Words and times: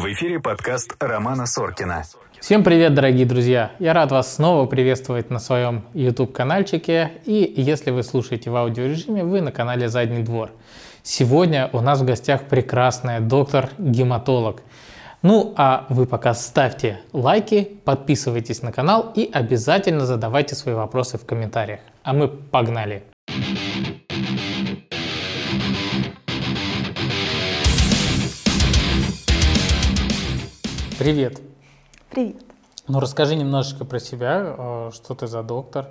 В 0.00 0.06
эфире 0.06 0.40
подкаст 0.40 0.96
Романа 0.98 1.44
Соркина. 1.44 2.04
Всем 2.40 2.64
привет, 2.64 2.94
дорогие 2.94 3.26
друзья! 3.26 3.72
Я 3.78 3.92
рад 3.92 4.10
вас 4.10 4.36
снова 4.36 4.64
приветствовать 4.64 5.28
на 5.28 5.38
своем 5.38 5.84
YouTube-канальчике. 5.92 7.12
И 7.26 7.52
если 7.54 7.90
вы 7.90 8.02
слушаете 8.02 8.48
в 8.48 8.56
аудиорежиме, 8.56 9.24
вы 9.24 9.42
на 9.42 9.52
канале 9.52 9.90
«Задний 9.90 10.22
двор». 10.22 10.52
Сегодня 11.02 11.68
у 11.74 11.82
нас 11.82 12.00
в 12.00 12.06
гостях 12.06 12.44
прекрасная 12.44 13.20
доктор-гематолог. 13.20 14.62
Ну 15.20 15.52
а 15.58 15.84
вы 15.90 16.06
пока 16.06 16.32
ставьте 16.32 17.00
лайки, 17.12 17.64
подписывайтесь 17.84 18.62
на 18.62 18.72
канал 18.72 19.12
и 19.14 19.28
обязательно 19.30 20.06
задавайте 20.06 20.54
свои 20.54 20.74
вопросы 20.74 21.18
в 21.18 21.26
комментариях. 21.26 21.80
А 22.04 22.14
мы 22.14 22.28
погнали! 22.28 23.02
Привет. 31.00 31.40
Привет. 32.10 32.44
Ну 32.86 33.00
расскажи 33.00 33.34
немножечко 33.34 33.86
про 33.86 33.98
себя, 33.98 34.54
э, 34.58 34.90
что 34.92 35.14
ты 35.14 35.26
за 35.26 35.42
доктор, 35.42 35.86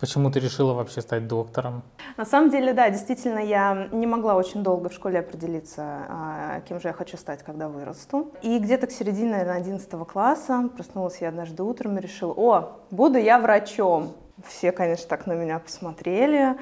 почему 0.00 0.32
ты 0.32 0.40
решила 0.40 0.72
вообще 0.72 1.00
стать 1.00 1.28
доктором? 1.28 1.84
На 2.16 2.24
самом 2.24 2.50
деле, 2.50 2.72
да, 2.72 2.90
действительно, 2.90 3.38
я 3.38 3.86
не 3.92 4.04
могла 4.04 4.34
очень 4.34 4.64
долго 4.64 4.88
в 4.88 4.94
школе 4.94 5.20
определиться, 5.20 5.82
а, 6.08 6.60
кем 6.68 6.80
же 6.80 6.88
я 6.88 6.92
хочу 6.92 7.16
стать, 7.16 7.44
когда 7.44 7.68
вырасту. 7.68 8.32
И 8.42 8.58
где-то 8.58 8.88
к 8.88 8.90
середине, 8.90 9.30
наверное, 9.30 9.58
11 9.58 10.04
класса 10.06 10.68
проснулась 10.74 11.20
я 11.20 11.28
однажды 11.28 11.62
утром 11.62 11.96
и 11.98 12.00
решила, 12.00 12.32
о, 12.32 12.80
буду 12.90 13.18
я 13.18 13.38
врачом. 13.38 14.12
Все, 14.44 14.72
конечно, 14.72 15.06
так 15.08 15.28
на 15.28 15.34
меня 15.34 15.60
посмотрели. 15.60 16.56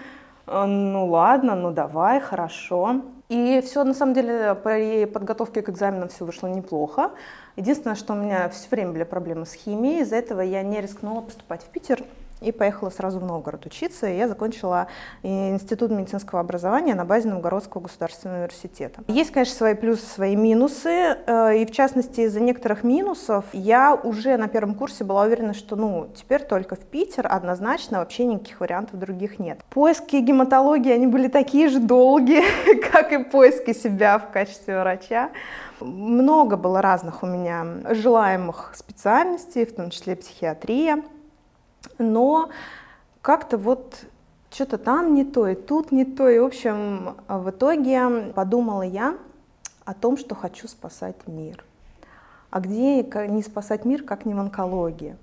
«Э, 0.46 0.66
ну 0.66 1.06
ладно, 1.06 1.54
ну 1.54 1.70
давай, 1.70 2.20
хорошо. 2.20 3.00
И 3.30 3.62
все, 3.64 3.84
на 3.84 3.94
самом 3.94 4.12
деле, 4.12 4.56
при 4.56 5.04
подготовке 5.04 5.62
к 5.62 5.68
экзаменам 5.68 6.08
все 6.08 6.24
вышло 6.24 6.48
неплохо. 6.48 7.12
Единственное, 7.54 7.95
что 7.95 8.12
у 8.12 8.16
меня 8.16 8.48
все 8.48 8.68
время 8.68 8.90
были 8.90 9.04
проблемы 9.04 9.46
с 9.46 9.52
химией, 9.52 10.00
из-за 10.00 10.16
этого 10.16 10.40
я 10.40 10.64
не 10.64 10.80
рискнула 10.80 11.20
поступать 11.20 11.62
в 11.62 11.66
Питер 11.66 12.02
и 12.41 12.52
поехала 12.52 12.91
сразу 12.91 13.21
в 13.21 13.24
Новгород 13.24 13.66
учиться. 13.66 14.09
И 14.09 14.16
я 14.16 14.29
закончила 14.29 14.88
Институт 15.23 15.91
медицинского 15.91 16.41
образования 16.41 16.95
на 16.95 17.05
базе 17.05 17.29
Новгородского 17.29 17.83
государственного 17.83 18.38
университета. 18.38 19.02
Есть, 19.09 19.30
конечно, 19.30 19.55
свои 19.55 19.74
плюсы, 19.74 20.07
свои 20.07 20.37
минусы. 20.37 20.88
Э, 21.27 21.57
и 21.57 21.66
в 21.66 21.71
частности, 21.71 22.23
из-за 22.23 22.41
некоторых 22.41 22.83
минусов 22.85 23.45
я 23.52 23.95
уже 23.95 24.37
на 24.37 24.49
первом 24.49 24.74
курсе 24.74 25.05
была 25.05 25.24
уверена, 25.24 25.55
что 25.55 25.77
ну, 25.77 26.09
теперь 26.15 26.43
только 26.43 26.77
в 26.77 26.80
Питер 26.80 27.27
однозначно, 27.30 27.99
вообще 27.99 28.24
никаких 28.24 28.61
вариантов 28.61 28.99
других 28.99 29.38
нет. 29.38 29.61
Поиски 29.71 30.16
гематологии, 30.16 30.93
они 30.93 31.07
были 31.07 31.29
такие 31.29 31.68
же 31.68 31.79
долгие, 31.79 32.43
как 32.91 33.13
и 33.13 33.23
поиски 33.24 33.73
себя 33.73 34.18
в 34.18 34.30
качестве 34.30 34.80
врача. 34.80 35.30
Много 35.80 36.57
было 36.57 36.83
разных 36.83 37.23
у 37.23 37.27
меня 37.27 37.66
желаемых 37.91 38.73
специальностей, 38.74 39.65
в 39.65 39.74
том 39.74 39.91
числе 39.91 40.16
психиатрия, 40.16 41.02
но 42.02 42.51
как-то 43.23 43.59
вот 43.59 44.04
что-то 44.51 44.79
там 44.79 45.15
не 45.15 45.24
то, 45.24 45.46
и 45.46 45.54
тут 45.54 45.93
не 45.93 46.04
то. 46.04 46.29
И, 46.29 46.38
в 46.38 46.45
общем, 46.45 47.16
в 47.29 47.51
итоге 47.51 48.32
подумала 48.34 48.82
я 48.82 49.16
о 49.84 49.95
том, 49.95 50.16
что 50.16 50.34
хочу 50.34 50.68
спасать 50.68 51.16
мир. 51.26 51.65
А 52.51 52.60
где 52.60 53.02
не 53.02 53.43
спасать 53.43 53.84
мир, 53.84 54.02
как 54.02 54.24
не 54.24 54.34
в 54.34 54.40
онкологии? 54.40 55.16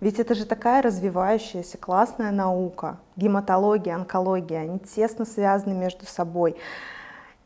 Ведь 0.00 0.18
это 0.18 0.34
же 0.34 0.44
такая 0.44 0.82
развивающаяся 0.82 1.78
классная 1.78 2.32
наука. 2.32 2.98
Гематология, 3.16 3.94
онкология, 3.94 4.60
они 4.60 4.78
тесно 4.80 5.24
связаны 5.24 5.72
между 5.72 6.04
собой. 6.04 6.56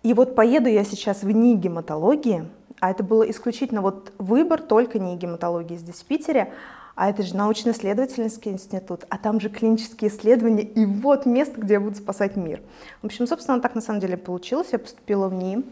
И 0.03 0.15
вот 0.15 0.34
поеду 0.34 0.69
я 0.69 0.84
сейчас 0.84 1.23
в 1.23 1.31
НИИ 1.31 1.56
гематологии, 1.56 2.49
а 2.81 2.91
это 2.91 3.05
было 3.05 3.29
исключительно 3.29 3.83
вот 3.83 4.12
выбор 4.19 4.62
только 4.62 4.99
НИИ 4.99 5.17
гематологии 5.17 5.77
здесь 5.77 5.97
в 5.97 6.05
Питере, 6.05 6.53
а 6.99 7.11
это 7.11 7.23
же 7.23 7.37
научно-исследовательский 7.37 8.50
институт, 8.50 9.05
а 9.09 9.19
там 9.19 9.39
же 9.39 9.50
клинические 9.50 10.11
исследования, 10.11 10.65
и 10.65 10.84
вот 10.84 11.27
место, 11.27 11.61
где 11.61 11.75
я 11.75 11.81
буду 11.81 11.95
спасать 11.95 12.34
мир. 12.34 12.61
В 13.03 13.06
общем, 13.06 13.28
собственно, 13.28 13.61
так 13.61 13.77
на 13.77 13.81
самом 13.81 14.00
деле 14.00 14.17
получилось. 14.17 14.71
Я 14.72 14.81
поступила 14.81 15.28
в 15.28 15.34
НИИ, 15.34 15.65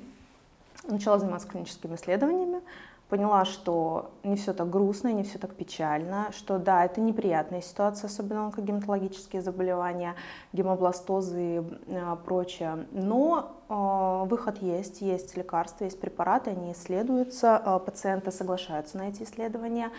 начала 0.89 1.19
заниматься 1.19 1.49
клиническими 1.49 1.97
исследованиями, 1.97 2.61
поняла, 3.09 3.45
что 3.45 4.13
не 4.23 4.37
все 4.37 4.53
так 4.53 4.71
грустно, 4.71 5.13
не 5.13 5.25
все 5.25 5.39
так 5.39 5.53
печально, 5.55 6.29
что 6.31 6.59
да, 6.59 6.85
это 6.85 7.01
неприятная 7.01 7.61
ситуация, 7.61 8.07
особенно 8.07 8.45
онкогематологические 8.45 9.43
заболевания, 9.43 10.15
гемобластозы 10.53 11.41
и 11.43 11.63
э, 11.89 12.17
прочее, 12.25 12.87
но 12.93 13.57
э, 13.69 14.29
выход 14.29 14.63
есть, 14.63 15.01
есть 15.01 15.37
лекарства, 15.37 15.87
есть 15.87 16.01
препараты, 16.01 16.51
они 16.51 16.71
исследуются, 16.71 17.61
э, 17.67 17.81
пациенты 17.85 18.31
соглашаются 18.31 18.97
на 18.97 19.09
эти 19.09 19.25
исследования, 19.25 19.91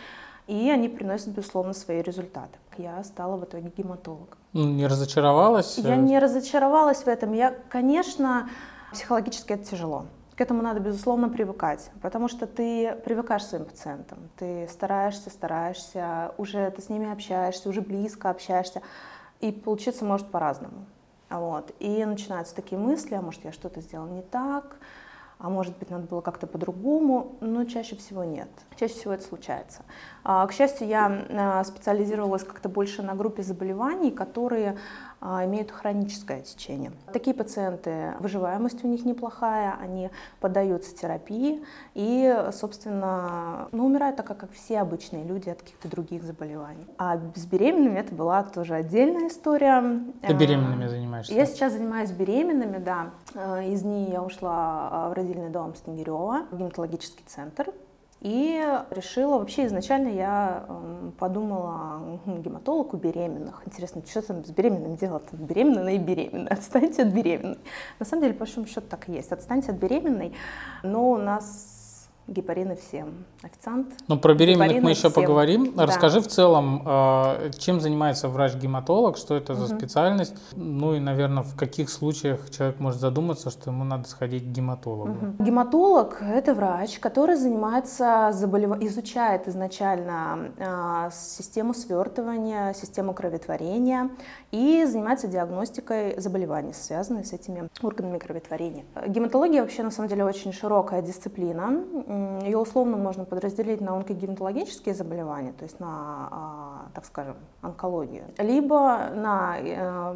и 0.47 0.69
они 0.69 0.89
приносят, 0.89 1.29
безусловно, 1.29 1.73
свои 1.73 2.01
результаты. 2.01 2.57
Я 2.77 3.03
стала 3.03 3.37
в 3.37 3.43
итоге 3.43 3.71
гематологом. 3.75 4.37
Не 4.53 4.87
разочаровалась? 4.87 5.77
Я 5.77 5.95
не 5.95 6.19
разочаровалась 6.19 7.03
в 7.03 7.07
этом. 7.07 7.33
Я, 7.33 7.55
конечно, 7.69 8.49
психологически 8.91 9.53
это 9.53 9.65
тяжело. 9.65 10.05
К 10.35 10.41
этому 10.41 10.61
надо, 10.61 10.79
безусловно, 10.79 11.29
привыкать, 11.29 11.89
потому 11.99 12.27
что 12.27 12.45
ты 12.45 12.95
привыкаешь 13.03 13.41
к 13.41 13.47
своим 13.47 13.65
пациентам, 13.65 14.19
ты 14.37 14.67
стараешься, 14.67 15.31
стараешься, 15.31 16.31
уже 16.37 16.69
ты 16.69 16.83
с 16.83 16.89
ними 16.89 17.11
общаешься, 17.11 17.67
уже 17.67 17.81
близко 17.81 18.29
общаешься, 18.29 18.83
и 19.39 19.51
получиться 19.51 20.05
может 20.05 20.29
по-разному. 20.29 20.85
Вот. 21.31 21.73
И 21.79 22.05
начинаются 22.05 22.55
такие 22.55 22.77
мысли, 22.77 23.15
а 23.15 23.21
может 23.21 23.43
я 23.45 23.51
что-то 23.51 23.81
сделал 23.81 24.05
не 24.07 24.21
так, 24.21 24.77
а 25.39 25.49
может 25.49 25.77
быть 25.77 25.89
надо 25.89 26.07
было 26.07 26.21
как-то 26.21 26.47
по-другому, 26.47 27.35
но 27.41 27.65
чаще 27.65 27.95
всего 27.95 28.23
нет. 28.23 28.49
Чаще 28.79 28.93
всего 28.93 29.13
это 29.13 29.23
случается. 29.23 29.83
А, 30.23 30.45
к 30.47 30.53
счастью, 30.53 30.87
я 30.87 31.25
а, 31.29 31.63
специализировалась 31.63 32.43
как-то 32.43 32.69
больше 32.69 33.03
на 33.03 33.13
группе 33.13 33.43
заболеваний, 33.43 34.11
которые 34.11 34.77
имеют 35.21 35.71
хроническое 35.71 36.41
течение. 36.41 36.91
Такие 37.11 37.35
пациенты, 37.35 38.13
выживаемость 38.19 38.83
у 38.83 38.87
них 38.87 39.03
неплохая, 39.05 39.75
они 39.81 40.09
поддаются 40.39 40.95
терапии 40.95 41.63
и, 41.95 42.49
собственно, 42.53 43.67
ну, 43.71 43.85
умирают 43.85 44.15
так, 44.17 44.27
как 44.27 44.51
все 44.51 44.79
обычные 44.79 45.23
люди 45.23 45.49
от 45.49 45.61
каких-то 45.61 45.89
других 45.89 46.23
заболеваний. 46.23 46.85
А 46.97 47.17
с 47.35 47.45
беременными 47.45 47.99
это 47.99 48.13
была 48.13 48.43
тоже 48.43 48.75
отдельная 48.75 49.27
история. 49.27 50.01
Ты 50.25 50.33
беременными 50.33 50.87
занимаешься? 50.87 51.33
Я 51.33 51.45
сейчас 51.45 51.73
занимаюсь 51.73 52.11
беременными, 52.11 52.77
да. 52.77 53.11
Из 53.63 53.83
нее 53.83 54.11
я 54.11 54.21
ушла 54.21 55.09
в 55.09 55.13
родильный 55.13 55.49
дом 55.49 55.75
Снегирева, 55.75 56.45
в 56.51 56.57
гематологический 56.57 57.25
центр. 57.25 57.73
И 58.21 58.63
решила, 58.89 59.37
вообще 59.37 59.67
изначально 59.67 60.07
я 60.07 60.65
эм, 60.67 61.13
подумала, 61.19 62.19
гематолог 62.25 62.93
у 62.95 62.97
беременных. 62.97 63.61
Интересно, 63.65 64.01
что 64.09 64.21
там 64.23 64.43
с 64.43 64.49
беременным 64.49 64.95
делать? 64.95 65.31
Беременная 65.31 65.93
и 65.93 65.99
беременная. 65.99 66.51
Отстаньте 66.51 67.03
от 67.03 67.09
беременной. 67.09 67.59
На 67.99 68.05
самом 68.05 68.23
деле, 68.23 68.33
по 68.33 68.39
большому 68.39 68.65
счету, 68.65 68.87
так 68.89 69.07
и 69.07 69.11
есть. 69.11 69.31
Отстаньте 69.31 69.71
от 69.71 69.77
беременной. 69.77 70.33
Но 70.81 71.11
у 71.11 71.17
нас 71.17 71.76
гепарины 72.27 72.75
всем. 72.75 73.25
Официант. 73.41 73.87
Ну, 74.07 74.19
про 74.19 74.33
беременных 74.33 74.83
мы 74.83 74.91
еще 74.91 75.09
всем. 75.09 75.13
поговорим. 75.13 75.73
Да. 75.75 75.85
Расскажи 75.85 76.19
в 76.19 76.27
целом, 76.27 76.83
э, 76.85 77.51
чем 77.57 77.79
занимается 77.79 78.27
врач-гематолог, 78.27 79.17
что 79.17 79.35
это 79.35 79.55
за 79.55 79.65
угу. 79.65 79.77
специальность, 79.77 80.35
ну 80.55 80.93
и, 80.93 80.99
наверное, 80.99 81.43
в 81.43 81.55
каких 81.55 81.89
случаях 81.89 82.49
человек 82.49 82.79
может 82.79 82.99
задуматься, 82.99 83.49
что 83.49 83.71
ему 83.71 83.83
надо 83.83 84.07
сходить 84.07 84.43
к 84.43 84.47
гематологу. 84.47 85.11
Угу. 85.11 85.43
Гематолог– 85.43 86.17
это 86.21 86.53
врач, 86.53 86.99
который 86.99 87.35
занимается, 87.35 88.31
заболев... 88.33 88.81
изучает 88.81 89.47
изначально 89.47 90.51
э, 90.57 91.09
систему 91.13 91.73
свертывания, 91.73 92.73
систему 92.73 93.13
кроветворения 93.13 94.09
и 94.51 94.85
занимается 94.85 95.27
диагностикой 95.27 96.19
заболеваний, 96.19 96.73
связанных 96.73 97.25
с 97.27 97.33
этими 97.33 97.69
органами 97.81 98.17
кроветворения. 98.17 98.85
Гематология 99.07 99.61
вообще, 99.61 99.83
на 99.83 99.91
самом 99.91 100.09
деле, 100.09 100.25
очень 100.25 100.51
широкая 100.51 101.01
дисциплина 101.01 101.83
ее 102.43 102.57
условно 102.57 102.97
можно 102.97 103.25
подразделить 103.25 103.81
на 103.81 103.95
онкогематологические 103.95 104.95
заболевания, 104.95 105.53
то 105.53 105.63
есть 105.63 105.79
на, 105.79 105.87
а, 106.31 106.85
так 106.93 107.05
скажем, 107.05 107.37
онкологию, 107.61 108.25
либо 108.37 109.09
на 109.13 109.57
э, 109.59 110.15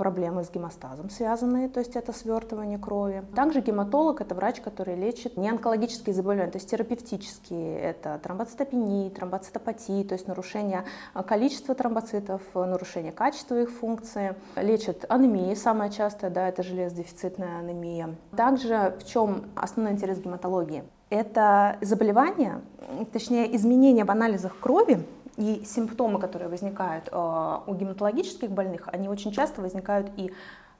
проблемы 0.00 0.44
с 0.44 0.50
гемостазом 0.50 1.10
связанные, 1.10 1.68
то 1.68 1.78
есть 1.78 1.94
это 1.94 2.14
свертывание 2.14 2.78
крови. 2.78 3.22
Также 3.36 3.60
гематолог– 3.60 4.20
это 4.22 4.34
врач, 4.34 4.58
который 4.62 4.94
лечит 4.94 5.36
неонкологические 5.36 6.14
заболевания, 6.14 6.50
то 6.50 6.56
есть 6.56 6.70
терапевтические. 6.70 7.78
Это 7.78 8.18
тромбоцитопения, 8.22 9.10
тромбоцитопатии, 9.10 10.02
то 10.04 10.14
есть 10.14 10.26
нарушение 10.26 10.86
количества 11.26 11.74
тромбоцитов, 11.74 12.40
нарушение 12.54 13.12
качества 13.12 13.60
их 13.60 13.70
функции. 13.70 14.36
Лечит 14.56 15.04
анемии, 15.10 15.52
самая 15.52 15.90
частая, 15.90 16.30
да, 16.30 16.48
это 16.48 16.62
железодефицитная 16.62 17.58
анемия. 17.58 18.16
Также 18.34 18.96
в 19.00 19.04
чем 19.04 19.50
основной 19.54 19.92
интерес 19.92 20.18
гематологии? 20.18 20.82
Это 21.10 21.76
заболевание, 21.80 22.60
точнее 23.12 23.54
изменения 23.56 24.04
в 24.04 24.10
анализах 24.10 24.58
крови, 24.58 25.04
и 25.36 25.64
симптомы, 25.64 26.20
которые 26.20 26.48
возникают 26.48 27.08
э, 27.10 27.58
у 27.66 27.74
гематологических 27.74 28.50
больных, 28.50 28.88
они 28.92 29.08
очень 29.08 29.32
часто 29.32 29.62
возникают 29.62 30.10
и 30.16 30.32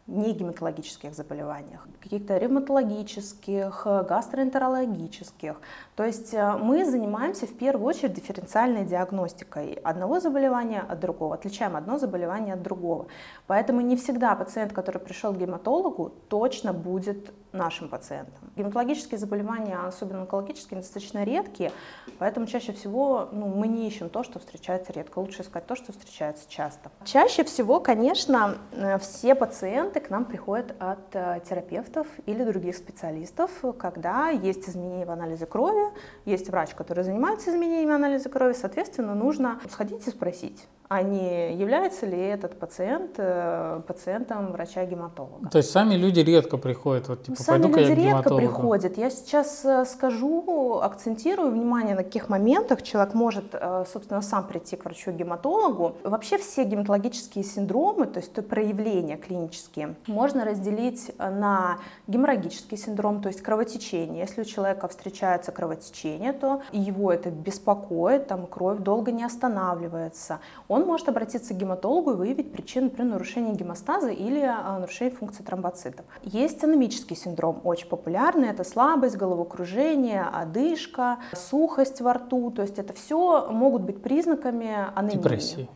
не 0.06 0.32
гематологических 0.32 1.14
заболеваниях, 1.14 1.86
каких-то 2.02 2.36
ревматологических, 2.36 3.86
гастроэнтерологических. 3.86 5.60
То 5.94 6.04
есть 6.04 6.34
э, 6.34 6.56
мы 6.56 6.84
занимаемся 6.84 7.46
в 7.46 7.56
первую 7.56 7.86
очередь 7.86 8.14
дифференциальной 8.14 8.84
диагностикой 8.84 9.74
одного 9.84 10.20
заболевания 10.20 10.80
от 10.80 11.00
другого, 11.00 11.34
отличаем 11.34 11.76
одно 11.76 11.98
заболевание 11.98 12.54
от 12.54 12.62
другого. 12.62 13.06
Поэтому 13.46 13.80
не 13.80 13.96
всегда 13.96 14.34
пациент, 14.34 14.72
который 14.72 15.00
пришел 15.00 15.32
к 15.32 15.38
гематологу, 15.38 16.12
точно 16.28 16.72
будет 16.72 17.32
нашим 17.52 17.88
пациентам. 17.88 18.50
Гематологические 18.56 19.18
заболевания, 19.18 19.76
особенно 19.76 20.20
онкологические, 20.20 20.80
достаточно 20.80 21.24
редкие, 21.24 21.72
поэтому 22.18 22.46
чаще 22.46 22.72
всего 22.72 23.28
ну, 23.32 23.46
мы 23.46 23.68
не 23.68 23.88
ищем 23.88 24.08
то, 24.08 24.22
что 24.22 24.38
встречается 24.38 24.92
редко. 24.92 25.18
Лучше 25.18 25.42
искать 25.42 25.66
то, 25.66 25.76
что 25.76 25.92
встречается 25.92 26.48
часто. 26.48 26.90
Чаще 27.04 27.44
всего, 27.44 27.80
конечно, 27.80 28.58
э, 28.72 28.98
все 28.98 29.34
пациенты 29.34 30.00
к 30.00 30.10
нам 30.10 30.24
приходят 30.24 30.74
от 30.78 31.14
э, 31.14 31.40
терапевтов 31.48 32.06
или 32.26 32.44
других 32.44 32.76
специалистов, 32.76 33.50
когда 33.78 34.28
есть 34.30 34.68
изменения 34.68 35.06
в 35.06 35.10
анализе 35.10 35.46
крови, 35.46 35.92
есть 36.24 36.48
врач, 36.48 36.74
который 36.74 37.04
занимается 37.04 37.50
изменением 37.50 37.92
анализа 37.92 38.28
крови, 38.28 38.52
соответственно, 38.52 39.14
нужно 39.14 39.60
сходить 39.70 40.06
и 40.06 40.10
спросить, 40.10 40.66
а 40.90 41.02
не 41.02 41.54
является 41.54 42.04
ли 42.04 42.18
этот 42.18 42.58
пациент 42.58 43.12
э, 43.16 43.80
пациентом 43.86 44.50
врача-гематолога. 44.50 45.48
То 45.48 45.58
есть 45.58 45.70
сами 45.70 45.94
люди 45.94 46.18
редко 46.18 46.56
приходят, 46.56 47.06
вот 47.06 47.22
типа, 47.22 47.40
Сами 47.40 47.68
люди 47.68 47.78
я 47.78 47.94
редко 47.94 48.34
приходят. 48.34 48.98
Я 48.98 49.08
сейчас 49.10 49.64
э, 49.64 49.84
скажу, 49.84 50.80
акцентирую 50.82 51.52
внимание 51.52 51.94
на 51.94 52.02
каких 52.02 52.28
моментах 52.28 52.82
человек 52.82 53.14
может, 53.14 53.44
э, 53.52 53.84
собственно, 53.92 54.20
сам 54.20 54.48
прийти 54.48 54.74
к 54.74 54.84
врачу-гематологу. 54.84 55.94
Вообще 56.02 56.38
все 56.38 56.64
гематологические 56.64 57.44
синдромы, 57.44 58.06
то 58.06 58.18
есть 58.18 58.32
то 58.32 58.42
проявления 58.42 59.16
клинические, 59.16 59.94
можно 60.08 60.44
разделить 60.44 61.12
на 61.18 61.78
геморрагический 62.08 62.76
синдром, 62.76 63.22
то 63.22 63.28
есть 63.28 63.42
кровотечение. 63.42 64.22
Если 64.22 64.40
у 64.40 64.44
человека 64.44 64.88
встречается 64.88 65.52
кровотечение, 65.52 66.32
то 66.32 66.62
его 66.72 67.12
это 67.12 67.30
беспокоит, 67.30 68.26
там 68.26 68.48
кровь 68.48 68.80
долго 68.80 69.12
не 69.12 69.22
останавливается. 69.22 70.40
Он 70.66 70.79
может 70.84 71.08
обратиться 71.08 71.54
к 71.54 71.56
гематологу 71.56 72.12
и 72.12 72.14
выявить 72.14 72.52
причину 72.52 72.90
при 72.90 73.02
нарушении 73.02 73.54
гемостаза 73.54 74.10
или 74.10 74.40
а, 74.40 74.78
нарушении 74.78 75.12
функции 75.12 75.42
тромбоцитов. 75.42 76.04
Есть 76.22 76.62
анемический 76.64 77.16
синдром, 77.16 77.60
очень 77.64 77.88
популярный, 77.88 78.48
это 78.48 78.64
слабость, 78.64 79.16
головокружение, 79.16 80.22
одышка, 80.22 81.18
сухость 81.32 82.00
во 82.00 82.14
рту, 82.14 82.50
то 82.50 82.62
есть 82.62 82.78
это 82.78 82.92
все 82.92 83.46
могут 83.50 83.82
быть 83.82 84.02
признаками 84.02 84.76
анемии. 84.94 85.16
Депрессии. 85.16 85.68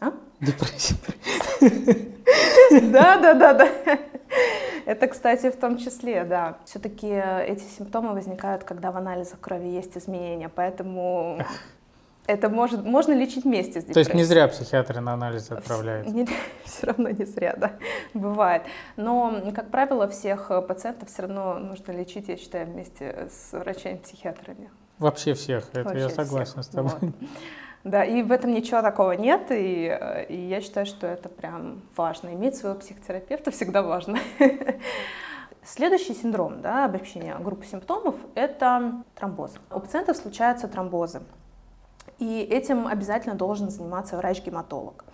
А? 0.00 0.12
Депрессия. 0.40 0.96
Да, 2.70 3.18
да, 3.18 3.34
да, 3.34 3.52
да. 3.52 3.68
Это, 4.84 5.06
кстати, 5.06 5.50
в 5.50 5.56
том 5.56 5.76
числе, 5.76 6.24
да. 6.24 6.58
Все-таки 6.64 7.06
эти 7.06 7.64
симптомы 7.64 8.14
возникают, 8.14 8.64
когда 8.64 8.90
в 8.90 8.96
анализах 8.96 9.38
крови 9.40 9.68
есть 9.68 9.96
изменения, 9.96 10.48
поэтому 10.48 11.38
это 12.26 12.48
может, 12.48 12.84
можно 12.84 13.12
лечить 13.12 13.44
вместе 13.44 13.80
с 13.80 13.84
депрессией. 13.84 13.94
То 13.94 14.00
есть 14.00 14.14
не 14.14 14.24
зря 14.24 14.48
психиатры 14.48 15.00
на 15.00 15.14
анализы 15.14 15.54
отправляют. 15.54 16.06
Не, 16.08 16.26
все 16.64 16.86
равно 16.86 17.10
не 17.10 17.24
зря, 17.24 17.54
да, 17.56 17.72
бывает. 18.14 18.62
Но, 18.96 19.42
как 19.54 19.70
правило, 19.70 20.08
всех 20.08 20.50
пациентов 20.68 21.08
все 21.08 21.22
равно 21.22 21.58
нужно 21.58 21.92
лечить, 21.92 22.28
я 22.28 22.36
считаю, 22.36 22.66
вместе 22.66 23.28
с 23.30 23.52
врачами-психиатрами. 23.52 24.70
Вообще 24.98 25.34
всех, 25.34 25.68
это 25.72 25.84
Вообще 25.84 26.00
я 26.00 26.08
согласен 26.10 26.62
всех. 26.62 26.64
с 26.64 26.68
тобой. 26.68 26.92
Вот. 27.00 27.10
Да, 27.84 28.04
и 28.04 28.22
в 28.22 28.30
этом 28.30 28.52
ничего 28.52 28.80
такого 28.80 29.12
нет, 29.12 29.50
и, 29.50 29.88
э, 29.88 30.26
и 30.26 30.36
я 30.36 30.60
считаю, 30.60 30.86
что 30.86 31.06
это 31.08 31.28
прям 31.28 31.82
важно. 31.96 32.32
Иметь 32.32 32.54
своего 32.54 32.78
психотерапевта 32.78 33.50
всегда 33.50 33.82
важно. 33.82 34.18
Следующий 35.64 36.14
синдром, 36.14 36.60
да, 36.60 36.84
обобщение 36.84 37.36
группы 37.38 37.64
симптомов, 37.64 38.14
это 38.36 39.02
тромбоз. 39.16 39.54
У 39.70 39.80
пациентов 39.80 40.16
случаются 40.16 40.68
тромбозы. 40.68 41.22
И 42.22 42.38
этим 42.38 42.86
обязательно 42.86 43.34
должен 43.34 43.68
заниматься 43.68 44.16
врач-гематолог. 44.16 45.04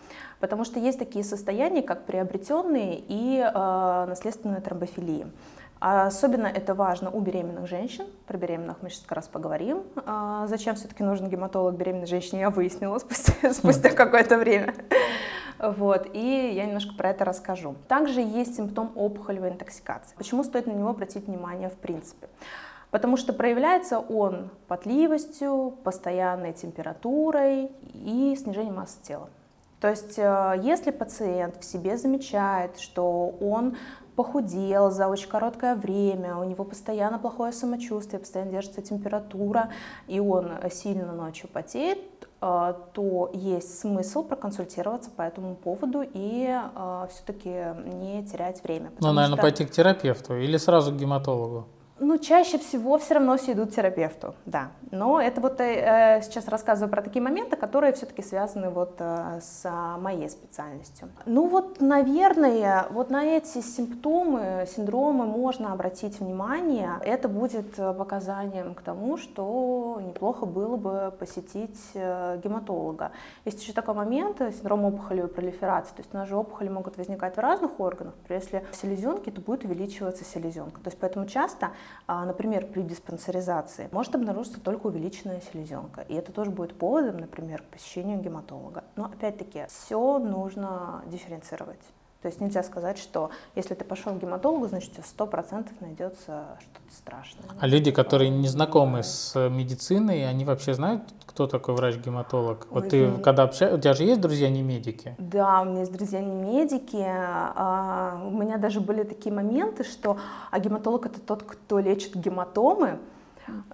Потому 0.41 0.65
что 0.65 0.79
есть 0.79 0.99
такие 0.99 1.25
состояния, 1.25 1.83
как 1.83 2.05
приобретенные 2.05 3.03
и 3.09 3.39
э, 3.39 4.05
наследственная 4.07 4.61
тромбофилия. 4.61 5.31
Особенно 5.81 6.49
это 6.49 6.75
важно 6.75 7.11
у 7.11 7.21
беременных 7.21 7.67
женщин. 7.67 8.05
Про 8.27 8.37
беременных 8.37 8.83
мы 8.83 8.91
сейчас 8.91 9.05
как 9.05 9.13
раз 9.13 9.29
поговорим. 9.29 9.85
А, 10.05 10.47
зачем 10.49 10.75
все-таки 10.75 11.03
нужен 11.03 11.31
гематолог 11.31 11.77
беременной 11.77 12.07
женщине, 12.07 12.43
я 12.43 12.51
выяснила 12.51 12.99
спустя, 12.99 13.33
спустя 13.55 13.91
какое-то 13.91 14.37
время. 14.37 14.75
Вот, 15.59 16.09
и 16.13 16.53
я 16.55 16.67
немножко 16.67 16.95
про 16.95 17.09
это 17.09 17.25
расскажу. 17.25 17.75
Также 17.89 18.21
есть 18.21 18.55
симптом 18.57 18.93
опухолевой 18.97 19.49
интоксикации. 19.49 20.15
Почему 20.19 20.45
стоит 20.45 20.67
на 20.67 20.73
него 20.73 20.91
обратить 20.91 21.27
внимание 21.27 21.71
в 21.71 21.77
принципе? 21.79 22.29
Потому 22.91 23.17
что 23.17 23.33
проявляется 23.33 23.99
он 23.99 24.51
потливостью, 24.67 25.75
постоянной 25.85 26.53
температурой 26.53 27.71
и 27.95 28.37
снижением 28.39 28.77
массы 28.77 28.99
тела. 29.03 29.29
То 29.81 29.89
есть, 29.89 30.19
э, 30.19 30.61
если 30.63 30.91
пациент 30.91 31.57
в 31.61 31.65
себе 31.65 31.97
замечает, 31.97 32.79
что 32.79 33.35
он 33.41 33.77
похудел 34.17 34.91
за 34.91 35.07
очень 35.07 35.29
короткое 35.29 35.77
время, 35.77 36.37
у 36.37 36.43
него 36.43 36.65
постоянно 36.65 37.21
плохое 37.21 37.53
самочувствие, 37.53 38.19
постоянно 38.19 38.51
держится 38.51 38.83
температура, 38.83 39.71
и 40.09 40.19
он 40.19 40.51
сильно 40.73 41.13
ночью 41.13 41.49
потеет, 41.49 42.01
э, 42.41 42.75
то 42.93 43.31
есть 43.33 43.79
смысл 43.79 44.25
проконсультироваться 44.25 45.11
по 45.11 45.23
этому 45.23 45.55
поводу 45.55 46.03
и 46.03 46.49
э, 46.49 47.07
все-таки 47.13 47.51
не 47.85 48.27
терять 48.27 48.65
время. 48.65 48.91
Ну, 48.99 49.13
наверное, 49.13 49.37
что... 49.37 49.43
пойти 49.43 49.65
к 49.65 49.71
терапевту 49.71 50.37
или 50.37 50.57
сразу 50.57 50.91
к 50.91 50.97
гематологу. 50.97 51.67
Ну, 52.01 52.19
чаще 52.19 52.59
всего 52.59 52.99
все 52.99 53.15
равно 53.15 53.37
все 53.37 53.53
идут 53.53 53.71
к 53.71 53.75
терапевту, 53.75 54.35
да. 54.47 54.71
Но 54.91 55.21
это 55.21 55.41
вот 55.41 55.61
э, 55.61 56.21
сейчас 56.23 56.49
рассказываю 56.49 56.91
про 56.91 57.03
такие 57.03 57.23
моменты, 57.23 57.57
которые 57.57 57.93
все-таки 57.93 58.23
связаны 58.23 58.71
вот 58.71 58.95
э, 58.99 59.41
с 59.43 59.65
э, 59.65 60.01
моей 60.01 60.29
специальностью. 60.31 61.09
Ну 61.27 61.47
вот, 61.47 61.81
наверное, 61.81 62.87
вот 62.91 63.11
на 63.11 63.25
эти 63.25 63.61
симптомы, 63.61 64.67
синдромы 64.75 65.27
можно 65.27 65.73
обратить 65.73 66.21
внимание. 66.21 66.93
Это 67.05 67.29
будет 67.29 67.75
показанием 67.77 68.75
к 68.75 68.83
тому, 68.83 69.17
что 69.17 70.01
неплохо 70.07 70.47
было 70.47 70.77
бы 70.77 71.13
посетить 71.19 71.79
э, 71.95 72.41
гематолога. 72.43 73.11
Есть 73.45 73.63
еще 73.63 73.73
такой 73.73 73.95
момент, 73.95 74.41
э, 74.41 74.53
синдром 74.53 74.85
опухолевой 74.85 75.29
пролиферации. 75.29 75.95
То 75.95 76.01
есть 76.01 76.15
у 76.15 76.17
нас 76.17 76.29
же 76.29 76.37
опухоли 76.37 76.69
могут 76.69 76.97
возникать 76.97 77.37
в 77.37 77.41
разных 77.41 77.81
органах. 77.81 78.15
Если 78.29 78.65
в 78.71 78.77
селезенке, 78.77 79.31
то 79.31 79.41
будет 79.41 79.65
увеличиваться 79.65 80.25
селезенка. 80.25 80.81
То 80.81 80.89
есть 80.89 80.99
поэтому 80.99 81.27
часто 81.27 81.71
например, 82.07 82.67
при 82.67 82.83
диспансеризации 82.83 83.89
может 83.93 84.15
обнаружиться 84.15 84.61
только 84.61 84.87
увеличенная 84.87 85.41
селезенка. 85.41 86.03
И 86.03 86.15
это 86.15 86.33
тоже 86.33 86.51
будет 86.51 86.79
поводом, 86.79 87.19
например, 87.19 87.63
к 87.63 87.67
посещению 87.67 88.21
гематолога. 88.21 88.85
Но 88.97 89.07
опять-таки, 89.07 89.67
все 89.69 90.19
нужно 90.19 91.03
дифференцировать. 91.07 91.83
То 92.23 92.27
есть 92.27 92.41
нельзя 92.41 92.65
сказать, 92.65 92.99
что 92.99 93.31
если 93.55 93.75
ты 93.75 93.85
пошел 93.85 94.13
к 94.13 94.19
гематологу, 94.21 94.67
значит, 94.67 94.91
у 94.91 94.95
тебя 94.95 95.05
сто 95.05 95.25
процентов 95.25 95.73
найдется 95.81 96.47
что-то 96.59 96.97
страшное. 96.97 97.45
А 97.61 97.67
люди, 97.69 97.93
которые 97.93 98.29
не 98.29 98.49
знакомы 98.49 99.05
с 99.05 99.39
медициной, 99.49 100.29
они 100.29 100.45
вообще 100.45 100.75
знают, 100.75 101.03
кто 101.27 101.47
такой 101.47 101.75
врач-гематолог? 101.77 102.67
Вот 102.71 102.85
Ой, 102.85 102.91
ты, 102.91 103.07
ну- 103.07 103.21
когда 103.21 103.45
общаешься, 103.45 103.77
у 103.77 103.81
тебя 103.81 103.95
же 103.95 104.03
есть 104.03 104.21
друзья 104.21 104.51
не 104.51 104.63
медики? 104.63 105.15
Да, 105.19 105.61
у 105.61 105.67
меня 105.67 105.81
есть 105.81 105.93
друзья 105.93 106.21
не 106.21 106.35
медики. 106.35 107.05
а, 107.07 108.21
У 108.27 108.31
меня 108.37 108.59
даже 108.59 108.81
были 108.81 109.05
такие 109.05 109.33
моменты, 109.33 109.85
что 109.85 110.19
а 110.51 110.59
гематолог 110.59 111.07
это 111.07 111.21
тот, 111.21 111.45
кто 111.45 111.79
лечит 111.79 112.17
гематомы. 112.17 112.99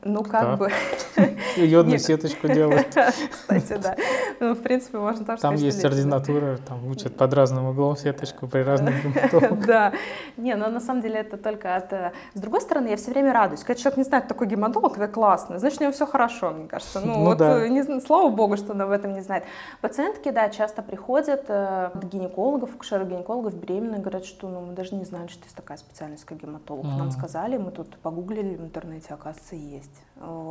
Ну, 0.05 0.23
как 0.23 0.43
Так. 0.43 0.59
бы. 0.59 0.71
Йодную 1.57 1.99
сеточку 1.99 2.47
делают. 2.47 2.87
Кстати, 3.33 3.77
да. 3.83 3.97
Ну, 4.41 4.55
в 4.55 4.63
принципе, 4.63 4.99
можно 4.99 5.25
тоже 5.25 5.43
Там 5.43 5.57
сказать, 5.57 5.75
есть 5.75 5.85
ординатура, 5.85 6.59
там 6.67 6.87
учат 6.87 7.17
под 7.17 7.35
разным 7.35 7.67
углом 7.67 7.97
сеточку 7.97 8.47
при 8.47 8.61
разных. 8.61 8.95
Да. 9.67 9.93
Не, 10.37 10.57
но 10.57 10.69
на 10.69 10.81
самом 10.81 11.03
деле 11.03 11.21
это 11.21 11.37
только 11.37 11.77
от... 11.77 11.93
э, 11.93 12.13
С 12.35 12.41
другой 12.41 12.61
стороны, 12.61 12.89
я 12.89 12.97
все 12.97 13.11
время 13.11 13.33
радуюсь. 13.33 13.61
Когда 13.61 13.81
человек 13.81 13.99
не 13.99 14.05
знает, 14.05 14.29
такой 14.29 14.47
гематолог, 14.47 14.97
это 14.99 15.09
классно. 15.09 15.59
Значит, 15.59 15.81
у 15.81 15.85
него 15.85 15.93
все 15.93 16.07
хорошо, 16.07 16.51
мне 16.51 16.69
кажется. 16.69 17.01
Ну, 17.01 17.15
Ну 17.15 17.25
вот, 17.25 17.41
э, 17.41 18.01
слава 18.01 18.29
богу, 18.31 18.57
что 18.57 18.73
он 18.73 18.83
об 18.83 18.91
этом 18.91 19.15
не 19.15 19.21
знает. 19.21 19.45
Пациентки, 19.81 20.31
да, 20.31 20.49
часто 20.51 20.83
приходят 20.83 21.45
э, 21.49 21.91
от 21.95 22.05
гинекологов, 22.05 22.75
акушеров-гинекологов, 22.75 23.55
беременные, 23.55 24.01
говорят, 24.01 24.25
что 24.25 24.49
ну, 24.49 24.61
мы 24.61 24.73
даже 24.73 24.95
не 24.95 25.05
знали, 25.05 25.29
что 25.29 25.45
есть 25.45 25.57
такая 25.57 25.79
специальность, 25.79 26.25
как 26.25 26.39
гематолог. 26.39 26.85
Нам 26.85 27.11
сказали, 27.11 27.57
мы 27.57 27.71
тут 27.71 27.97
погуглили 27.97 28.57
в 28.57 28.61
интернете, 28.63 29.15
оказывается, 29.15 29.57
есть. 29.57 29.91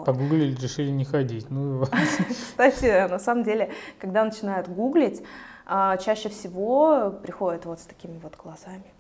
Погуглили, 0.06 0.56
решили 0.56 0.92
не 0.92 1.06
ходить. 1.06 1.50
Ну. 1.50 1.86
Кстати, 2.30 3.08
на 3.10 3.20
самом 3.20 3.44
деле, 3.44 3.70
когда 4.00 4.24
начинают 4.24 4.68
гуглить, 4.68 5.24
а, 5.66 5.98
чаще 5.98 6.30
всего 6.30 7.12
приходят 7.24 7.66
вот 7.66 7.80
с 7.80 7.84
такими 7.84 8.18
вот 8.18 8.36
глазами, 8.36 8.93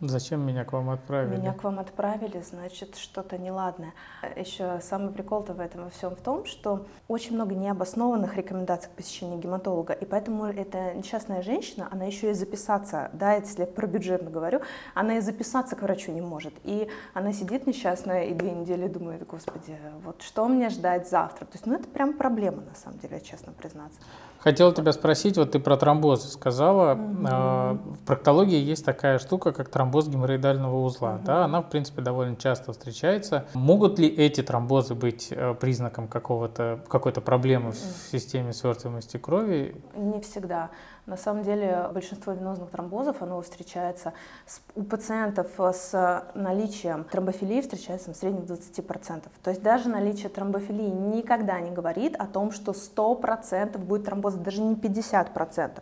Зачем 0.00 0.46
меня 0.46 0.64
к 0.64 0.72
вам 0.72 0.90
отправили? 0.90 1.40
Меня 1.40 1.52
к 1.52 1.64
вам 1.64 1.80
отправили, 1.80 2.40
значит, 2.40 2.94
что-то 2.96 3.36
неладное. 3.36 3.94
Еще 4.36 4.80
самый 4.80 5.12
прикол-то 5.12 5.54
в 5.54 5.60
этом 5.60 5.84
во 5.84 5.90
всем 5.90 6.14
в 6.14 6.20
том, 6.20 6.44
что 6.44 6.86
очень 7.08 7.34
много 7.34 7.56
необоснованных 7.56 8.36
рекомендаций 8.36 8.90
к 8.90 8.92
посещению 8.94 9.40
гематолога, 9.40 9.92
и 9.92 10.04
поэтому 10.04 10.44
эта 10.44 10.94
несчастная 10.94 11.42
женщина, 11.42 11.88
она 11.90 12.04
еще 12.04 12.30
и 12.30 12.34
записаться, 12.34 13.10
да, 13.12 13.34
если 13.34 13.62
я 13.62 13.66
про 13.66 13.88
бюджетно 13.88 14.30
говорю, 14.30 14.60
она 14.94 15.16
и 15.16 15.20
записаться 15.20 15.74
к 15.74 15.82
врачу 15.82 16.12
не 16.12 16.20
может. 16.20 16.54
И 16.62 16.88
она 17.12 17.32
сидит 17.32 17.66
несчастная 17.66 18.26
и 18.26 18.34
две 18.34 18.52
недели 18.52 18.86
думает, 18.86 19.26
господи, 19.26 19.76
вот 20.04 20.22
что 20.22 20.46
мне 20.46 20.68
ждать 20.68 21.08
завтра? 21.08 21.44
То 21.44 21.54
есть, 21.54 21.66
ну, 21.66 21.74
это 21.74 21.88
прям 21.88 22.12
проблема, 22.12 22.62
на 22.62 22.74
самом 22.76 23.00
деле, 23.00 23.20
честно 23.20 23.52
признаться. 23.52 23.98
Хотел 24.40 24.72
тебя 24.72 24.92
спросить, 24.92 25.36
вот 25.36 25.52
ты 25.52 25.58
про 25.58 25.76
тромбозы 25.76 26.28
сказала. 26.28 26.94
Mm-hmm. 26.94 27.94
В 27.94 28.04
проктологии 28.04 28.58
есть 28.58 28.84
такая 28.84 29.18
штука, 29.18 29.52
как 29.52 29.68
тромбоз 29.68 30.08
геморроидального 30.08 30.84
узла. 30.84 31.14
Mm-hmm. 31.14 31.24
Да, 31.24 31.44
она, 31.44 31.60
в 31.60 31.68
принципе, 31.68 32.02
довольно 32.02 32.36
часто 32.36 32.72
встречается. 32.72 33.46
Могут 33.54 33.98
ли 33.98 34.08
эти 34.08 34.42
тромбозы 34.42 34.94
быть 34.94 35.28
э, 35.30 35.54
признаком 35.54 36.06
какого-то, 36.06 36.84
какой-то 36.88 37.20
проблемы 37.20 37.70
mm-hmm. 37.70 38.06
в 38.06 38.10
системе 38.12 38.52
свертываемости 38.52 39.16
крови? 39.16 39.76
Не 39.96 40.20
всегда. 40.20 40.70
На 41.08 41.16
самом 41.16 41.42
деле 41.42 41.88
большинство 41.94 42.34
венозных 42.34 42.68
тромбозов, 42.68 43.22
оно 43.22 43.40
встречается 43.40 44.12
с, 44.44 44.60
у 44.74 44.82
пациентов 44.82 45.48
с 45.58 46.22
наличием 46.34 47.04
тромбофилии, 47.04 47.62
встречается 47.62 48.12
в 48.12 48.16
среднем 48.16 48.42
20%. 48.42 49.22
То 49.42 49.50
есть 49.50 49.62
даже 49.62 49.88
наличие 49.88 50.28
тромбофилии 50.28 50.90
никогда 50.90 51.60
не 51.60 51.70
говорит 51.70 52.14
о 52.16 52.26
том, 52.26 52.52
что 52.52 52.72
100% 52.72 53.78
будет 53.78 54.04
тромбоз, 54.04 54.34
даже 54.34 54.60
не 54.60 54.74
50%. 54.74 55.80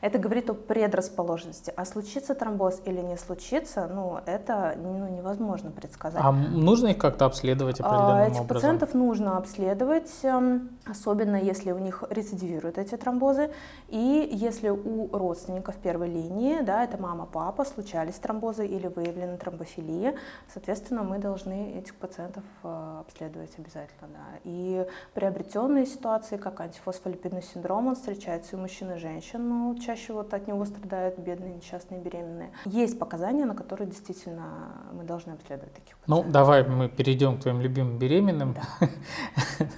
Это 0.00 0.18
говорит 0.18 0.50
о 0.50 0.54
предрасположенности. 0.54 1.72
А 1.76 1.84
случится 1.84 2.34
тромбоз 2.34 2.80
или 2.84 3.00
не 3.00 3.16
случится, 3.16 3.88
ну, 3.92 4.18
это 4.26 4.74
ну, 4.76 5.08
невозможно 5.08 5.70
предсказать. 5.70 6.22
А 6.24 6.32
нужно 6.32 6.88
их 6.88 6.98
как-то 6.98 7.26
обследовать 7.26 7.80
определенным 7.80 8.16
а, 8.16 8.26
Этих 8.26 8.40
образом? 8.40 8.56
пациентов 8.56 8.94
нужно 8.94 9.36
обследовать, 9.36 10.10
эм, 10.22 10.70
особенно 10.86 11.36
если 11.36 11.72
у 11.72 11.78
них 11.78 12.04
рецидивируют 12.10 12.78
эти 12.78 12.96
тромбозы, 12.96 13.50
и 13.88 14.28
если 14.32 14.68
у 14.68 15.08
родственников 15.16 15.76
первой 15.76 16.08
линии, 16.08 16.60
да, 16.60 16.84
это 16.84 17.00
мама, 17.00 17.26
папа, 17.26 17.64
случались 17.64 18.14
тромбозы 18.14 18.66
или 18.66 18.86
выявлена 18.86 19.36
тромбофилия, 19.36 20.14
соответственно, 20.52 21.02
мы 21.02 21.18
должны 21.18 21.72
этих 21.78 21.94
пациентов 21.94 22.44
э, 22.62 23.00
обследовать 23.00 23.52
обязательно. 23.58 24.08
Да. 24.08 24.38
И 24.44 24.86
приобретенные 25.14 25.86
ситуации, 25.86 26.36
как 26.36 26.60
антифосфолипидный 26.60 27.42
синдром, 27.42 27.88
он 27.88 27.94
встречается 27.94 28.56
и 28.56 28.58
у 28.58 28.62
мужчин 28.62 28.92
и 28.92 28.98
женщин, 28.98 29.48
но 29.48 29.74
чаще 29.88 30.12
вот 30.12 30.34
от 30.34 30.46
него 30.46 30.66
страдают 30.66 31.18
бедные 31.18 31.54
несчастные 31.54 31.98
беременные. 31.98 32.50
Есть 32.66 32.98
показания, 32.98 33.46
на 33.46 33.54
которые 33.54 33.88
действительно 33.88 34.44
мы 34.92 35.04
должны 35.04 35.30
обследовать 35.32 35.72
таких 35.72 35.96
ну, 36.06 36.16
пациентов. 36.16 36.26
Ну, 36.26 36.32
давай 36.32 36.68
мы 36.68 36.88
перейдем 36.90 37.38
к 37.38 37.40
твоим 37.40 37.62
любимым 37.62 37.98
беременным. 37.98 38.54
Да. 38.54 38.88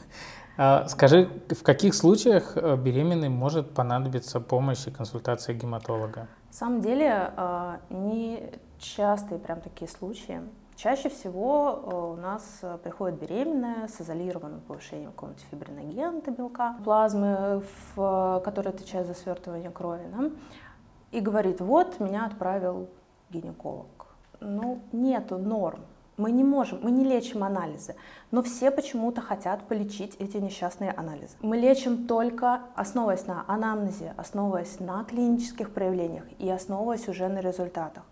А, 0.62 0.86
скажи, 0.88 1.30
в 1.48 1.62
каких 1.62 1.94
случаях 1.94 2.54
э, 2.54 2.76
беременной 2.76 3.30
может 3.30 3.72
понадобиться 3.72 4.40
помощь 4.40 4.86
и 4.86 4.90
консультация 4.90 5.54
гематолога? 5.54 6.28
На 6.48 6.52
самом 6.52 6.82
деле, 6.82 7.32
э, 7.34 7.78
не 7.88 8.50
частые 8.78 9.38
прям 9.38 9.62
такие 9.62 9.88
случаи. 9.88 10.42
Чаще 10.82 11.10
всего 11.10 11.82
э, 11.82 11.94
у 11.94 12.16
нас 12.16 12.62
приходит 12.82 13.20
беременная 13.20 13.86
с 13.86 14.00
изолированным 14.00 14.62
повышением 14.62 15.10
какого-нибудь 15.10 15.44
фибриногена 15.50 16.22
белка 16.30 16.76
плазмы, 16.82 17.62
в, 17.94 18.40
который 18.42 18.68
отвечает 18.68 19.06
за 19.06 19.12
свертывание 19.12 19.70
крови, 19.70 20.06
да, 20.10 20.30
и 21.10 21.20
говорит, 21.20 21.60
вот 21.60 22.00
меня 22.00 22.24
отправил 22.24 22.88
гинеколог. 23.28 24.06
Ну, 24.40 24.80
нету 24.92 25.36
норм 25.36 25.80
мы 26.16 26.32
не 26.32 26.44
можем, 26.44 26.80
мы 26.82 26.90
не 26.90 27.04
лечим 27.04 27.44
анализы, 27.44 27.94
но 28.30 28.42
все 28.42 28.70
почему-то 28.70 29.20
хотят 29.20 29.66
полечить 29.68 30.16
эти 30.18 30.36
несчастные 30.36 30.92
анализы. 30.92 31.36
Мы 31.40 31.56
лечим 31.56 32.06
только 32.06 32.60
основываясь 32.74 33.26
на 33.26 33.44
анамнезе, 33.48 34.14
основываясь 34.16 34.80
на 34.80 35.04
клинических 35.04 35.72
проявлениях 35.72 36.24
и 36.38 36.48
основываясь 36.50 37.08
уже 37.08 37.28
на 37.28 37.40
результатах. 37.40 38.02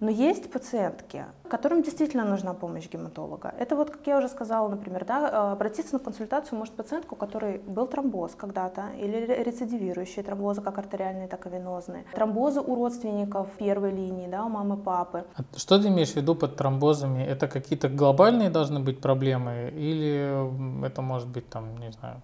Но 0.00 0.10
есть 0.10 0.50
пациентки, 0.50 1.26
которым 1.50 1.82
действительно 1.82 2.24
нужна 2.24 2.54
помощь 2.54 2.88
гематолога. 2.88 3.54
Это 3.58 3.76
вот, 3.76 3.90
как 3.90 4.06
я 4.06 4.16
уже 4.16 4.28
сказала, 4.28 4.68
например, 4.68 5.04
да, 5.04 5.28
э, 5.28 5.52
обратиться 5.52 5.92
на 5.92 5.98
консультацию 5.98 6.58
может 6.58 6.74
пациентка, 6.74 7.12
у 7.12 7.16
которой 7.16 7.58
был 7.58 7.86
тромбоз 7.86 8.34
когда-то, 8.34 8.84
или 8.98 9.26
рецидивирующие 9.44 10.24
тромбозы, 10.24 10.62
как 10.62 10.78
артериальные, 10.78 11.28
так 11.28 11.46
и 11.46 11.50
венозные. 11.50 12.04
Тромбозы 12.14 12.60
у 12.60 12.74
родственников 12.76 13.48
первой 13.58 13.90
линии, 13.90 14.26
да, 14.26 14.46
у 14.46 14.48
мамы, 14.48 14.78
папы. 14.78 15.24
А 15.36 15.42
что 15.58 15.78
ты 15.78 15.88
имеешь 15.88 16.12
в 16.12 16.16
виду 16.16 16.34
под 16.34 16.56
тромбозами? 16.56 17.22
Это 17.22 17.46
какие-то 17.46 17.90
глобальные 17.90 18.48
должны 18.48 18.80
быть 18.80 19.02
проблемы, 19.02 19.70
или 19.74 20.86
это 20.86 21.02
может 21.02 21.28
быть 21.28 21.50
там, 21.50 21.76
не 21.76 21.92
знаю, 21.92 22.22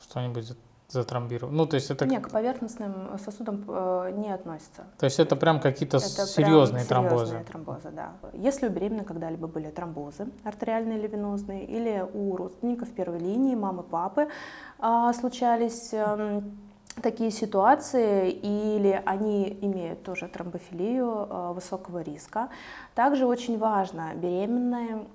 что-нибудь 0.00 0.56
затромбирован. 0.88 1.54
Ну, 1.54 1.66
то 1.66 1.74
есть 1.74 1.90
это... 1.90 2.06
Нет, 2.06 2.24
к 2.24 2.30
поверхностным 2.30 3.18
сосудам 3.18 3.64
э, 3.66 4.12
не 4.16 4.32
относится. 4.32 4.84
То 4.98 5.04
есть 5.06 5.18
это 5.18 5.36
прям 5.36 5.60
какие-то 5.60 5.98
серьезные 5.98 6.84
прям 6.84 7.08
тромбозы? 7.08 7.26
Серьезные 7.26 7.44
тромбозы, 7.44 7.90
да. 7.90 8.12
Если 8.32 8.66
у 8.66 8.70
беременной 8.70 9.04
когда-либо 9.04 9.48
были 9.48 9.70
тромбозы, 9.70 10.28
артериальные 10.44 10.98
или 10.98 11.08
венозные, 11.08 11.64
или 11.64 12.04
у 12.14 12.36
родственников 12.36 12.90
первой 12.90 13.18
линии, 13.18 13.54
мамы, 13.54 13.82
папы, 13.82 14.28
э, 14.78 15.12
случались 15.18 15.90
э, 15.92 16.40
такие 17.02 17.30
ситуации, 17.30 18.30
или 18.30 19.02
они 19.04 19.58
имеют 19.60 20.02
тоже 20.02 20.28
тромбофилию 20.28 21.26
э, 21.28 21.52
высокого 21.52 22.02
риска. 22.02 22.48
Также 22.94 23.26
очень 23.26 23.58
важно 23.58 24.12
беременной 24.14 25.06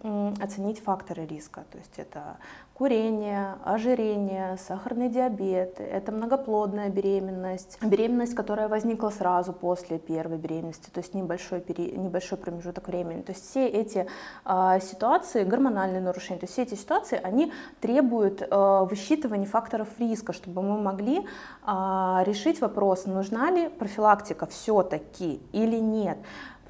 оценить 0.41 0.83
факторы 0.83 1.25
риска, 1.25 1.63
то 1.71 1.77
есть 1.77 1.97
это 1.97 2.37
курение, 2.81 3.57
ожирение, 3.63 4.57
сахарный 4.57 5.07
диабет, 5.07 5.79
это 5.79 6.11
многоплодная 6.11 6.89
беременность, 6.89 7.77
беременность, 7.79 8.33
которая 8.33 8.69
возникла 8.69 9.11
сразу 9.11 9.53
после 9.53 9.99
первой 9.99 10.37
беременности, 10.37 10.89
то 10.91 10.99
есть 10.99 11.13
небольшой, 11.13 11.59
пери, 11.59 11.91
небольшой 11.91 12.39
промежуток 12.39 12.87
времени. 12.87 13.21
То 13.21 13.33
есть 13.33 13.47
все 13.47 13.67
эти 13.67 14.07
э, 14.45 14.79
ситуации, 14.81 15.43
гормональные 15.43 16.01
нарушения, 16.01 16.39
то 16.39 16.45
есть 16.45 16.53
все 16.53 16.63
эти 16.63 16.73
ситуации, 16.73 17.19
они 17.21 17.53
требуют 17.81 18.41
э, 18.41 18.85
высчитывания 18.89 19.45
факторов 19.45 19.87
риска, 19.99 20.33
чтобы 20.33 20.63
мы 20.63 20.81
могли 20.81 21.19
э, 21.19 21.23
решить 22.25 22.61
вопрос, 22.61 23.05
нужна 23.05 23.51
ли 23.51 23.69
профилактика 23.69 24.47
все-таки 24.47 25.39
или 25.51 25.77
нет. 25.77 26.17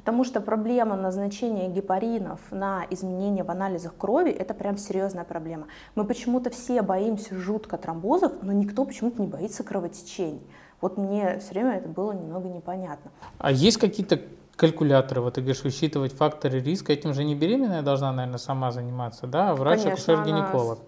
Потому 0.04 0.24
что 0.24 0.42
проблема 0.42 0.96
назначения 0.96 1.70
гепаринов 1.70 2.40
на 2.50 2.86
изменения 2.90 3.44
в 3.44 3.52
анализах 3.52 3.96
крови– 3.96 4.32
это 4.40 4.56
прям 4.56 4.78
серьезная 4.78 5.24
проблема. 5.24 5.68
Мы 5.94 6.06
почему-то 6.06 6.50
все 6.50 6.82
боимся 6.82 7.36
жутко 7.38 7.78
тромбозов, 7.78 8.32
но 8.42 8.52
никто 8.52 8.84
почему-то 8.84 9.22
не 9.22 9.28
боится 9.28 9.64
кровотечений. 9.64 10.42
Вот 10.82 10.98
мне 10.98 11.38
все 11.40 11.52
время 11.52 11.74
это 11.78 11.88
было 11.88 12.14
немного 12.14 12.50
непонятно. 12.50 13.12
А 13.38 13.52
есть 13.52 13.78
какие-то 13.78 14.20
калькуляторы, 14.56 15.22
вот 15.22 15.36
ты 15.36 15.42
говоришь, 15.42 15.64
высчитывать 15.64 16.14
факторы 16.14 16.60
риска, 16.60 16.94
этим 16.94 17.14
же 17.14 17.24
не 17.24 17.36
беременная 17.36 17.84
должна, 17.84 18.12
наверное, 18.12 18.40
сама 18.40 18.72
заниматься, 18.72 19.28
да, 19.28 19.52
а 19.52 19.56
врач-акушер-гинеколог? 19.56 20.80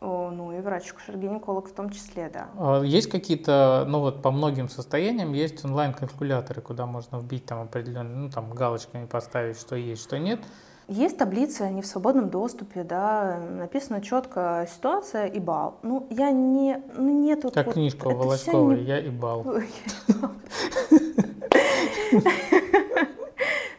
Ну 0.00 0.52
и 0.52 0.60
врач-акушер-гинеколог 0.60 1.68
в 1.68 1.72
том 1.72 1.90
числе, 1.90 2.30
да. 2.32 2.48
А 2.58 2.82
есть 2.82 3.08
какие-то, 3.08 3.84
ну 3.88 4.00
вот 4.00 4.22
по 4.22 4.30
многим 4.30 4.68
состояниям 4.68 5.32
есть 5.32 5.64
онлайн-калькуляторы, 5.64 6.60
куда 6.60 6.86
можно 6.86 7.18
вбить 7.18 7.46
там 7.46 7.62
определенные, 7.62 8.16
ну 8.16 8.30
там 8.30 8.50
галочками 8.50 9.06
поставить, 9.06 9.58
что 9.58 9.74
есть, 9.76 10.02
что 10.02 10.18
нет. 10.18 10.40
Есть 10.88 11.18
таблицы, 11.18 11.62
они 11.62 11.82
в 11.82 11.86
свободном 11.86 12.30
доступе, 12.30 12.84
да, 12.84 13.40
написано 13.40 14.00
четко 14.00 14.68
ситуация 14.72 15.26
и 15.26 15.40
бал. 15.40 15.80
Ну, 15.82 16.06
я 16.10 16.30
не, 16.30 16.80
ну, 16.94 17.10
нету... 17.24 17.50
Как 17.50 17.66
вот, 17.66 17.74
книжка 17.74 18.06
у 18.06 18.14
Волочковой, 18.14 18.76
не... 18.76 18.82
я 18.84 19.00
и 19.00 19.10
бал. 19.10 19.44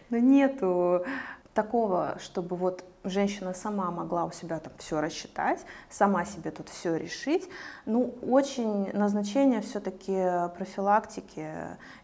Но 0.09 0.17
нету 0.17 1.05
такого, 1.57 2.17
чтобы 2.19 2.55
вот 2.55 2.83
женщина 3.03 3.51
сама 3.53 3.89
могла 3.89 4.25
у 4.25 4.31
себя 4.31 4.59
там 4.59 4.73
все 4.77 5.01
рассчитать, 5.01 5.65
сама 5.89 6.23
себе 6.23 6.51
тут 6.51 6.69
все 6.69 6.95
решить. 6.95 7.49
Ну, 7.87 8.13
очень 8.21 8.91
назначение 8.93 9.61
все-таки 9.61 10.51
профилактики, 10.55 11.49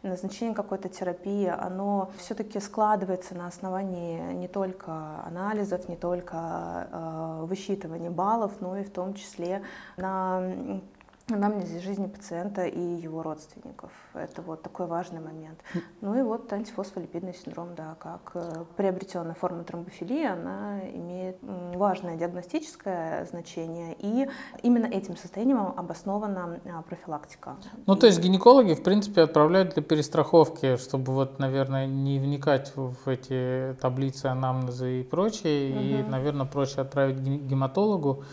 назначение 0.02 0.56
какой-то 0.56 0.90
терапии, 0.90 1.46
оно 1.46 2.10
все-таки 2.18 2.60
складывается 2.60 3.36
на 3.36 3.46
основании 3.46 4.34
не 4.34 4.48
только 4.48 4.92
анализов, 5.28 5.88
не 5.88 5.98
только 5.98 6.88
э, 6.92 7.46
высчитывания 7.46 8.10
баллов, 8.10 8.54
но 8.60 8.76
и 8.78 8.84
в 8.84 8.90
том 8.90 9.14
числе 9.14 9.62
на 9.98 10.82
анамнезе 11.30 11.80
жизни 11.80 12.08
пациента 12.08 12.66
и 12.66 12.80
его 12.80 13.24
родственников. 13.24 13.92
Это 14.14 14.42
вот 14.42 14.62
такой 14.62 14.88
важный 14.88 15.22
момент. 15.22 15.60
Ну 16.02 16.20
и 16.20 16.22
вот 16.22 16.52
антифосфолипидный 16.52 17.34
синдром, 17.34 17.76
да, 17.76 17.96
как 18.00 18.32
э, 18.34 18.66
приобретенная 18.76 19.34
форма 19.34 19.64
тромбофилии, 19.64 20.26
она 20.26 20.82
имеет 20.90 21.38
важное 21.42 22.18
диагностическое 22.18 23.26
значение, 23.26 23.96
и 24.00 24.28
именно 24.64 24.86
этим 24.86 25.16
состоянием 25.16 25.60
обоснована 25.60 26.60
а, 26.66 26.82
профилактика. 26.82 27.56
Ну, 27.86 27.96
то 27.96 28.08
есть 28.08 28.20
гинекологи, 28.20 28.74
в 28.74 28.84
принципе, 28.84 29.22
отправляют 29.22 29.76
для 29.76 29.84
перестраховки, 29.84 30.76
чтобы 30.76 31.14
вот, 31.14 31.40
наверное, 31.40 31.88
не 31.88 32.20
вникать 32.20 32.74
в 32.76 33.08
эти 33.08 33.76
таблицы 33.82 34.26
анамнеза 34.26 34.88
и 34.88 35.04
прочее, 35.04 35.72
угу. 35.72 35.80
и, 35.80 36.04
наверное, 36.04 36.46
проще 36.46 36.82
отправить 36.82 37.20
гематологу, 37.20 38.26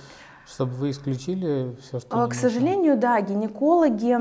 чтобы 0.53 0.73
вы 0.73 0.91
исключили 0.91 1.77
все, 1.81 2.01
что... 2.01 2.23
А, 2.23 2.27
к 2.27 2.35
сожалению, 2.35 2.97
да, 2.97 3.21
гинекологи 3.21 4.17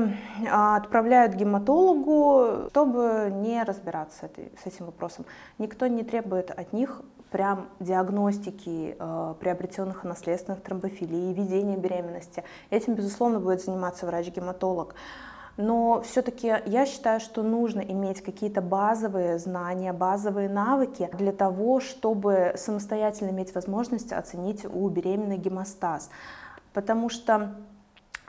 а, 0.48 0.76
отправляют 0.76 1.34
гематологу, 1.34 2.68
чтобы 2.70 3.30
не 3.32 3.62
разбираться 3.62 4.30
с 4.62 4.66
этим 4.66 4.86
вопросом. 4.86 5.26
Никто 5.58 5.86
не 5.88 6.02
требует 6.02 6.50
от 6.50 6.72
них 6.72 7.02
прям 7.30 7.68
диагностики 7.78 8.96
э, 8.98 9.34
приобретенных 9.38 10.02
наследственных 10.02 10.62
тромбофилий, 10.62 11.32
ведения 11.32 11.76
беременности. 11.76 12.42
Этим, 12.70 12.94
безусловно, 12.94 13.38
будет 13.38 13.62
заниматься 13.62 14.04
врач-гематолог 14.06 14.96
но 15.60 16.00
все-таки 16.02 16.54
я 16.66 16.86
считаю, 16.86 17.20
что 17.20 17.42
нужно 17.42 17.80
иметь 17.80 18.22
какие-то 18.22 18.62
базовые 18.62 19.38
знания, 19.38 19.92
базовые 19.92 20.48
навыки 20.48 21.08
для 21.12 21.32
того, 21.32 21.80
чтобы 21.80 22.54
самостоятельно 22.56 23.30
иметь 23.30 23.54
возможность 23.54 24.12
оценить 24.12 24.64
у 24.64 24.88
беременной 24.88 25.36
гемостаз. 25.36 26.10
Потому 26.72 27.08
что, 27.08 27.54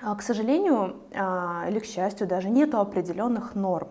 а, 0.01 0.15
к 0.15 0.21
сожалению, 0.21 0.97
а, 1.15 1.65
или 1.69 1.79
к 1.79 1.85
счастью, 1.85 2.27
даже 2.27 2.49
нет 2.49 2.75
определенных 2.75 3.55
норм. 3.55 3.89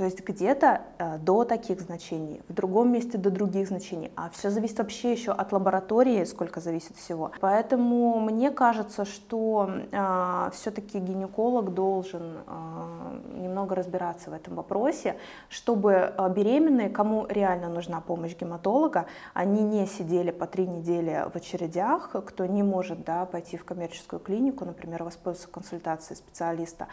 То 0.00 0.06
есть 0.06 0.24
где-то 0.24 0.80
э, 0.98 1.18
до 1.18 1.44
таких 1.44 1.82
значений, 1.82 2.40
в 2.48 2.54
другом 2.54 2.90
месте 2.90 3.18
до 3.18 3.28
других 3.30 3.68
значений. 3.68 4.10
А 4.16 4.30
все 4.30 4.48
зависит 4.48 4.78
вообще 4.78 5.12
еще 5.12 5.30
от 5.30 5.52
лаборатории, 5.52 6.24
сколько 6.24 6.58
зависит 6.60 6.96
всего. 6.96 7.32
Поэтому 7.38 8.18
мне 8.18 8.50
кажется, 8.50 9.04
что 9.04 9.68
э, 9.92 10.50
все-таки 10.54 10.98
гинеколог 11.00 11.74
должен 11.74 12.38
э, 12.46 13.40
немного 13.42 13.74
разбираться 13.74 14.30
в 14.30 14.32
этом 14.32 14.54
вопросе, 14.54 15.16
чтобы 15.50 15.92
э, 15.92 16.32
беременные, 16.34 16.88
кому 16.88 17.26
реально 17.28 17.68
нужна 17.68 18.00
помощь 18.00 18.34
гематолога, 18.34 19.04
они 19.34 19.62
не 19.62 19.86
сидели 19.86 20.30
по 20.30 20.46
три 20.46 20.66
недели 20.66 21.26
в 21.30 21.36
очередях, 21.36 22.16
кто 22.24 22.46
не 22.46 22.62
может 22.62 23.04
да, 23.04 23.26
пойти 23.26 23.58
в 23.58 23.66
коммерческую 23.66 24.20
клинику, 24.20 24.64
например, 24.64 25.04
воспользоваться 25.04 25.52
консультацией 25.52 26.16
специалиста, 26.16 26.86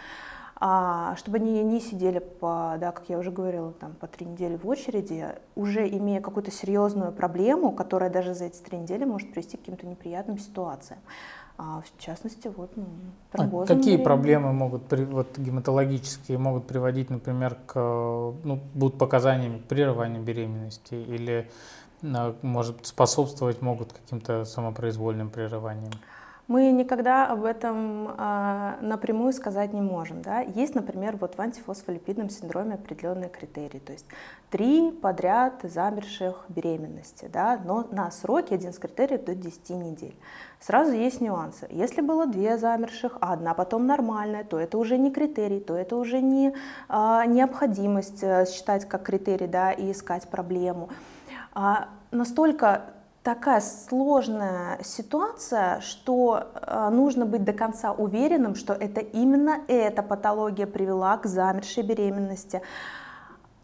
чтобы 0.59 1.37
они 1.37 1.63
не 1.63 1.79
сидели 1.79 2.19
по, 2.19 2.77
да, 2.79 2.91
как 2.91 3.09
я 3.09 3.19
уже 3.19 3.31
говорила, 3.31 3.73
там, 3.73 3.93
по 3.93 4.07
три 4.07 4.25
недели 4.25 4.55
в 4.55 4.67
очереди, 4.67 5.35
уже 5.55 5.87
имея 5.87 6.19
какую-то 6.19 6.49
серьезную 6.51 7.11
проблему, 7.11 7.71
которая 7.71 8.09
даже 8.09 8.33
за 8.33 8.45
эти 8.45 8.59
три 8.59 8.79
недели 8.79 9.05
может 9.05 9.31
привести 9.31 9.57
к 9.57 9.59
каким-то 9.59 9.85
неприятным 9.85 10.39
ситуациям. 10.39 10.99
А 11.59 11.81
в 11.81 11.99
частности, 11.99 12.51
вот, 12.55 12.71
ну, 12.75 12.85
А 13.33 13.65
какие 13.65 13.97
проблемы 13.97 14.53
могут, 14.53 14.91
вот, 14.91 15.37
гематологические, 15.37 16.37
могут 16.37 16.67
приводить, 16.67 17.09
например, 17.09 17.57
к, 17.65 17.75
ну, 17.75 18.59
будут 18.75 18.99
показаниями 18.99 19.57
к 19.59 19.65
прерыванию 19.65 20.21
беременности 20.21 20.93
или, 20.93 21.49
а, 22.03 22.35
может, 22.43 22.85
способствовать 22.85 23.61
могут 23.63 23.93
каким-то 23.93 24.45
самопроизвольным 24.45 25.31
прерываниям? 25.31 25.93
Мы 26.47 26.71
никогда 26.71 27.27
об 27.27 27.43
этом 27.43 28.07
э, 28.07 28.73
напрямую 28.81 29.33
сказать 29.33 29.73
не 29.73 29.81
можем. 29.81 30.21
Да? 30.21 30.39
Есть, 30.39 30.75
например, 30.75 31.17
вот 31.17 31.35
в 31.35 31.41
антифосфолипидном 31.41 32.29
синдроме 32.29 32.75
определенные 32.75 33.29
критерии, 33.29 33.79
то 33.79 33.91
есть 33.91 34.05
три 34.49 34.91
подряд 34.91 35.59
замерших 35.63 36.45
беременности, 36.47 37.29
да? 37.31 37.59
но 37.65 37.85
на 37.91 38.09
сроке 38.11 38.55
один 38.55 38.71
из 38.71 38.79
критериев 38.79 39.25
до 39.25 39.35
10 39.35 39.69
недель. 39.71 40.15
Сразу 40.61 40.93
есть 40.93 41.19
нюансы. 41.19 41.67
Если 41.69 42.01
было 42.01 42.25
две 42.25 42.57
замерших, 42.57 43.17
а 43.19 43.33
одна 43.33 43.53
потом 43.53 43.85
нормальная, 43.85 44.45
то 44.45 44.57
это 44.57 44.77
уже 44.77 44.97
не 44.97 45.11
критерий, 45.11 45.59
то 45.59 45.75
это 45.75 45.97
уже 45.97 46.21
не 46.21 46.53
э, 46.87 47.23
необходимость 47.27 48.23
э, 48.23 48.45
считать 48.45 48.87
как 48.87 49.03
критерий 49.03 49.47
да, 49.47 49.71
и 49.71 49.91
искать 49.91 50.29
проблему. 50.29 50.89
А 51.53 51.89
настолько 52.11 52.83
такая 53.27 53.59
сложная 53.59 54.81
ситуация, 54.83 55.81
что 55.81 56.47
э, 56.53 56.89
нужно 56.91 57.25
быть 57.25 57.43
до 57.43 57.51
конца 57.51 57.91
уверенным, 57.91 58.55
что 58.55 58.71
это 58.71 59.01
именно 59.01 59.59
эта 59.67 60.01
патология 60.01 60.65
привела 60.65 61.17
к 61.17 61.25
замершей 61.25 61.83
беременности 61.83 62.61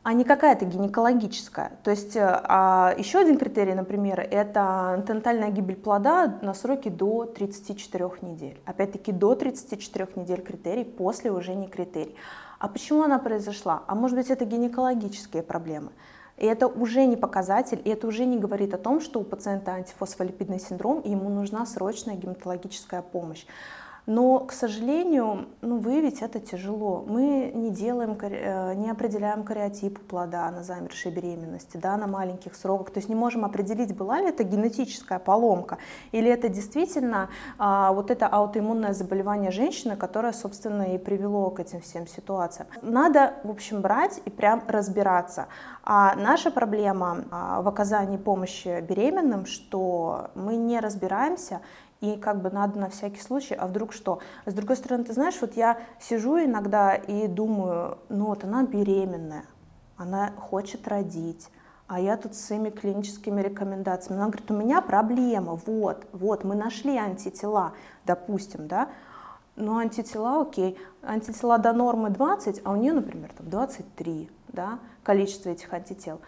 а 0.03 0.12
не 0.12 0.25
какая-то 0.25 0.65
гинекологическая. 0.65 1.72
То 1.82 1.91
есть 1.91 2.17
э, 2.17 2.41
а 2.43 2.93
еще 2.98 3.20
один 3.20 3.38
критерий, 3.38 3.74
например, 3.74 4.20
это 4.20 4.96
антенатальная 4.96 5.50
гибель 5.50 5.77
плода 5.77 6.39
на 6.41 6.53
сроке 6.53 6.89
до 6.89 7.24
34 7.24 8.10
недель. 8.21 8.60
Опять-таки 8.65 9.13
до 9.13 9.34
34 9.34 10.10
недель 10.17 10.41
критерий, 10.41 10.84
после 10.84 11.32
уже 11.32 11.56
не 11.56 11.67
критерий. 11.67 12.17
А 12.60 12.67
почему 12.67 13.04
она 13.04 13.17
произошла? 13.17 13.84
А 13.88 13.95
может 13.95 14.17
быть 14.17 14.30
это 14.30 14.43
гинекологические 14.43 15.41
проблемы? 15.41 15.91
И 16.43 16.45
это 16.45 16.67
уже 16.67 17.06
не 17.06 17.15
показатель, 17.15 17.82
и 17.86 17.89
это 17.89 18.06
уже 18.06 18.25
не 18.25 18.38
говорит 18.38 18.73
о 18.73 18.77
том, 18.77 18.99
что 18.99 19.21
у 19.21 19.23
пациента 19.23 19.71
антифосфолипидный 19.75 20.60
синдром, 20.60 20.99
и 20.99 21.12
ему 21.12 21.29
нужна 21.29 21.65
срочная 21.65 22.17
гематологическая 22.17 23.01
помощь. 23.01 23.45
Но, 24.05 24.39
к 24.41 24.51
сожалению, 24.51 25.47
ну, 25.61 25.77
выявить 25.77 26.21
это 26.21 26.39
тяжело. 26.39 27.05
Мы 27.07 27.51
не 27.55 27.69
делаем, 27.69 28.17
э, 28.21 28.73
не 28.75 28.89
определяем 28.89 29.43
кариотип 29.43 29.99
плода 30.07 30.51
на 30.51 30.63
замершей 30.63 31.11
беременности, 31.11 31.77
да, 31.77 31.95
на 31.95 32.07
маленьких 32.07 32.55
сроках. 32.55 32.91
То 32.91 32.99
есть 32.99 33.07
не 33.07 33.15
можем 33.15 33.45
определить, 33.45 33.95
была 33.95 34.19
ли 34.19 34.27
это 34.27 34.43
генетическая 34.43 35.19
поломка, 35.19 35.77
или 36.11 36.29
это 36.29 36.49
действительно 36.49 37.29
а, 37.57 37.93
вот 37.93 38.11
это 38.11 38.27
аутоиммунное 38.27 38.93
заболевание 38.93 39.51
женщины, 39.51 39.95
которое, 39.95 40.33
собственно, 40.33 40.95
и 40.95 40.97
привело 40.97 41.49
к 41.49 41.61
этим 41.61 41.79
всем 41.79 42.05
ситуациям. 42.07 42.67
Надо, 42.81 43.35
в 43.43 43.49
общем, 43.49 43.81
брать 43.81 44.21
и 44.25 44.29
прям 44.29 44.63
разбираться. 44.67 45.47
А 45.83 46.15
наша 46.15 46.51
проблема 46.51 47.23
а, 47.31 47.61
в 47.61 47.67
оказании 47.69 48.17
помощи 48.17 48.81
беременным, 48.81 49.45
что 49.45 50.31
мы 50.35 50.57
не 50.57 50.79
разбираемся, 50.81 51.61
и 52.03 52.17
как 52.17 52.41
бы 52.41 52.49
надо 52.49 52.77
на 52.77 52.89
всякий 52.89 53.21
случай, 53.21 53.55
а 53.55 53.65
вдруг 53.65 53.93
что? 53.93 54.19
С 54.45 54.53
другой 54.53 54.75
стороны, 54.75 55.05
ты 55.05 55.13
знаешь, 55.13 55.37
вот 55.39 55.55
я 55.55 55.77
сижу 56.01 56.37
иногда 56.37 56.95
и 56.95 57.27
думаю, 57.27 57.97
ну 58.09 58.25
вот 58.25 58.43
она 58.43 58.63
беременная, 58.63 59.45
она 59.95 60.33
хочет 60.37 60.85
родить, 60.89 61.47
а 61.87 62.01
я 62.01 62.17
тут 62.17 62.35
с 62.35 62.45
своими 62.45 62.71
клиническими 62.71 63.41
рекомендациями. 63.41 64.19
Она 64.19 64.27
говорит, 64.27 64.51
у 64.51 64.53
меня 64.53 64.81
проблема, 64.81 65.55
вот, 65.65 66.05
вот, 66.11 66.43
мы 66.43 66.55
нашли 66.55 66.97
антитела, 66.97 67.71
допустим, 68.05 68.67
да, 68.67 68.89
но 69.55 69.77
антитела, 69.77 70.41
окей, 70.41 70.77
антитела 71.01 71.57
до 71.57 71.71
нормы 71.71 72.09
20, 72.09 72.63
а 72.65 72.71
у 72.71 72.75
нее, 72.75 72.91
например, 72.91 73.31
там 73.31 73.49
23, 73.49 74.29
да, 74.49 74.79
количество 75.03 75.51
этих 75.51 75.71
антител. 75.71 76.19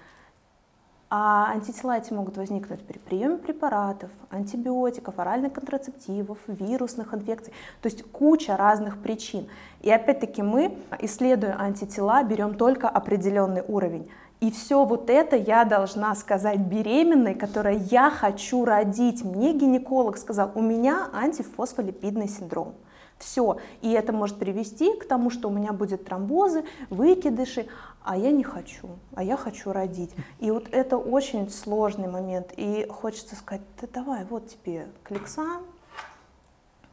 А 1.09 1.51
антитела 1.51 1.97
эти 1.97 2.11
могут 2.11 2.35
возникнуть 2.37 2.81
при 2.81 2.97
приеме 2.97 3.37
препаратов, 3.37 4.09
антибиотиков, 4.31 5.19
оральных 5.19 5.53
контрацептивов, 5.53 6.39
вирусных 6.47 7.13
инфекций, 7.13 7.53
то 7.81 7.87
есть 7.87 8.03
куча 8.11 8.57
разных 8.57 8.97
причин. 8.97 9.47
И 9.81 9.91
опять-таки 9.91 10.41
мы, 10.41 10.77
исследуя 10.99 11.59
антитела, 11.59 12.23
берем 12.23 12.55
только 12.55 12.89
определенный 12.89 13.63
уровень. 13.67 14.09
И 14.41 14.51
все 14.51 14.83
вот 14.83 15.09
это 15.09 15.35
я 15.35 15.63
должна 15.63 16.13
сказать 16.15 16.59
беременной, 16.59 17.35
которая 17.35 17.75
я 17.77 18.09
хочу 18.09 18.65
родить. 18.65 19.23
Мне 19.23 19.53
гинеколог 19.53 20.17
сказал, 20.17 20.51
у 20.55 20.61
меня 20.61 21.07
антифосфолипидный 21.13 22.27
синдром. 22.27 22.73
Все. 23.17 23.57
И 23.81 23.91
это 23.91 24.11
может 24.11 24.37
привести 24.37 24.93
к 24.97 25.07
тому, 25.07 25.29
что 25.29 25.47
у 25.47 25.51
меня 25.51 25.71
будет 25.71 26.03
тромбозы, 26.03 26.65
выкидыши, 26.89 27.67
а 28.05 28.15
я 28.15 28.31
не 28.31 28.43
хочу, 28.43 28.89
а 29.15 29.23
я 29.23 29.35
хочу 29.35 29.73
родить. 29.73 30.11
И 30.39 30.51
вот 30.51 30.67
это 30.71 30.97
очень 30.97 31.49
сложный 31.49 32.07
момент. 32.07 32.53
И 32.55 32.85
хочется 32.87 33.35
сказать, 33.35 33.63
да 33.81 33.87
давай, 33.91 34.23
вот 34.25 34.47
тебе 34.47 34.87
кликсан, 35.03 35.63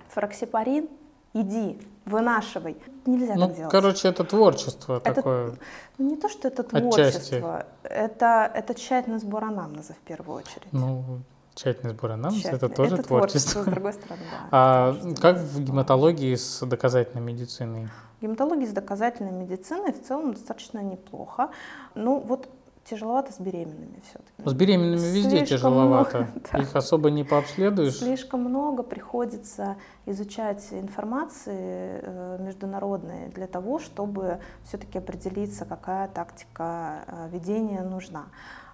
фраксипарин, 0.08 0.88
иди, 1.34 1.78
вынашивай. 2.06 2.78
Нельзя 3.04 3.34
ну, 3.34 3.46
так 3.46 3.56
делать. 3.56 3.70
Короче, 3.70 4.08
это 4.08 4.24
творчество 4.24 4.96
это, 4.96 5.14
такое. 5.14 5.54
Не 5.98 6.16
то, 6.16 6.30
что 6.30 6.48
это 6.48 6.62
творчество, 6.62 7.66
это, 7.82 8.50
это 8.54 8.74
тщательный 8.74 9.18
сбор 9.18 9.44
анамнеза 9.44 9.92
в 9.92 9.98
первую 9.98 10.38
очередь. 10.38 10.72
Ну, 10.72 11.20
Тщательный 11.54 11.92
сбор 11.92 12.12
анамнеза 12.12 12.48
это 12.48 12.70
тоже 12.70 12.94
это 12.94 13.02
творчество. 13.02 13.62
творчество. 13.62 13.62
С 13.62 13.64
другой 13.66 13.92
стороны, 13.92 14.22
да. 14.30 14.48
А 14.50 14.96
как 15.20 15.36
в 15.36 15.62
гематологии 15.62 16.34
с 16.34 16.64
доказательной 16.66 17.22
медициной? 17.22 17.90
Гематология 18.22 18.68
с 18.68 18.72
доказательной 18.72 19.32
медициной 19.32 19.92
в 19.92 20.00
целом 20.00 20.32
достаточно 20.32 20.78
неплохо. 20.78 21.50
Ну 21.96 22.20
вот 22.20 22.48
тяжеловато 22.84 23.32
с 23.32 23.40
беременными 23.40 24.00
все-таки. 24.08 24.48
С 24.48 24.54
беременными 24.54 24.96
везде 24.96 25.38
Слишком 25.38 25.46
тяжеловато. 25.46 26.18
много, 26.18 26.32
да. 26.52 26.58
Их 26.58 26.76
особо 26.76 27.10
не 27.10 27.24
пообследуешь. 27.24 27.98
Слишком 27.98 28.40
много 28.40 28.82
приходится 28.82 29.76
изучать 30.06 30.68
информации 30.72 32.00
э, 32.02 32.38
международной 32.40 33.28
для 33.28 33.46
того, 33.46 33.78
чтобы 33.78 34.38
все-таки 34.64 34.98
определиться, 34.98 35.64
какая 35.64 36.08
тактика 36.08 37.04
э, 37.06 37.28
ведения 37.32 37.82
нужна. 37.82 38.26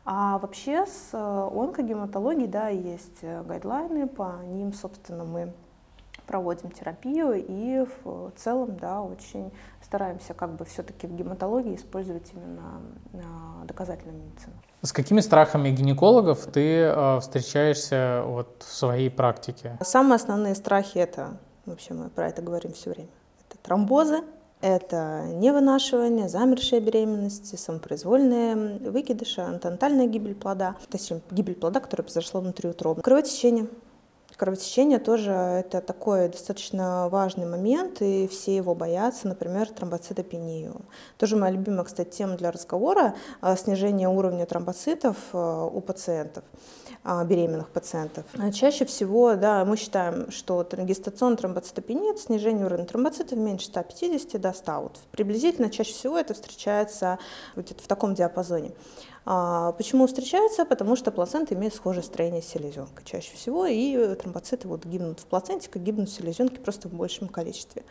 А 0.05 0.39
вообще 0.39 0.87
с 0.87 1.11
э, 1.13 1.19
онкогематологией, 1.19 2.49
да, 2.49 2.69
есть 2.69 3.23
гайдлайны, 3.23 4.07
по 4.07 4.41
ним, 4.45 4.73
собственно, 4.73 5.25
мы 5.25 5.53
проводим 6.29 6.71
терапию 6.71 7.35
и 7.35 7.87
в 8.05 8.33
целом, 8.37 8.77
да, 8.77 9.03
очень 9.03 9.51
стараемся 9.83 10.35
как 10.35 10.55
бы 10.55 10.65
все-таки 10.67 11.07
в 11.07 11.17
гематологии 11.17 11.75
использовать 11.75 12.31
именно 12.35 12.83
а, 13.15 13.65
доказательную 13.65 14.19
медицину. 14.23 14.53
С 14.83 14.93
какими 14.93 15.21
страхами 15.21 15.71
гинекологов 15.71 16.47
ты 16.47 16.83
э, 16.83 17.21
встречаешься 17.21 18.23
вот 18.25 18.63
в 18.63 18.73
своей 18.73 19.11
практике? 19.11 19.77
Самые 19.81 20.17
основные 20.17 20.55
страхи 20.55 20.99
это, 20.99 21.39
вообще 21.67 21.95
мы 21.95 22.11
про 22.11 22.29
это 22.29 22.43
говорим 22.43 22.75
все 22.75 22.91
время, 22.91 23.09
это 23.49 23.59
тромбозы, 23.61 24.23
это 24.61 25.25
невынашивание, 25.35 26.29
замершие 26.29 26.81
беременности, 26.81 27.57
самопроизвольные 27.57 28.79
выкидыши, 28.91 29.41
антонатальная 29.41 30.07
гибель 30.07 30.35
плода, 30.35 30.77
точнее 30.91 31.23
гибель 31.31 31.55
плода, 31.55 31.81
которая 31.81 32.05
произошла 32.05 32.41
внутриутробно, 32.41 33.03
кровотечение, 33.03 33.69
Кровотечение 34.39 35.01
тоже 35.01 35.33
это 35.33 35.81
такой 35.81 36.29
достаточно 36.29 37.09
важный 37.09 37.45
момент, 37.45 38.01
и 38.01 38.29
все 38.29 38.55
его 38.55 38.73
боятся, 38.73 39.27
например, 39.27 39.69
тромбоцитопению. 39.69 40.83
Тоже 41.17 41.37
моя 41.37 41.51
любимая, 41.51 41.83
кстати, 41.83 42.19
тема 42.19 42.37
для 42.37 42.53
разговора– 42.53 43.17
снижение 43.57 44.09
уровня 44.09 44.47
тромбоцитов 44.47 45.17
э, 45.33 45.69
у 45.73 45.81
пациентов 45.81 46.45
а, 46.88 46.88
беременных 47.05 47.69
пациентов. 47.71 48.25
А 48.39 48.51
чаще 48.53 48.85
всего 48.85 49.35
да, 49.35 49.65
мы 49.65 49.77
считаем, 49.77 50.31
что 50.31 50.67
гестационная 50.73 51.37
тромбоцитопения– 51.37 52.11
это 52.13 52.21
снижение 52.21 52.67
уровня 52.67 52.85
тромбоцитов 52.85 53.39
меньше 53.39 53.67
150 53.67 54.41
до 54.41 54.53
100. 54.53 54.73
Вот 54.81 54.99
приблизительно 55.11 55.71
чаще 55.71 55.93
всего 55.93 56.19
это 56.19 56.35
встречается 56.35 57.19
где-то 57.57 57.83
в 57.83 57.87
таком 57.87 58.15
диапазоне. 58.15 58.73
А, 59.31 59.73
почему 59.73 60.07
встречаются? 60.07 60.65
Потому 60.65 60.97
что 60.97 61.11
плацента 61.11 61.55
имеет 61.55 61.75
схожее 61.75 62.03
строение 62.03 62.41
с 62.41 62.47
селезенкой 62.47 63.05
чаще 63.05 63.35
всего, 63.37 63.67
и 63.67 64.15
тромбоциты 64.15 64.69
вот 64.69 64.87
гибнут 64.87 65.21
в 65.21 65.27
плаценте, 65.27 65.69
как 65.69 65.83
гибнут 65.83 66.09
в 66.09 66.13
селезенке, 66.13 66.59
просто 66.59 66.89
в 66.89 66.95
большем 66.95 67.29
количестве. 67.29 67.85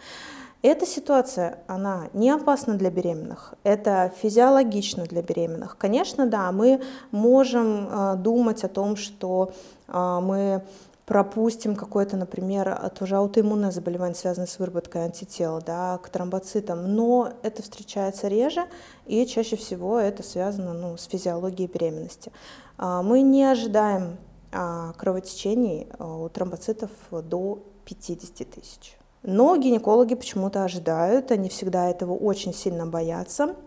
Эта 0.63 0.86
ситуация, 0.86 1.60
она 1.67 2.10
не 2.13 2.32
опасна 2.32 2.76
для 2.76 2.89
беременных, 2.89 3.54
это 3.63 4.12
физиологично 4.22 5.04
для 5.04 5.22
беременных. 5.22 5.78
Конечно, 5.78 6.26
да, 6.26 6.52
мы 6.52 6.82
можем 7.12 7.88
э, 7.88 8.15
думать 8.15 8.63
о 8.63 8.67
том, 8.67 8.96
что 8.96 9.54
э, 9.88 10.20
мы 10.22 10.63
пропустим 11.08 11.78
какое-то, 11.78 12.17
например, 12.17 12.91
тоже 13.00 13.15
аутоиммунное 13.15 13.72
заболевание, 13.72 14.13
связанное 14.13 14.46
с 14.46 14.60
выработкой 14.60 15.04
антител 15.06 15.62
да, 15.65 15.98
к 16.00 16.10
тромбоцитам, 16.10 16.96
но 16.96 17.32
это 17.43 17.63
встречается 17.63 18.28
реже, 18.28 18.65
и 19.06 19.26
чаще 19.26 19.56
всего 19.56 19.98
это 19.98 20.22
связано 20.22 20.74
ну, 20.74 20.98
с 20.98 21.06
физиологией 21.06 21.70
беременности. 21.70 22.34
А, 22.78 23.02
мы 23.04 23.22
не 23.22 23.46
ожидаем 23.46 24.17
а, 24.52 24.91
кровотечений 24.98 25.88
а, 25.98 26.17
у 26.17 26.28
тромбоцитов 26.28 26.91
до 27.10 27.63
50 27.86 28.50
тысяч. 28.50 28.98
Но 29.28 29.58
гинекологи 29.58 30.16
почему-то 30.16 30.63
ожидают, 30.63 31.32
они 31.32 31.50
всегда 31.50 31.90
этого 31.90 32.13
очень 32.13 32.54
сильно 32.54 32.88
боятся. 32.88 33.58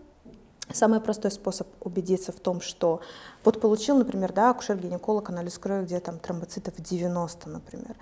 Самый 0.73 1.01
простой 1.01 1.31
способ 1.31 1.69
убедиться 1.83 2.33
в 2.33 2.41
том, 2.41 2.63
что 2.63 3.03
вот 3.45 3.61
получил, 3.61 3.99
например, 3.99 4.33
да, 4.33 4.49
акушер-гинеколог 4.49 5.29
анализ 5.29 5.59
крови, 5.59 5.85
где 5.85 6.01
там 6.01 6.19
тромбоцитов 6.19 6.77
90, 6.79 7.51
например. 7.51 7.95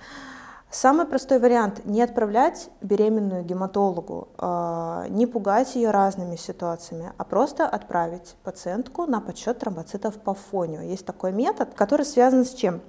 Самый 0.70 1.04
простой 1.04 1.40
вариант– 1.40 1.80
не 1.84 2.00
отправлять 2.00 2.70
беременную 2.80 3.42
гематологу, 3.42 4.28
э, 4.38 5.06
не 5.08 5.26
пугать 5.26 5.74
ее 5.74 5.90
разными 5.90 6.36
ситуациями, 6.36 7.12
а 7.16 7.24
просто 7.24 7.66
отправить 7.66 8.36
пациентку 8.44 9.06
на 9.06 9.20
подсчет 9.20 9.58
тромбоцитов 9.58 10.14
по 10.20 10.34
фонию. 10.34 10.86
Есть 10.86 11.06
такой 11.06 11.32
метод, 11.32 11.74
который 11.74 12.06
связан 12.06 12.44
с 12.44 12.54
чем? 12.54 12.82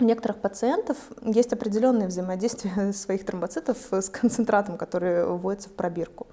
У 0.00 0.04
некоторых 0.04 0.38
пациентов 0.38 0.96
есть 1.22 1.52
определенное 1.52 2.08
взаимодействие 2.08 2.92
своих 2.94 3.26
тромбоцитов 3.26 3.76
с 3.92 4.08
концентратом, 4.08 4.78
который 4.78 5.26
вводится 5.26 5.68
в 5.68 5.72
пробирку. 5.72 6.26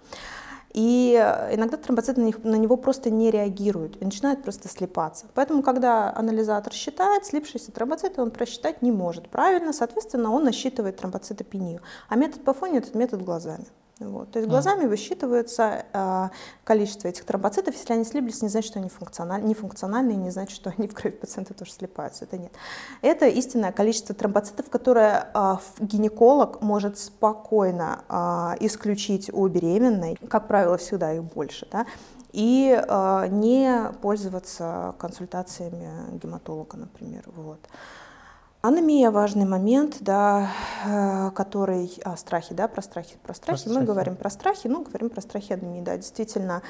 И 0.73 1.15
иногда 1.51 1.75
тромбоциты 1.75 2.21
на, 2.21 2.25
них, 2.25 2.43
на 2.43 2.55
него 2.55 2.77
просто 2.77 3.09
не 3.09 3.31
реагируют 3.31 4.01
и 4.01 4.05
начинают 4.05 4.43
просто 4.43 4.69
слипаться. 4.69 5.25
Поэтому, 5.33 5.63
когда 5.63 6.13
анализатор 6.15 6.71
считает 6.71 7.25
слипшиеся 7.25 7.71
тромбоциты, 7.71 8.21
он 8.21 8.31
просчитать 8.31 8.81
не 8.81 8.91
может 8.91 9.29
правильно, 9.29 9.73
соответственно, 9.73 10.31
он 10.31 10.43
насчитывает 10.43 10.97
тромбоцитопению. 10.97 11.81
А 12.09 12.15
метод 12.15 12.43
по 12.43 12.53
фоне– 12.53 12.77
этот 12.79 12.95
метод 12.95 13.23
глазами. 13.23 13.65
Вот. 13.99 14.31
То 14.31 14.39
есть 14.39 14.49
глазами 14.49 14.85
высчитывается 14.85 15.85
э, 15.91 16.29
количество 16.63 17.07
этих 17.07 17.25
тромбоцитов. 17.25 17.73
Если 17.75 17.93
они 17.93 18.03
слиплись, 18.03 18.41
не 18.41 18.49
значит, 18.49 18.69
что 18.69 18.79
они 18.79 18.89
функциональны, 18.89 19.47
нефункциональные, 19.47 20.17
не 20.17 20.29
значит, 20.29 20.55
что 20.55 20.73
они 20.77 20.87
в 20.87 20.93
крови 20.93 21.15
пациента 21.15 21.53
тоже 21.53 21.71
слипаются. 21.71 22.25
Это 22.25 22.37
нет. 22.37 22.51
Это 23.01 23.27
истинное 23.27 23.71
количество 23.71 24.13
тромбоцитов, 24.13 24.69
которое 24.69 25.29
э, 25.33 25.55
гинеколог 25.79 26.61
может 26.61 26.99
спокойно 26.99 28.03
э, 28.07 28.65
исключить 28.65 29.33
у 29.33 29.47
беременной. 29.47 30.17
Как 30.29 30.47
правило, 30.47 30.77
всегда 30.77 31.13
их 31.13 31.23
больше. 31.23 31.67
Да? 31.71 31.85
и 32.33 32.69
э, 32.69 33.27
не 33.29 33.91
пользоваться 34.01 34.93
консультациями 34.99 35.89
гематолога, 36.21 36.77
например. 36.77 37.23
Вот. 37.35 37.59
Анемия 38.67 39.11
важный 39.11 39.45
момент, 39.45 39.99
да, 40.01 40.51
э, 40.85 41.31
который, 41.31 41.89
а, 42.03 42.17
страхи, 42.17 42.53
да, 42.53 42.67
про 42.67 42.81
страхи, 42.81 43.15
про 43.23 43.33
страхи. 43.33 43.63
Про 43.63 43.73
Мы 43.73 43.85
говорим 43.85 44.17
про 44.17 44.29
страхи, 44.29 44.67
ну, 44.67 44.83
говорим 44.83 45.09
про 45.09 45.21
страхи 45.21 45.53
анемии, 45.53 45.79
да, 45.79 45.95
действительно, 45.95 46.61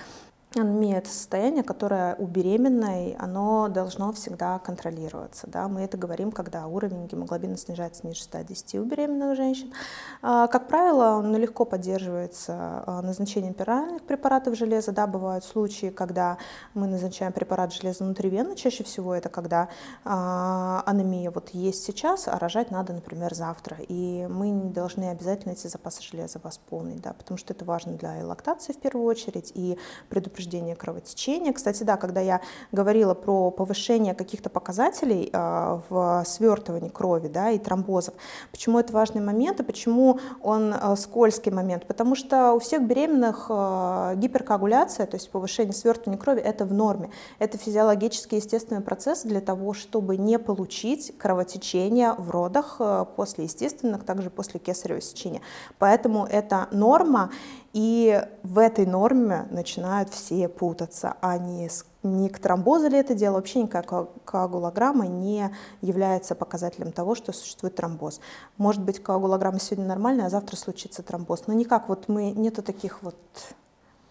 Анемия– 0.56 0.98
это 1.00 1.10
состояние, 1.10 1.62
которое 1.62 2.16
у 2.16 2.26
беременной, 2.26 3.18
оно 3.20 3.68
должно 3.68 4.14
всегда 4.14 4.58
контролироваться. 4.60 5.46
Да? 5.46 5.68
Мы 5.68 5.82
это 5.82 5.98
говорим, 5.98 6.32
когда 6.32 6.68
уровень 6.68 7.06
гемоглобина 7.08 7.58
снижается 7.58 8.08
ниже 8.08 8.24
110 8.24 8.76
у 8.76 8.84
беременных 8.86 9.36
женщин. 9.36 9.74
А, 10.22 10.48
как 10.48 10.70
правило, 10.70 11.18
он 11.18 11.36
легко 11.36 11.66
поддерживается 11.66 12.84
а, 12.88 13.02
назначением 13.02 13.54
пиральных 13.54 14.04
препаратов 14.04 14.56
железа. 14.56 14.94
Да? 14.94 15.06
Бывают 15.06 15.44
случаи, 15.44 15.90
когда 15.90 16.38
мы 16.74 16.88
назначаем 16.88 17.34
препарат 17.34 17.74
железа 17.74 18.06
внутривенно. 18.06 18.56
Чаще 18.56 18.86
всего 18.86 19.14
это 19.14 19.28
когда 19.28 19.68
а, 20.06 20.82
анемия 20.86 21.30
вот 21.30 21.50
есть 21.50 21.84
сейчас, 21.84 22.30
а 22.30 22.40
рожать 22.40 22.72
надо, 22.72 22.94
например, 22.94 23.34
завтра. 23.34 23.78
И 23.90 24.26
мы 24.30 24.50
не 24.50 24.72
должны 24.72 25.10
обязательно 25.10 25.52
эти 25.52 25.68
запасы 25.68 26.02
железа 26.02 26.40
восполнить, 26.42 27.02
да? 27.02 27.12
потому 27.12 27.38
что 27.38 27.52
это 27.52 27.66
важно 27.66 27.98
для 27.98 28.26
лактации 28.26 28.72
в 28.72 28.80
первую 28.80 29.06
очередь 29.06 29.52
и 29.54 29.78
предупреждения 30.08 30.37
предупреждение 30.38 30.76
кровотечения. 30.76 31.52
Кстати, 31.52 31.84
да, 31.84 31.98
когда 31.98 32.22
я 32.22 32.42
говорила 32.72 33.14
про 33.14 33.52
повышение 33.52 34.14
каких-то 34.14 34.50
показателей 34.50 35.30
э, 35.34 35.80
в 35.90 36.24
свертывании 36.26 36.90
крови 36.90 37.28
да, 37.28 37.50
и 37.52 37.58
тромбозов, 37.58 38.14
почему 38.52 38.80
это 38.80 38.94
важный 38.94 39.22
момент 39.22 39.60
и 39.60 39.64
почему 39.64 40.20
он 40.44 40.74
э, 40.74 40.96
скользкий 40.96 41.52
момент? 41.52 41.88
Потому 41.88 42.16
что 42.16 42.54
у 42.54 42.60
всех 42.60 42.84
беременных 42.84 43.48
э, 43.50 44.14
гиперкоагуляция, 44.18 45.08
то 45.08 45.16
есть 45.16 45.32
повышение 45.32 45.74
свертывания 45.74 46.20
крови, 46.20 46.42
это 46.42 46.66
в 46.66 46.74
норме. 46.74 47.10
Это 47.40 47.58
физиологический 47.58 48.38
естественный 48.38 48.82
процесс 48.82 49.24
для 49.24 49.42
того, 49.42 49.74
чтобы 49.74 50.18
не 50.18 50.38
получить 50.38 51.18
кровотечение 51.18 52.14
в 52.18 52.30
родах 52.30 52.80
после 53.16 53.46
естественных, 53.46 54.04
также 54.04 54.30
после 54.30 54.60
кесарево 54.60 55.02
сечения. 55.02 55.42
Поэтому 55.80 56.26
это 56.26 56.68
норма, 56.72 57.32
и 57.78 58.24
в 58.42 58.58
этой 58.58 58.88
норме 58.88 59.48
начинают 59.52 60.10
все 60.10 60.50
путаться, 60.50 61.16
а 61.22 61.38
не, 61.38 61.70
не 62.02 62.28
к 62.28 62.40
тромбозу 62.40 62.90
ли 62.90 62.98
это 62.98 63.14
дело, 63.14 63.36
вообще 63.36 63.62
никакая 63.62 64.08
коагулограмма 64.26 65.06
не 65.06 65.52
является 65.82 66.34
показателем 66.34 66.92
того, 66.92 67.14
что 67.14 67.34
существует 67.34 67.76
тромбоз. 67.76 68.20
Может 68.58 68.82
быть, 68.82 69.04
коагулограмма 69.04 69.60
сегодня 69.60 69.86
нормальная, 69.86 70.26
а 70.26 70.30
завтра 70.32 70.56
случится 70.56 71.04
тромбоз. 71.04 71.44
Но 71.46 71.54
никак 71.54 71.88
вот 71.88 72.08
мы, 72.08 72.32
нету 72.32 72.64
таких 72.64 73.04
вот 73.04 73.16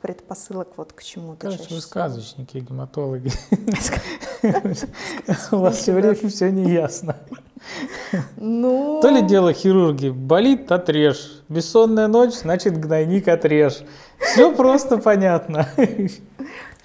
предпосылок 0.01 0.69
вот 0.77 0.93
к 0.93 1.03
чему-то. 1.03 1.47
Кажется, 1.49 1.75
вы 1.75 1.81
сказочники, 1.81 2.59
гематологи. 2.59 3.33
У 5.53 5.57
вас 5.57 5.79
все 5.79 5.93
время 5.93 6.15
все 6.15 6.51
неясно. 6.51 7.17
Ну... 8.37 9.01
То 9.03 9.09
ли 9.09 9.23
дело 9.23 9.53
хирурги. 9.53 10.11
Болит– 10.11 10.71
отрежь. 10.73 11.43
Бессонная 11.49 12.07
ночь– 12.07 12.35
значит 12.43 12.79
гнойник 12.79 13.29
отрежь. 13.29 13.83
Все 14.19 14.55
просто 14.55 14.99
понятно. 14.99 15.69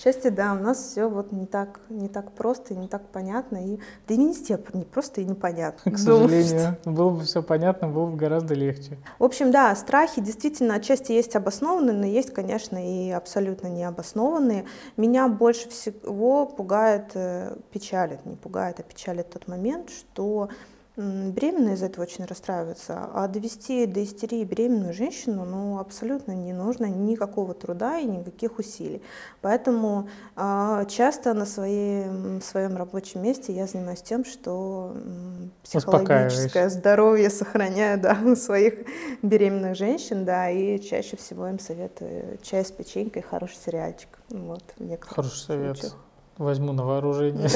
Отчасти, 0.01 0.29
да, 0.29 0.53
у 0.53 0.55
нас 0.55 0.79
все 0.79 1.07
вот 1.07 1.31
не 1.31 1.45
так, 1.45 1.79
не 1.89 2.09
так 2.09 2.31
просто 2.31 2.73
и 2.73 2.77
не 2.77 2.87
так 2.87 3.03
понятно. 3.09 3.57
И, 3.57 3.77
да 4.07 4.15
и 4.15 4.17
не 4.17 4.29
везде 4.29 4.59
не 4.73 4.83
просто 4.83 5.21
и 5.21 5.25
непонятно. 5.25 5.91
К 5.91 5.97
сожалению, 5.99 6.75
было 6.85 7.11
бы 7.11 7.21
все 7.21 7.43
понятно, 7.43 7.87
было 7.87 8.07
бы 8.07 8.17
гораздо 8.17 8.55
легче. 8.55 8.97
В 9.19 9.23
общем, 9.23 9.51
да, 9.51 9.75
страхи 9.75 10.19
действительно 10.19 10.73
отчасти 10.73 11.11
есть 11.11 11.35
обоснованные, 11.35 11.95
но 11.95 12.07
есть, 12.07 12.33
конечно, 12.33 12.83
и 12.83 13.11
абсолютно 13.11 13.67
необоснованные. 13.67 14.65
Меня 14.97 15.27
больше 15.27 15.69
всего 15.69 16.47
пугает, 16.47 17.11
э, 17.13 17.55
печалит, 17.71 18.25
не 18.25 18.37
пугает, 18.37 18.79
а 18.79 18.83
печалит 18.83 19.29
тот 19.29 19.47
момент, 19.47 19.91
что 19.91 20.49
Беременные 20.97 21.75
из 21.75 21.83
этого 21.83 22.03
очень 22.03 22.25
расстраиваются, 22.25 23.09
а 23.13 23.27
довести 23.29 23.85
до 23.85 24.03
истерии 24.03 24.43
беременную 24.43 24.93
женщину 24.93 25.45
ну, 25.45 25.79
абсолютно 25.79 26.33
не 26.33 26.51
нужно 26.51 26.85
никакого 26.85 27.53
труда 27.53 27.97
и 27.97 28.05
никаких 28.05 28.59
усилий. 28.59 29.01
Поэтому 29.39 30.09
э, 30.35 30.85
часто 30.89 31.33
на 31.33 31.45
своей, 31.45 32.41
своем 32.41 32.75
рабочем 32.75 33.23
месте 33.23 33.53
я 33.53 33.67
занимаюсь 33.67 34.01
тем, 34.01 34.25
что 34.25 34.93
психологическое 35.63 36.69
здоровье 36.69 37.29
сохраняю 37.29 37.97
да, 37.97 38.17
у 38.25 38.35
своих 38.35 38.85
беременных 39.21 39.77
женщин, 39.77 40.25
да, 40.25 40.49
и 40.49 40.77
чаще 40.77 41.15
всего 41.15 41.47
им 41.47 41.57
советую 41.59 42.37
чай 42.41 42.65
с 42.65 42.71
печенькой, 42.71 43.21
хороший 43.21 43.57
сериальчик. 43.65 44.09
Вот, 44.29 44.63
Хороший 45.05 45.39
совет. 45.39 45.93
Возьму 46.37 46.73
на 46.73 46.83
вооружение. 46.83 47.43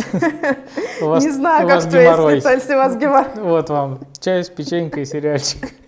Не 1.02 1.32
знаю, 1.32 1.68
как 1.68 1.90
твоя 1.90 2.16
специальность, 2.16 2.70
у 2.70 2.76
вас 2.76 2.96
геморрой. 2.98 3.44
Вот 3.44 3.70
вам 3.70 4.00
чай 4.20 4.44
с 4.44 4.50
печенькой 4.50 5.04
и 5.04 5.06
сериальчик. 5.06 5.72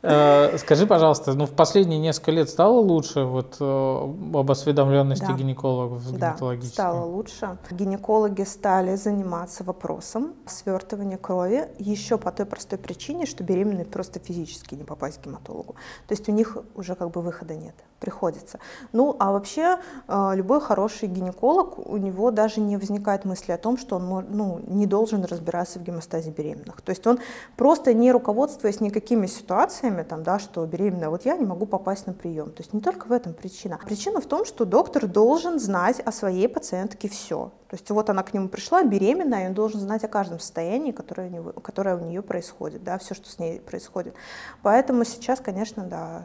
Э, 0.00 0.56
скажи, 0.58 0.86
пожалуйста, 0.86 1.34
ну 1.34 1.44
в 1.44 1.50
последние 1.50 1.98
несколько 1.98 2.30
лет 2.30 2.48
стало 2.48 2.78
лучше 2.78 3.24
вот 3.24 3.56
э, 3.58 3.64
об 3.64 4.48
осведомленности 4.48 5.26
да. 5.26 5.32
гинекологов 5.32 6.16
да, 6.16 6.36
стало 6.62 7.04
лучше. 7.04 7.58
Гинекологи 7.72 8.42
стали 8.42 8.94
заниматься 8.94 9.64
вопросом 9.64 10.34
свертывания 10.46 11.16
крови 11.16 11.68
еще 11.78 12.16
по 12.16 12.30
той 12.30 12.46
простой 12.46 12.78
причине, 12.78 13.26
что 13.26 13.42
беременные 13.42 13.86
просто 13.86 14.20
физически 14.20 14.76
не 14.76 14.84
попасть 14.84 15.20
к 15.20 15.24
гематологу. 15.24 15.74
То 16.06 16.12
есть 16.12 16.28
у 16.28 16.32
них 16.32 16.56
уже 16.76 16.94
как 16.94 17.10
бы 17.10 17.20
выхода 17.20 17.56
нет 17.56 17.74
приходится. 18.00 18.58
Ну, 18.92 19.16
а 19.18 19.32
вообще 19.32 19.78
э, 20.06 20.32
любой 20.34 20.60
хороший 20.60 21.08
гинеколог, 21.08 21.78
у 21.78 21.96
него 21.96 22.30
даже 22.30 22.60
не 22.60 22.76
возникает 22.76 23.24
мысли 23.24 23.52
о 23.52 23.58
том, 23.58 23.76
что 23.76 23.96
он 23.96 24.26
ну, 24.30 24.60
не 24.66 24.86
должен 24.86 25.24
разбираться 25.24 25.78
в 25.78 25.82
гемостазе 25.82 26.30
беременных. 26.30 26.80
То 26.82 26.90
есть 26.90 27.06
он 27.06 27.18
просто 27.56 27.94
не 27.94 28.12
руководствуясь 28.12 28.80
никакими 28.80 29.26
ситуациями, 29.26 30.02
там, 30.02 30.22
да, 30.22 30.38
что 30.38 30.64
беременная, 30.66 31.10
вот 31.10 31.24
я 31.24 31.36
не 31.36 31.46
могу 31.46 31.66
попасть 31.66 32.06
на 32.06 32.12
прием. 32.12 32.50
То 32.50 32.62
есть 32.62 32.72
не 32.72 32.80
только 32.80 33.06
в 33.06 33.12
этом 33.12 33.34
причина. 33.34 33.78
Причина 33.84 34.20
в 34.20 34.26
том, 34.26 34.44
что 34.44 34.64
доктор 34.64 35.06
должен 35.06 35.58
знать 35.58 36.00
о 36.00 36.12
своей 36.12 36.48
пациентке 36.48 37.08
все. 37.08 37.52
То 37.68 37.76
есть 37.76 37.90
вот 37.90 38.08
она 38.08 38.22
к 38.22 38.32
нему 38.32 38.48
пришла 38.48 38.82
беременная, 38.82 39.44
и 39.44 39.48
он 39.48 39.54
должен 39.54 39.80
знать 39.80 40.02
о 40.02 40.08
каждом 40.08 40.40
состоянии, 40.40 40.92
которое 40.92 41.28
у, 41.28 41.30
него, 41.30 41.52
которое 41.52 41.96
у 41.96 42.00
нее 42.00 42.22
происходит, 42.22 42.82
да, 42.82 42.96
все, 42.98 43.14
что 43.14 43.28
с 43.28 43.38
ней 43.38 43.60
происходит. 43.60 44.14
Поэтому 44.62 45.04
сейчас, 45.04 45.40
конечно, 45.40 45.84
да, 45.84 46.24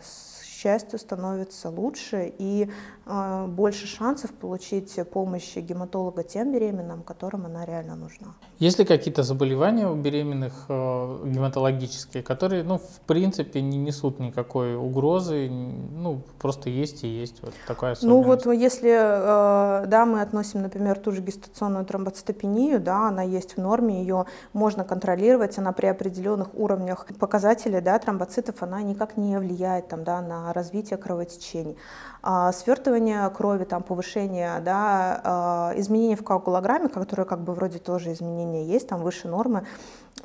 счастью, 0.64 1.00
становится 1.00 1.70
лучше 1.70 2.34
и 2.38 2.70
э, 3.06 3.46
больше 3.48 3.86
шансов 3.86 4.32
получить 4.32 4.98
помощь 5.12 5.56
гематолога 5.58 6.24
тем 6.24 6.54
беременным, 6.54 7.04
которым 7.04 7.46
она 7.46 7.66
реально 7.66 7.96
нужна. 7.96 8.34
Есть 8.64 8.80
ли 8.80 8.86
какие-то 8.86 9.24
заболевания 9.24 9.90
у 9.90 9.96
беременных 9.96 10.54
э, 10.70 11.18
гематологические, 11.26 12.24
которые, 12.24 12.64
ну, 12.64 12.78
в 12.78 13.02
принципе, 13.06 13.62
не 13.62 13.78
несут 13.78 14.20
никакой 14.20 14.78
угрозы, 14.78 15.50
ну, 15.50 16.22
просто 16.40 16.70
есть 16.70 17.04
и 17.04 17.08
есть 17.08 17.42
вот 17.42 17.54
такая 17.68 17.92
особенность? 17.92 18.46
Ну, 18.46 18.54
вот 18.54 18.56
если, 18.56 18.90
э, 18.90 19.86
да, 19.88 20.06
мы 20.06 20.22
относим, 20.22 20.62
например, 20.62 20.98
ту 20.98 21.12
же 21.12 21.22
гестационную 21.22 21.84
тромбоцитопению, 21.84 22.80
да, 22.80 23.10
она 23.10 23.22
есть 23.22 23.58
в 23.58 23.58
норме, 23.58 24.00
ее 24.00 24.28
можно 24.54 24.86
контролировать, 24.86 25.58
она 25.58 25.74
при 25.74 25.88
определенных 25.88 26.56
уровнях 26.56 27.08
показателей, 27.20 27.82
да, 27.82 28.00
тромбоцитов, 28.00 28.64
она 28.64 28.82
никак 28.82 29.18
не 29.18 29.38
влияет, 29.40 29.90
там, 29.90 30.06
да, 30.06 30.22
на 30.22 30.54
развития 30.54 30.96
кровотечений. 30.96 31.76
А, 32.26 32.54
свертывание 32.54 33.30
крови, 33.32 33.66
там, 33.66 33.84
повышение, 33.84 34.62
да, 34.62 35.20
а, 35.22 35.74
изменения 35.76 36.16
в 36.16 36.24
коагулограмме, 36.24 36.88
которые 36.88 37.26
как 37.26 37.42
бы 37.44 37.54
вроде 37.54 37.80
тоже 37.80 38.14
изменения 38.14 38.53
есть, 38.62 38.88
там 38.88 39.02
выше 39.02 39.28
нормы, 39.28 39.66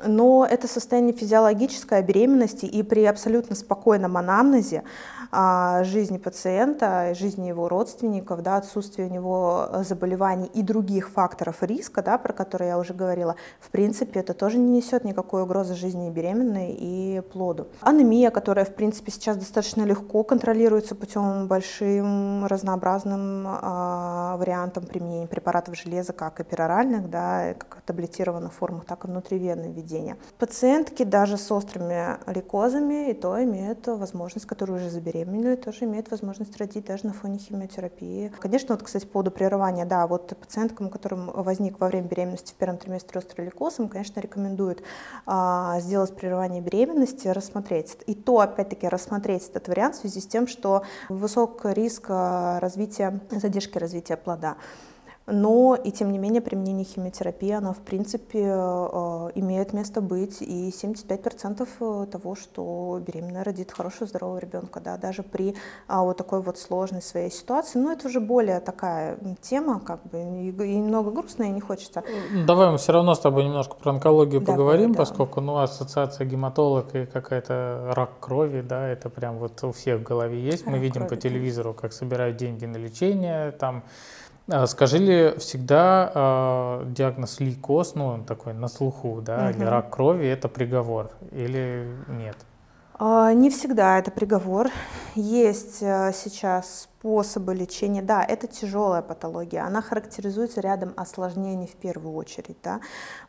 но 0.05 0.47
это 0.49 0.67
состояние 0.67 1.13
физиологической 1.13 2.01
беременности, 2.03 2.65
и 2.65 2.83
при 2.83 3.05
абсолютно 3.05 3.55
спокойном 3.55 4.17
анамнезе 4.17 4.83
жизни 5.31 6.17
пациента, 6.17 7.13
жизни 7.13 7.47
его 7.47 7.69
родственников, 7.69 8.41
да, 8.41 8.57
отсутствие 8.57 9.07
у 9.07 9.11
него 9.11 9.69
заболеваний 9.83 10.49
и 10.53 10.63
других 10.63 11.09
факторов 11.09 11.61
риска, 11.61 12.01
да, 12.01 12.17
про 12.17 12.33
которые 12.33 12.69
я 12.69 12.77
уже 12.79 12.93
говорила, 12.93 13.35
в 13.59 13.69
принципе, 13.69 14.21
это 14.21 14.33
тоже 14.33 14.57
не 14.57 14.77
несет 14.77 15.03
никакой 15.03 15.43
угрозы 15.43 15.75
жизни 15.75 16.09
беременной 16.09 16.75
и 16.77 17.21
плоду. 17.31 17.67
Анемия, 17.81 18.31
которая, 18.31 18.65
в 18.65 18.73
принципе, 18.73 19.11
сейчас 19.11 19.37
достаточно 19.37 19.83
легко 19.83 20.23
контролируется 20.23 20.95
путем 20.95 21.47
большим 21.47 22.45
разнообразным 22.45 23.45
а, 23.47 24.37
вариантом 24.37 24.85
применения 24.85 25.27
препаратов 25.27 25.77
железа, 25.77 26.13
как 26.13 26.39
и 26.39 26.43
пероральных, 26.43 27.09
да, 27.09 27.53
как 27.53 27.81
в 27.83 27.87
таблетированных 27.87 28.53
формах, 28.53 28.85
так 28.85 29.05
и 29.05 29.07
внутривенного 29.07 29.71
введения. 29.71 30.17
Пациентки 30.37 31.03
даже 31.03 31.37
с 31.37 31.51
острыми 31.51 32.17
лейкозами 32.27 33.11
и 33.11 33.13
то 33.13 33.41
имеют 33.43 33.85
возможность, 33.87 34.45
которую 34.47 34.77
уже 34.79 34.89
заберем 34.89 35.18
забеременели, 35.19 35.55
тоже 35.55 35.85
имеют 35.85 36.11
возможность 36.11 36.57
родить 36.57 36.85
даже 36.85 37.05
на 37.05 37.13
фоне 37.13 37.37
химиотерапии. 37.37 38.31
Конечно, 38.39 38.75
вот, 38.75 38.83
кстати, 38.83 39.05
по 39.05 39.13
поводу 39.13 39.31
прерывания, 39.31 39.85
да, 39.85 40.07
вот 40.07 40.35
пациенткам, 40.37 40.87
у 40.87 40.89
которых 40.89 41.35
возник 41.35 41.79
во 41.79 41.87
время 41.87 42.07
беременности 42.07 42.53
в 42.53 42.55
первом 42.55 42.77
триместре 42.77 43.19
острый 43.19 43.45
лейкоз, 43.45 43.79
им, 43.79 43.89
конечно, 43.89 44.19
рекомендуют 44.19 44.81
а, 45.25 45.79
сделать 45.79 46.15
прерывание 46.15 46.61
беременности, 46.61 47.27
рассмотреть. 47.27 47.97
И 48.07 48.15
то, 48.15 48.39
опять-таки, 48.39 48.87
рассмотреть 48.87 49.49
этот 49.49 49.67
вариант 49.67 49.95
в 49.95 49.99
связи 49.99 50.21
с 50.21 50.27
тем, 50.27 50.47
что 50.47 50.83
высок 51.09 51.61
риск 51.63 52.07
а, 52.09 52.59
развития, 52.59 53.19
задержки 53.31 53.77
развития 53.77 54.17
плода 54.17 54.57
но 55.31 55.75
и 55.75 55.91
тем 55.91 56.11
не 56.11 56.17
менее 56.17 56.41
применение 56.41 56.85
химиотерапии, 56.85 57.51
оно 57.51 57.73
в 57.73 57.79
принципе 57.79 58.43
э, 58.43 59.29
имеет 59.35 59.73
место 59.73 60.01
быть, 60.01 60.41
и 60.41 60.69
75% 60.69 61.67
э, 61.79 62.05
того, 62.07 62.35
что 62.35 63.01
беременная 63.05 63.43
родит 63.43 63.71
хорошего, 63.71 64.07
здорового 64.07 64.39
ребенка, 64.39 64.79
да, 64.79 64.97
даже 64.97 65.23
при 65.23 65.55
а, 65.87 66.03
вот 66.03 66.17
такой 66.17 66.41
вот 66.41 66.57
сложной 66.57 67.01
своей 67.01 67.31
ситуации, 67.31 67.79
ну 67.79 67.91
это 67.91 68.07
уже 68.07 68.19
более 68.19 68.59
такая 68.59 69.17
тема, 69.41 69.79
как 69.79 70.03
бы, 70.07 70.19
и, 70.19 70.49
и 70.49 70.75
немного 70.75 71.11
грустная, 71.11 71.47
и 71.47 71.51
не 71.51 71.61
хочется. 71.61 72.03
Давай 72.45 72.71
мы 72.71 72.77
все 72.77 72.91
равно 72.91 73.13
с 73.15 73.19
тобой 73.19 73.43
немножко 73.43 73.75
про 73.75 73.91
онкологию 73.91 74.41
Давай, 74.41 74.57
поговорим, 74.57 74.91
да. 74.93 74.99
поскольку, 74.99 75.41
ну, 75.41 75.57
ассоциация 75.57 76.25
гематолог 76.25 76.95
и 76.95 77.05
какая-то 77.05 77.93
рак 77.95 78.19
крови, 78.19 78.61
да, 78.61 78.87
это 78.87 79.09
прям 79.09 79.37
вот 79.37 79.63
у 79.63 79.71
всех 79.71 80.01
в 80.01 80.03
голове 80.03 80.41
есть, 80.41 80.65
мы 80.65 80.73
рак 80.73 80.81
видим 80.81 81.01
крови, 81.01 81.09
по 81.09 81.15
телевизору, 81.17 81.73
как 81.73 81.93
собирают 81.93 82.37
деньги 82.37 82.65
на 82.65 82.77
лечение, 82.77 83.51
там, 83.51 83.83
скажи 84.67 84.97
ли 84.97 85.33
всегда 85.37 86.11
э, 86.13 86.85
диагноз 86.91 87.39
лейкоз, 87.39 87.95
ну 87.95 88.07
он 88.07 88.25
такой 88.25 88.53
на 88.53 88.67
слуху, 88.67 89.21
да, 89.21 89.49
угу. 89.49 89.57
или 89.57 89.65
рак 89.65 89.89
крови, 89.89 90.27
это 90.27 90.47
приговор 90.47 91.11
или 91.31 91.87
нет? 92.07 92.37
А, 93.01 93.31
не 93.31 93.49
всегда 93.49 93.97
это 93.97 94.11
приговор. 94.11 94.69
Есть 95.15 95.81
э, 95.81 96.11
сейчас 96.13 96.81
способы 96.99 97.55
лечения. 97.55 98.01
Да, 98.01 98.21
это 98.21 98.45
тяжелая 98.47 99.01
патология. 99.01 99.63
Она 99.63 99.81
характеризуется 99.81 100.59
рядом 100.59 100.93
осложнений 100.97 101.67
в 101.67 101.75
первую 101.77 102.13
очередь, 102.15 102.57
да, 102.61 102.81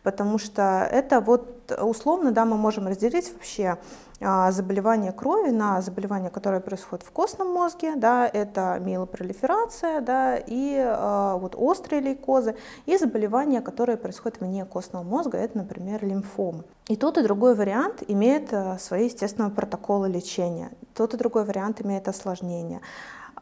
потому 0.03 0.39
что 0.39 0.89
это 0.91 1.21
вот 1.21 1.71
условно, 1.81 2.33
да, 2.33 2.45
мы 2.45 2.57
можем 2.57 2.89
разделить 2.89 3.33
вообще 3.33 3.65
а, 3.69 3.79
заболевания 4.21 5.13
крови 5.13 5.51
на 5.51 5.81
заболевания, 5.81 6.31
которые 6.31 6.61
происходят 6.61 7.07
в 7.07 7.11
костном 7.11 7.49
мозге, 7.49 7.97
да, 7.97 8.27
это 8.27 8.79
миелопролиферация, 8.81 10.01
да, 10.01 10.37
и 10.37 10.77
а, 10.79 11.37
вот 11.37 11.55
острые 11.57 12.03
лейкозы, 12.03 12.55
и 12.87 12.99
заболевания, 12.99 13.63
которые 13.63 13.97
происходят 13.97 14.41
вне 14.41 14.65
костного 14.65 15.03
мозга, 15.03 15.39
это, 15.39 15.57
например, 15.57 16.05
лимфомы. 16.05 16.65
И 16.89 16.97
тот 16.97 17.19
и 17.19 17.23
другой 17.23 17.55
вариант 17.55 18.03
имеет 18.09 18.53
а, 18.53 18.79
свои, 18.79 19.07
естественно, 19.07 19.49
протоколы 19.49 20.09
лечения. 20.09 20.71
Тот 20.95 21.15
и 21.15 21.17
другой 21.17 21.45
вариант 21.45 21.81
имеет 21.81 22.09
осложнения. 22.09 22.81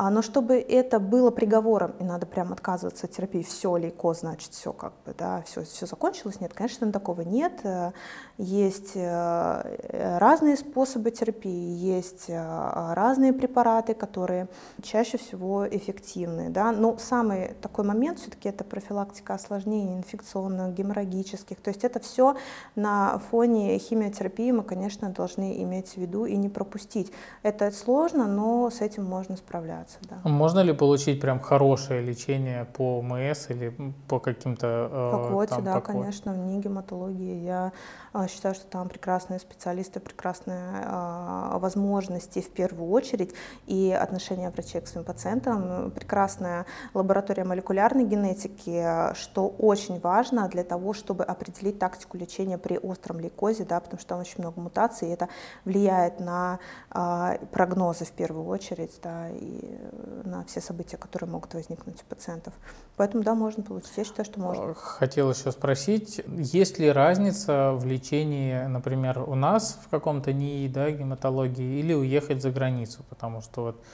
А, 0.00 0.10
но 0.10 0.22
чтобы 0.22 0.54
это 0.60 1.00
было 1.00 1.32
приговором, 1.32 1.92
и 1.98 2.04
надо 2.04 2.24
прям 2.24 2.52
отказываться 2.52 3.06
от 3.06 3.12
терапии, 3.12 3.42
все 3.42 3.76
лейкоз, 3.76 4.20
значит, 4.20 4.52
все 4.52 4.72
как 4.72 4.92
бы, 5.04 5.12
да, 5.18 5.42
все, 5.44 5.64
все 5.64 5.86
закончилось, 5.86 6.40
нет, 6.40 6.54
конечно, 6.54 6.92
такого 6.92 7.22
нет. 7.22 7.52
Э, 7.64 7.90
есть 8.36 8.92
э, 8.94 10.18
разные 10.18 10.56
способы 10.56 11.10
терапии, 11.10 11.74
есть 11.74 12.26
э, 12.28 12.92
разные 12.94 13.32
препараты, 13.32 13.94
которые 13.94 14.46
чаще 14.82 15.18
всего 15.18 15.66
эффективны, 15.68 16.48
да, 16.50 16.70
но 16.70 16.96
самый 16.98 17.54
такой 17.60 17.84
момент 17.84 18.20
все-таки 18.20 18.48
это 18.50 18.62
профилактика 18.62 19.34
осложнений 19.34 19.96
инфекционных, 19.96 20.74
геморрагических, 20.74 21.60
то 21.60 21.70
есть 21.70 21.82
это 21.82 21.98
все 21.98 22.36
на 22.76 23.18
фоне 23.30 23.76
химиотерапии 23.80 24.52
мы, 24.52 24.62
конечно, 24.62 25.08
должны 25.10 25.60
иметь 25.64 25.94
в 25.94 25.96
виду 25.96 26.24
и 26.24 26.36
не 26.36 26.48
пропустить. 26.48 27.12
Это 27.42 27.72
сложно, 27.72 28.28
но 28.28 28.70
с 28.70 28.80
этим 28.80 29.04
можно 29.04 29.36
справляться. 29.36 29.87
Заниматься, 29.88 29.98
да. 30.08 30.28
Можно 30.28 30.60
ли 30.60 30.72
получить 30.72 31.20
прям 31.20 31.40
хорошее 31.40 32.02
лечение 32.02 32.64
по 32.64 33.02
МС 33.02 33.50
или 33.50 33.72
по 34.08 34.18
каким-то... 34.18 34.66
Э, 34.90 35.10
по 35.12 35.28
квоте, 35.28 35.54
там, 35.54 35.64
да, 35.64 35.74
по 35.74 35.80
конечно, 35.80 36.32
в 36.32 36.60
гематологии. 36.60 37.44
Я 37.44 37.72
э, 38.14 38.26
считаю, 38.28 38.54
что 38.54 38.66
там 38.66 38.88
прекрасные 38.88 39.38
специалисты, 39.40 40.00
прекрасные 40.00 40.82
э, 40.84 41.58
возможности 41.58 42.40
в 42.40 42.50
первую 42.50 42.90
очередь 42.90 43.34
и 43.66 43.92
отношения 43.92 44.50
врачей 44.50 44.80
к 44.80 44.88
своим 44.88 45.06
пациентам, 45.06 45.90
прекрасная 45.90 46.66
лаборатория 46.94 47.44
молекулярной 47.44 48.04
генетики, 48.04 49.14
что 49.14 49.48
очень 49.48 50.00
важно 50.00 50.48
для 50.48 50.64
того, 50.64 50.92
чтобы 50.92 51.24
определить 51.24 51.78
тактику 51.78 52.16
лечения 52.16 52.58
при 52.58 52.78
остром 52.78 53.20
лейкозе, 53.20 53.64
да, 53.64 53.80
потому 53.80 53.98
что 53.98 54.08
там 54.08 54.20
очень 54.20 54.36
много 54.38 54.60
мутаций, 54.60 55.08
и 55.08 55.12
это 55.12 55.28
влияет 55.64 56.20
на 56.20 56.58
э, 56.90 57.38
прогнозы 57.52 58.04
в 58.04 58.12
первую 58.12 58.46
очередь, 58.46 58.98
да, 59.02 59.28
и 59.30 59.77
на 60.24 60.44
все 60.44 60.60
события, 60.60 60.96
которые 60.96 61.30
могут 61.30 61.54
возникнуть 61.54 62.02
у 62.02 62.06
пациентов. 62.06 62.54
Поэтому, 62.96 63.22
да, 63.22 63.34
можно 63.34 63.62
получить. 63.62 63.96
Я 63.96 64.04
считаю, 64.04 64.24
что 64.24 64.40
можно. 64.40 64.74
Хотел 64.74 65.30
еще 65.30 65.52
спросить, 65.52 66.20
есть 66.26 66.78
ли 66.78 66.90
разница 66.90 67.72
в 67.72 67.84
лечении, 67.86 68.66
например, 68.66 69.20
у 69.20 69.34
нас 69.34 69.78
в 69.84 69.88
каком-то 69.88 70.32
НИИ, 70.32 70.68
да, 70.68 70.90
гематологии, 70.90 71.80
или 71.80 71.94
уехать 71.94 72.42
за 72.42 72.50
границу? 72.50 73.04
Потому 73.08 73.40
что 73.40 73.62
вот 73.62 73.84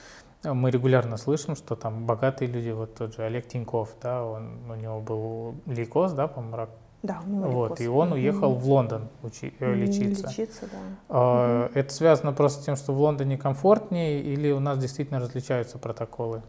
мы 0.43 0.69
регулярно 0.71 1.17
слышим, 1.17 1.55
что 1.55 1.75
там 1.75 2.05
богатые 2.05 2.49
люди, 2.49 2.69
вот 2.69 2.95
тот 2.95 3.15
же 3.15 3.23
Олег 3.23 3.47
Тиньков, 3.47 3.95
да, 4.01 4.23
он, 4.23 4.69
у 4.69 4.75
него 4.75 5.01
был 5.01 5.55
лейкоз, 5.65 6.13
да, 6.13 6.27
по-моему, 6.27 6.57
рак 6.57 6.69
да, 7.05 7.21
у 7.25 7.29
него 7.29 7.49
вот, 7.49 7.81
и 7.81 7.87
он 7.87 8.13
уехал 8.13 8.53
mm-hmm. 8.53 8.59
в 8.59 8.69
Лондон 8.69 9.09
учи, 9.23 9.53
э, 9.59 9.73
лечиться. 9.73 10.27
Лечиться, 10.27 10.61
да. 10.71 10.77
А, 11.09 11.67
mm-hmm. 11.67 11.71
Это 11.75 11.93
связано 11.93 12.33
просто 12.33 12.61
с 12.61 12.65
тем, 12.65 12.75
что 12.75 12.93
в 12.93 12.99
Лондоне 12.99 13.37
комфортнее, 13.37 14.21
или 14.21 14.51
у 14.51 14.59
нас 14.59 14.77
действительно 14.77 15.19
различаются 15.19 15.77
протоколы? 15.77 16.41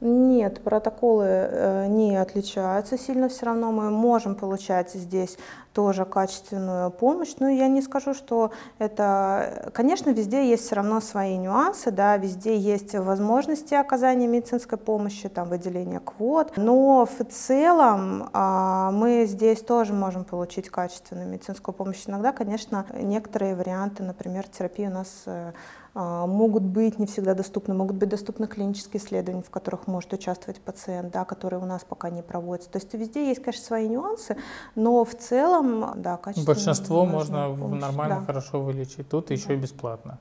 Нет, 0.00 0.62
протоколы 0.62 1.24
э, 1.24 1.86
не 1.88 2.16
отличаются 2.16 2.98
сильно 2.98 3.30
все 3.30 3.46
равно. 3.46 3.72
Мы 3.72 3.90
можем 3.90 4.34
получать 4.34 4.92
здесь 4.92 5.38
тоже 5.76 6.06
качественную 6.06 6.90
помощь. 6.90 7.34
Но 7.38 7.50
я 7.50 7.68
не 7.68 7.82
скажу, 7.82 8.14
что 8.14 8.50
это... 8.78 9.70
Конечно, 9.74 10.08
везде 10.08 10.48
есть 10.48 10.64
все 10.64 10.76
равно 10.76 11.02
свои 11.02 11.36
нюансы, 11.36 11.90
да, 11.90 12.16
везде 12.16 12.56
есть 12.56 12.94
возможности 12.94 13.74
оказания 13.74 14.26
медицинской 14.26 14.78
помощи, 14.78 15.28
там, 15.28 15.50
выделения 15.50 16.00
квот. 16.00 16.54
Но 16.56 17.04
в 17.04 17.24
целом 17.30 18.30
а, 18.32 18.90
мы 18.90 19.26
здесь 19.26 19.60
тоже 19.60 19.92
можем 19.92 20.24
получить 20.24 20.70
качественную 20.70 21.28
медицинскую 21.28 21.74
помощь. 21.74 22.04
Иногда, 22.06 22.32
конечно, 22.32 22.86
некоторые 22.94 23.54
варианты, 23.54 24.02
например, 24.02 24.48
терапии 24.48 24.86
у 24.86 24.90
нас 24.90 25.24
э, 25.26 25.52
а, 25.98 26.26
могут 26.26 26.62
быть 26.62 26.98
не 26.98 27.06
всегда 27.06 27.32
доступны, 27.32 27.72
могут 27.72 27.96
быть 27.96 28.10
доступны 28.10 28.46
клинические 28.46 29.02
исследования, 29.02 29.42
в 29.42 29.48
которых 29.48 29.86
может 29.86 30.12
участвовать 30.12 30.60
пациент, 30.60 31.10
да, 31.10 31.24
которые 31.24 31.58
у 31.58 31.64
нас 31.64 31.84
пока 31.88 32.10
не 32.10 32.20
проводятся. 32.20 32.68
То 32.68 32.76
есть 32.76 32.92
везде 32.92 33.26
есть, 33.26 33.42
конечно, 33.42 33.64
свои 33.64 33.88
нюансы, 33.88 34.36
но 34.74 35.06
в 35.06 35.14
целом, 35.14 35.65
да, 35.96 36.16
качественно. 36.16 36.54
Большинство 36.54 37.04
можно 37.04 37.48
помощь. 37.48 37.80
нормально, 37.80 38.20
да. 38.20 38.26
хорошо 38.26 38.60
вылечить, 38.60 39.08
тут 39.08 39.28
да. 39.28 39.34
еще 39.34 39.54
и 39.54 39.56
бесплатно. 39.56 40.18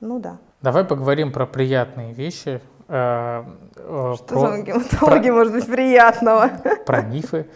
Ну 0.00 0.18
да. 0.18 0.38
Давай 0.62 0.84
поговорим 0.84 1.32
про 1.32 1.46
приятные 1.46 2.12
вещи. 2.12 2.60
Э, 2.88 3.44
э, 3.76 4.14
Что 4.16 4.24
про, 4.26 4.56
за 4.56 4.62
гематология 4.62 5.32
про, 5.32 5.38
может 5.38 5.52
быть 5.52 5.66
приятного? 5.66 6.50
Про 6.86 7.02
мифы. 7.02 7.46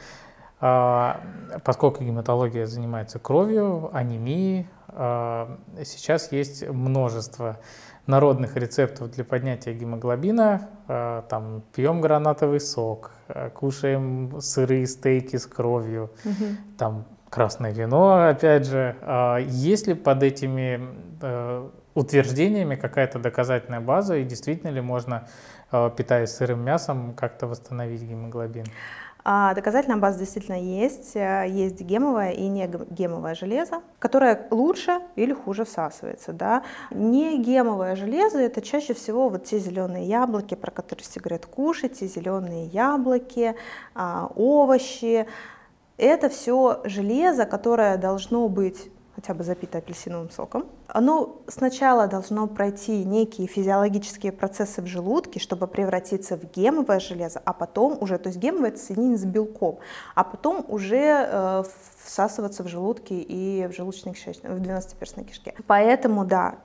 А, 0.62 1.20
поскольку 1.64 2.04
гематология 2.04 2.66
занимается 2.66 3.18
кровью, 3.18 3.90
анемией, 3.94 4.68
а, 4.88 5.58
сейчас 5.84 6.32
есть 6.32 6.68
множество 6.68 7.58
народных 8.06 8.56
рецептов 8.56 9.10
для 9.10 9.24
поднятия 9.24 9.72
гемоглобина. 9.72 10.68
А, 10.88 11.22
там 11.22 11.62
пьем 11.74 12.00
гранатовый 12.00 12.60
сок, 12.60 13.12
кушаем 13.54 14.40
сырые 14.40 14.86
стейки 14.86 15.36
с 15.36 15.46
кровью, 15.46 16.10
угу. 16.24 16.44
там 16.78 17.04
красное 17.28 17.72
вино, 17.72 18.28
опять 18.28 18.66
же. 18.66 18.96
Есть 19.46 19.86
ли 19.86 19.94
под 19.94 20.22
этими 20.24 20.80
э, 21.22 21.68
утверждениями 21.94 22.74
какая-то 22.74 23.20
доказательная 23.20 23.80
база, 23.80 24.16
и 24.16 24.24
действительно 24.24 24.70
ли 24.70 24.80
можно, 24.80 25.28
питаясь 25.70 26.30
сырым 26.30 26.64
мясом, 26.64 27.14
как-то 27.14 27.46
восстановить 27.46 28.02
гемоглобин? 28.02 28.64
А 29.24 29.54
доказательная 29.54 29.98
база 29.98 30.18
действительно 30.18 30.60
есть. 30.60 31.14
Э, 31.14 31.44
есть 31.48 31.80
гемовое 31.80 32.30
и 32.30 32.48
не 32.48 32.66
гемовое 32.66 33.34
железо, 33.34 33.82
которое 33.98 34.46
лучше 34.50 35.00
или 35.16 35.32
хуже 35.32 35.64
всасывается. 35.64 36.32
Да? 36.32 36.62
Не 36.90 37.38
гемовое 37.38 37.96
железо— 37.96 38.38
это 38.40 38.62
чаще 38.62 38.94
всего 38.94 39.28
вот 39.28 39.44
те 39.44 39.58
зеленые 39.58 40.06
яблоки, 40.06 40.54
про 40.54 40.70
которые 40.70 41.04
все 41.04 41.20
говорят, 41.20 41.46
кушайте 41.46 42.06
зеленые 42.06 42.66
яблоки, 42.66 43.54
а, 43.94 44.30
овощи. 44.36 45.26
Это 45.96 46.30
все 46.30 46.80
железо, 46.84 47.44
которое 47.44 47.98
должно 47.98 48.48
быть 48.48 48.90
хотя 49.20 49.34
бы 49.34 49.44
запито 49.44 49.78
апельсиновым 49.78 50.30
соком. 50.30 50.66
Оно 50.88 51.42
сначала 51.46 52.06
должно 52.06 52.46
пройти 52.46 53.04
некие 53.04 53.46
физиологические 53.46 54.32
процессы 54.32 54.80
в 54.80 54.86
желудке, 54.86 55.38
чтобы 55.38 55.66
превратиться 55.66 56.36
в 56.36 56.44
гемовое 56.50 57.00
железо, 57.00 57.40
а 57.44 57.52
потом 57.52 57.98
уже, 58.00 58.18
то 58.18 58.28
есть 58.28 58.38
гемовое 58.38 58.70
это 58.70 58.78
соединение 58.78 59.18
с 59.18 59.24
белком, 59.24 59.78
а 60.14 60.24
потом 60.24 60.64
уже 60.68 61.28
э, 61.30 61.64
всасываться 62.04 62.62
в 62.62 62.68
желудке 62.68 63.20
и 63.20 63.66
в 63.66 63.72
желудочной 63.72 64.14
кишечной, 64.14 64.54
в 64.54 64.60
12-перстной 64.60 65.24
кишке. 65.24 65.54
Поэтому, 65.66 66.24
да, 66.24 66.56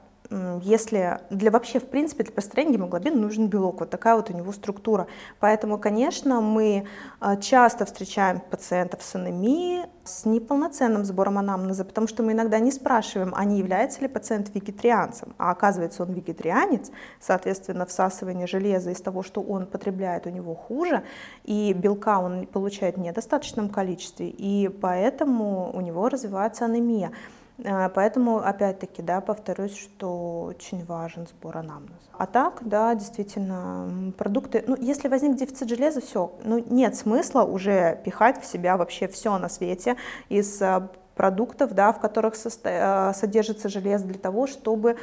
если 0.61 1.19
для 1.29 1.51
вообще, 1.51 1.79
в 1.79 1.87
принципе, 1.87 2.23
для 2.23 2.33
построения 2.33 2.73
гемоглобина 2.73 3.15
нужен 3.15 3.47
белок, 3.47 3.79
вот 3.81 3.89
такая 3.89 4.15
вот 4.15 4.29
у 4.29 4.33
него 4.33 4.51
структура. 4.51 5.07
Поэтому, 5.39 5.77
конечно, 5.77 6.41
мы 6.41 6.85
а, 7.19 7.35
часто 7.35 7.85
встречаем 7.85 8.39
пациентов 8.39 9.03
с 9.03 9.15
анемией, 9.15 9.85
с 10.03 10.25
неполноценным 10.25 11.03
сбором 11.03 11.37
анамнеза, 11.37 11.83
потому 11.83 12.07
что 12.07 12.23
мы 12.23 12.33
иногда 12.33 12.59
не 12.59 12.71
спрашиваем, 12.71 13.33
а 13.35 13.43
не 13.43 13.57
является 13.57 14.01
ли 14.01 14.07
пациент 14.07 14.53
вегетарианцем, 14.53 15.33
а 15.37 15.51
оказывается 15.51 16.03
он 16.03 16.13
вегетарианец, 16.13 16.91
соответственно, 17.19 17.85
всасывание 17.85 18.47
железа 18.47 18.91
из 18.91 19.01
того, 19.01 19.23
что 19.23 19.41
он 19.41 19.65
потребляет, 19.65 20.27
у 20.27 20.29
него 20.29 20.53
хуже, 20.53 21.03
и 21.43 21.73
белка 21.73 22.19
он 22.19 22.45
получает 22.45 22.97
в 22.97 22.99
недостаточном 22.99 23.69
количестве, 23.69 24.29
и 24.29 24.69
поэтому 24.69 25.71
у 25.73 25.81
него 25.81 26.07
развивается 26.09 26.65
анемия. 26.65 27.11
А, 27.63 27.89
поэтому, 27.89 28.37
опять-таки, 28.37 29.01
да, 29.01 29.21
повторюсь, 29.21 29.77
что 29.77 30.41
очень 30.43 30.83
важен 30.85 31.27
сбор 31.27 31.57
анамнеза. 31.57 31.95
А 32.17 32.25
так, 32.25 32.59
да, 32.61 32.93
действительно, 32.95 34.11
продукты, 34.17 34.63
ну, 34.67 34.75
если 34.79 35.07
возник 35.07 35.35
дефицит 35.35 35.69
железа, 35.69 36.01
все, 36.01 36.33
ну, 36.43 36.63
нет 36.69 36.95
смысла 36.95 37.43
уже 37.43 38.01
пихать 38.03 38.41
в 38.41 38.45
себя 38.45 38.77
вообще 38.77 39.07
все 39.07 39.37
на 39.37 39.49
свете 39.49 39.95
из 40.29 40.61
а, 40.61 40.89
продуктов, 41.15 41.73
да, 41.73 41.93
в 41.93 41.99
которых. 41.99 42.35
А, 42.65 43.13
содержится 43.13 43.69
железо 43.69 44.05
для 44.05 44.19
того, 44.19 44.47
чтобы 44.47 44.97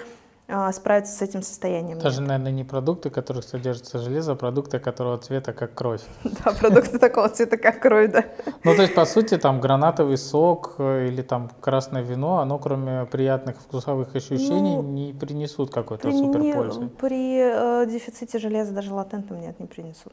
справиться 0.72 1.16
с 1.16 1.22
этим 1.22 1.42
состоянием. 1.42 1.98
Даже, 1.98 2.20
нет. 2.20 2.28
наверное, 2.28 2.52
не 2.52 2.64
продукты, 2.64 3.08
в 3.08 3.12
которых 3.12 3.44
содержится 3.44 3.98
железо, 3.98 4.32
а 4.32 4.34
продукты, 4.34 4.78
которого 4.78 5.18
цвета 5.18 5.52
как 5.52 5.74
кровь. 5.74 6.02
Да, 6.44 6.52
продукты 6.52 6.98
такого 6.98 7.28
цвета 7.28 7.56
как 7.56 7.80
кровь, 7.80 8.10
да. 8.10 8.24
Ну, 8.64 8.74
то 8.74 8.82
есть, 8.82 8.94
по 8.94 9.04
сути, 9.04 9.38
там 9.38 9.60
гранатовый 9.60 10.18
сок 10.18 10.74
э, 10.78 11.08
или 11.08 11.22
там 11.22 11.50
красное 11.60 12.02
вино, 12.02 12.38
оно 12.38 12.58
кроме 12.58 13.06
приятных 13.06 13.56
вкусовых 13.56 14.14
ощущений 14.14 14.76
ну, 14.76 14.82
не 14.82 15.12
принесут 15.12 15.70
какой-то 15.70 16.10
супер 16.10 16.54
пользы. 16.54 16.88
При 17.00 17.38
э, 17.38 17.86
дефиците 17.86 18.38
железа 18.38 18.72
даже 18.72 18.92
латентным 18.92 19.40
нет, 19.40 19.58
не 19.60 19.66
принесут. 19.66 20.12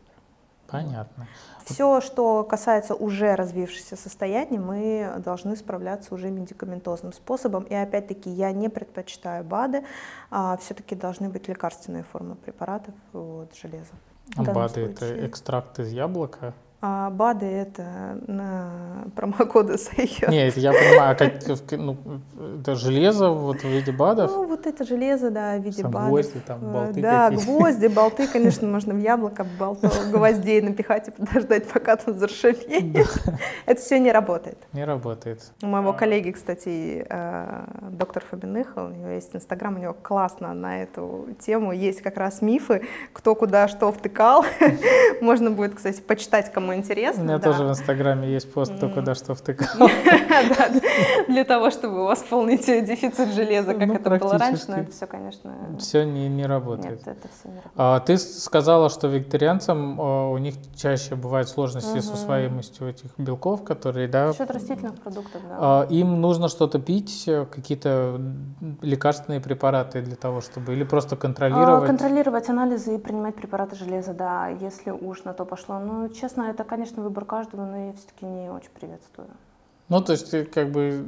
Понятно. 0.71 1.27
Все, 1.65 2.01
что 2.01 2.43
касается 2.43 2.95
уже 2.95 3.35
развившихся 3.35 3.95
состояний, 3.95 4.57
мы 4.57 5.13
должны 5.23 5.55
справляться 5.55 6.13
уже 6.13 6.29
медикаментозным 6.29 7.13
способом. 7.13 7.63
И 7.63 7.75
опять-таки 7.75 8.29
я 8.29 8.51
не 8.51 8.69
предпочитаю 8.69 9.43
БАДы, 9.43 9.83
а 10.31 10.57
все-таки 10.57 10.95
должны 10.95 11.29
быть 11.29 11.47
лекарственные 11.47 12.03
формы 12.03 12.35
препаратов 12.35 12.93
вот, 13.13 13.55
железа. 13.55 13.93
БАДы 14.35 14.81
это 14.81 15.25
экстракт 15.25 15.79
из 15.79 15.91
яблока? 15.91 16.53
А 16.81 17.09
БАДы 17.09 17.45
это 17.45 18.19
на 18.27 19.05
промокоды 19.13 19.77
Сайхер. 19.77 20.29
Нет, 20.29 20.55
я 20.55 20.71
понимаю, 20.71 21.11
а 21.11 21.15
как, 21.15 21.33
ну, 21.71 21.97
это 22.61 22.75
железо 22.75 23.31
вот 23.31 23.57
в 23.57 23.63
виде 23.65 23.91
БАДов? 23.91 24.31
Ну, 24.31 24.45
вот 24.45 24.65
это 24.65 24.85
железо, 24.85 25.29
да, 25.29 25.57
в 25.57 25.61
виде 25.61 25.81
Сам 25.81 25.91
БАДов. 25.91 26.09
Гвозди, 26.09 26.39
там, 26.39 26.59
болты 26.61 27.01
Да, 27.01 27.31
гвозди, 27.31 27.87
болты, 27.87 28.27
конечно, 28.31 28.65
можно 28.65 28.93
в 28.93 28.99
яблоко 28.99 29.45
болтов, 29.59 30.09
гвоздей 30.09 30.61
напихать 30.61 31.09
и 31.09 31.11
подождать, 31.11 31.67
пока 31.67 31.97
там 31.97 32.17
заржавеет. 32.17 33.09
Это 33.65 33.81
все 33.81 33.99
не 33.99 34.13
работает. 34.13 34.57
Не 34.71 34.85
работает. 34.85 35.51
У 35.61 35.65
моего 35.65 35.91
коллеги, 35.91 36.31
кстати, 36.31 37.05
э, 37.09 37.63
доктор 37.91 38.23
Фабиных, 38.23 38.77
у 38.77 38.87
него 38.87 39.09
есть 39.09 39.35
инстаграм, 39.35 39.75
у 39.75 39.79
него 39.79 39.93
классно 40.01 40.53
на 40.53 40.83
эту 40.83 41.27
тему, 41.41 41.73
есть 41.73 42.01
как 42.01 42.15
раз 42.15 42.41
мифы, 42.41 42.87
кто 43.11 43.35
куда 43.35 43.67
что 43.67 43.91
втыкал. 43.91 44.45
Можно 45.21 45.51
будет, 45.51 45.75
кстати, 45.75 45.99
почитать, 45.99 46.49
кому 46.53 46.68
кому 46.69 46.79
интересно. 46.79 47.21
У 47.21 47.25
меня 47.25 47.37
да. 47.37 47.51
тоже 47.51 47.63
в 47.63 47.69
Инстаграме 47.69 48.31
есть 48.31 48.51
пост, 48.51 48.73
кто 48.75 48.89
куда 48.89 49.15
что 49.15 49.35
втыкал. 49.35 49.67
Для 51.27 51.43
того, 51.43 51.69
чтобы 51.71 52.05
восполнить 52.05 52.65
дефицит 52.65 53.29
железа, 53.29 53.73
как 53.73 53.87
Ну, 53.87 53.93
это 53.95 54.09
было 54.09 54.37
раньше, 54.37 54.65
но 54.67 54.77
это 54.77 54.91
все, 54.91 55.07
конечно, 55.07 55.53
Все 55.79 56.03
не, 56.03 56.45
работает. 56.45 57.01
А, 57.75 57.99
ты 57.99 58.17
сказала, 58.17 58.89
что 58.89 59.07
вегетарианцам 59.07 59.99
а, 59.99 60.29
у 60.29 60.37
них 60.37 60.55
чаще 60.75 61.15
бывают 61.15 61.49
сложности 61.49 61.99
с 61.99 62.05
Мгм. 62.05 62.13
усвояемостью 62.13 62.89
этих 62.89 63.09
белков, 63.17 63.63
которые, 63.63 64.07
да, 64.07 64.33
счет 64.33 64.51
растительных 64.51 64.95
продуктов, 64.95 65.41
да. 65.49 65.57
а, 65.59 65.87
им 65.89 66.21
нужно 66.21 66.47
что-то 66.47 66.79
пить, 66.79 67.23
э, 67.27 67.45
какие-то 67.45 68.19
лекарственные 68.81 69.41
препараты 69.41 70.01
для 70.01 70.15
того, 70.15 70.41
чтобы, 70.41 70.73
или 70.73 70.83
просто 70.83 71.15
контролировать. 71.15 71.87
Контролировать 71.87 72.49
анализы 72.49 72.95
и 72.95 72.97
принимать 72.97 73.35
препараты 73.35 73.75
железа, 73.75 74.13
да, 74.13 74.47
если 74.47 74.91
уж 74.91 75.23
на 75.23 75.33
то 75.33 75.45
пошло. 75.45 75.79
Ну, 75.79 76.09
честно, 76.09 76.43
это, 76.43 76.58
конечно, 76.63 77.03
выбор 77.03 77.25
каждого, 77.25 77.65
но 77.65 77.87
я 77.87 77.93
все-таки 77.93 78.25
не 78.25 78.49
очень 78.49 78.71
приветствую. 78.71 79.29
Ну, 79.89 80.01
то 80.01 80.11
есть, 80.13 80.33
э, 80.33 80.45
как 80.45 80.71
бы 80.71 81.05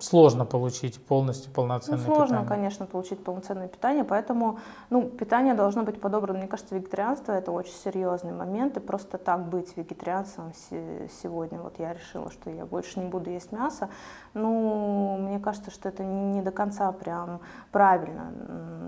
сложно 0.00 0.44
получить 0.44 1.04
полностью 1.04 1.48
Ну, 1.50 1.54
полноценное 1.54 2.04
сложно, 2.04 2.24
питание. 2.24 2.48
конечно, 2.48 2.86
получить 2.86 3.22
полноценное 3.22 3.68
питание, 3.68 4.04
поэтому, 4.04 4.58
ну, 4.90 5.02
питание 5.08 5.54
должно 5.54 5.82
быть 5.82 6.00
подобрано. 6.00 6.38
Мне 6.38 6.48
кажется, 6.48 6.74
вегетарианство 6.74 7.32
это 7.32 7.52
очень 7.52 7.74
серьезный 7.74 8.32
момент, 8.32 8.76
и 8.76 8.80
просто 8.80 9.18
так 9.18 9.48
быть 9.48 9.76
вегетарианцем 9.76 10.52
се- 10.54 11.08
сегодня, 11.22 11.60
вот 11.60 11.78
я 11.78 11.92
решила, 11.94 12.30
что 12.30 12.50
я 12.50 12.66
больше 12.66 13.00
не 13.00 13.06
буду 13.06 13.30
есть 13.30 13.52
мясо, 13.52 13.88
ну, 14.34 15.16
мне 15.18 15.38
кажется, 15.38 15.70
что 15.70 15.88
это 15.88 16.02
не 16.04 16.42
до 16.42 16.50
конца 16.50 16.90
прям 16.92 17.40
правильно. 17.72 18.32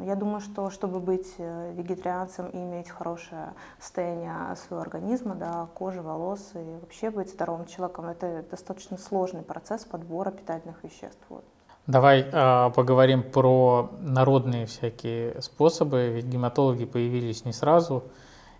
Я 0.05 0.15
думаю, 0.15 0.41
что 0.41 0.71
чтобы 0.71 1.01
быть 1.01 1.35
э, 1.39 1.73
вегетарианцем 1.75 2.47
и 2.49 2.57
иметь 2.59 2.89
хорошее 2.91 3.55
состояние 3.79 4.55
своего 4.57 4.83
организма, 4.83 5.35
да, 5.35 5.69
кожи, 5.75 6.03
волос 6.03 6.51
и 6.55 6.79
вообще 6.81 7.11
быть 7.11 7.31
здоровым 7.31 7.67
человеком, 7.67 8.07
это 8.07 8.45
достаточно 8.51 8.97
сложный 8.99 9.43
процесс 9.43 9.85
подбора 9.85 10.31
питательных 10.31 10.83
веществ. 10.83 10.96
Вот. 11.29 11.45
Давай 11.87 12.27
а, 12.33 12.71
поговорим 12.71 13.23
про 13.23 13.91
народные 14.01 14.67
всякие 14.67 15.41
способы. 15.41 16.09
Ведь 16.09 16.25
гематологи 16.27 16.85
появились 16.85 17.45
не 17.45 17.53
сразу, 17.53 18.05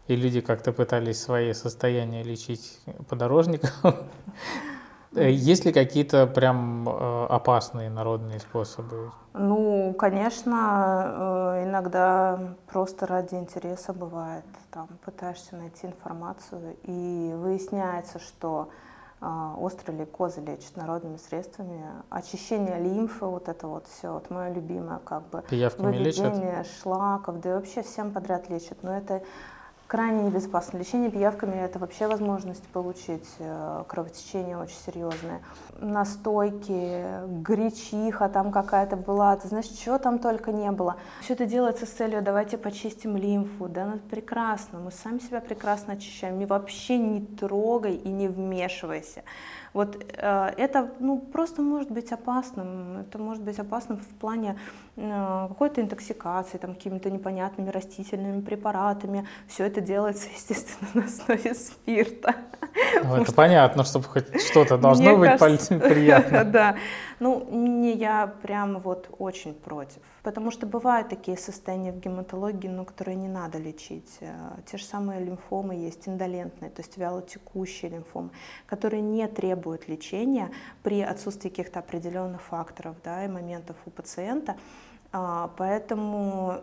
и 0.07 0.15
люди 0.15 0.41
как-то 0.41 0.73
пытались 0.73 1.21
свои 1.21 1.53
состояния 1.53 2.23
лечить 2.23 2.79
подорожником. 3.09 3.71
Э, 5.15 5.31
Есть 5.31 5.65
ли 5.65 5.73
какие-то 5.73 6.29
прям 6.29 6.89
э, 6.89 7.27
опасные 7.29 7.91
народные 7.91 8.39
способы? 8.39 9.11
Ну, 9.35 9.93
конечно, 9.99 11.57
э, 11.57 11.65
иногда 11.65 12.55
просто 12.69 13.07
ради 13.07 13.35
интереса 13.35 13.93
бывает. 13.93 14.45
Там 14.71 14.87
пытаешься 15.05 15.57
найти 15.57 15.89
информацию, 15.89 16.77
и 16.85 17.33
выясняется, 17.35 18.21
что 18.21 18.69
а, 18.69 18.86
острые 19.21 19.99
лейкозы 20.01 20.41
лечат 20.43 20.77
народными 20.77 21.17
средствами. 21.17 21.83
Очищение 22.11 22.79
лимфы, 22.79 23.25
вот 23.25 23.49
это 23.49 23.67
вот 23.67 23.87
все, 23.87 24.13
вот 24.13 24.31
мое 24.31 24.53
любимое, 24.53 24.99
как 24.99 25.29
бы 25.29 25.43
Пиявками 25.49 25.97
лечат? 25.97 26.27
выведение 26.35 26.65
шлаков, 26.65 27.41
да 27.41 27.51
и 27.51 27.53
вообще 27.55 27.83
всем 27.83 28.13
подряд 28.13 28.51
лечат. 28.51 28.83
Но 28.83 28.97
это 28.97 29.23
крайне 29.87 30.25
небезопасно. 30.25 30.79
Лечение 30.79 31.11
пиявками– 31.11 31.55
это 31.65 31.79
вообще 31.79 32.07
возможность 32.07 32.65
получить 32.69 33.29
э, 33.39 33.85
кровотечение 33.87 34.59
очень 34.59 34.77
серьезное. 34.85 35.43
Настойки, 35.79 37.05
гречиха 37.43 38.29
там 38.29 38.51
какая-то 38.51 38.97
была, 38.97 39.37
ты 39.37 39.49
знаешь, 39.49 39.67
чего 39.67 39.99
там 39.99 40.19
только 40.19 40.53
не 40.53 40.71
было. 40.71 40.97
Все 41.21 41.35
это 41.35 41.47
делается 41.47 41.87
с 41.87 41.91
целью 41.91 42.23
«давайте 42.23 42.59
почистим 42.59 43.17
лимфу». 43.17 43.69
Да, 43.69 43.87
ну 43.87 43.99
прекрасно, 44.11 44.81
мы 44.81 44.91
сами 44.91 45.19
себя 45.19 45.41
прекрасно 45.41 45.95
очищаем. 45.95 46.41
И 46.41 46.47
вообще 46.47 46.99
не 46.99 47.21
трогай 47.21 47.95
и 47.95 48.09
не 48.09 48.29
вмешивайся. 48.29 49.23
Вот 49.77 50.03
э, 50.17 50.53
это 50.57 50.91
ну, 51.01 51.19
просто 51.19 51.61
может 51.61 51.91
быть 51.91 52.11
опасным. 52.11 53.01
Это 53.01 53.19
может 53.19 53.43
быть 53.43 53.59
опасным 53.59 53.99
в 53.99 54.07
плане 54.19 54.59
э, 54.97 55.47
какой-то 55.49 55.83
интоксикации, 55.83 56.57
там, 56.57 56.75
какими-то 56.75 57.11
непонятными 57.11 57.69
растительными 57.69 58.41
препаратами. 58.41 59.29
Все 59.47 59.67
это 59.67 59.83
делается, 59.83 60.29
естественно, 60.35 60.89
на 60.95 61.05
основе 61.05 61.55
спирта. 61.55 62.37
Ну, 63.05 63.17
это 63.17 63.35
понятно, 63.35 63.85
чтобы 63.85 64.07
хоть 64.07 64.41
что-то 64.41 64.79
должно 64.79 65.19
быть 65.19 65.39
приятно. 65.69 66.45
Да. 66.57 66.77
Ну, 67.19 67.47
не 67.51 67.95
я 67.95 68.27
прям 68.27 68.79
вот 68.79 69.09
очень 69.19 69.55
против. 69.55 70.03
Потому 70.23 70.51
что 70.51 70.67
бывают 70.67 71.09
такие 71.09 71.37
состояния 71.37 71.93
в 71.93 71.99
гематологии, 71.99 72.69
но 72.69 72.85
которые 72.85 73.17
не 73.17 73.29
надо 73.29 73.59
лечить. 73.59 74.19
Э, 74.21 74.59
Те 74.67 74.77
же 74.77 74.85
самые 74.85 75.25
лимфомы 75.25 75.75
есть 75.75 76.09
индолентные, 76.09 76.71
то 76.71 76.83
есть 76.83 76.99
вялотекущие 76.99 77.91
лимфомы, 77.91 78.31
которые 78.67 79.01
не 79.01 79.27
требуют 79.29 79.89
лечения 79.89 80.51
при 80.83 81.01
отсутствии 81.01 81.49
каких-то 81.49 81.79
определенных 81.79 82.43
факторов 82.43 82.97
да, 83.03 83.25
и 83.25 83.29
моментов 83.29 83.77
у 83.87 83.91
пациента. 83.91 84.57
А, 85.19 85.51
Поэтому 85.57 86.61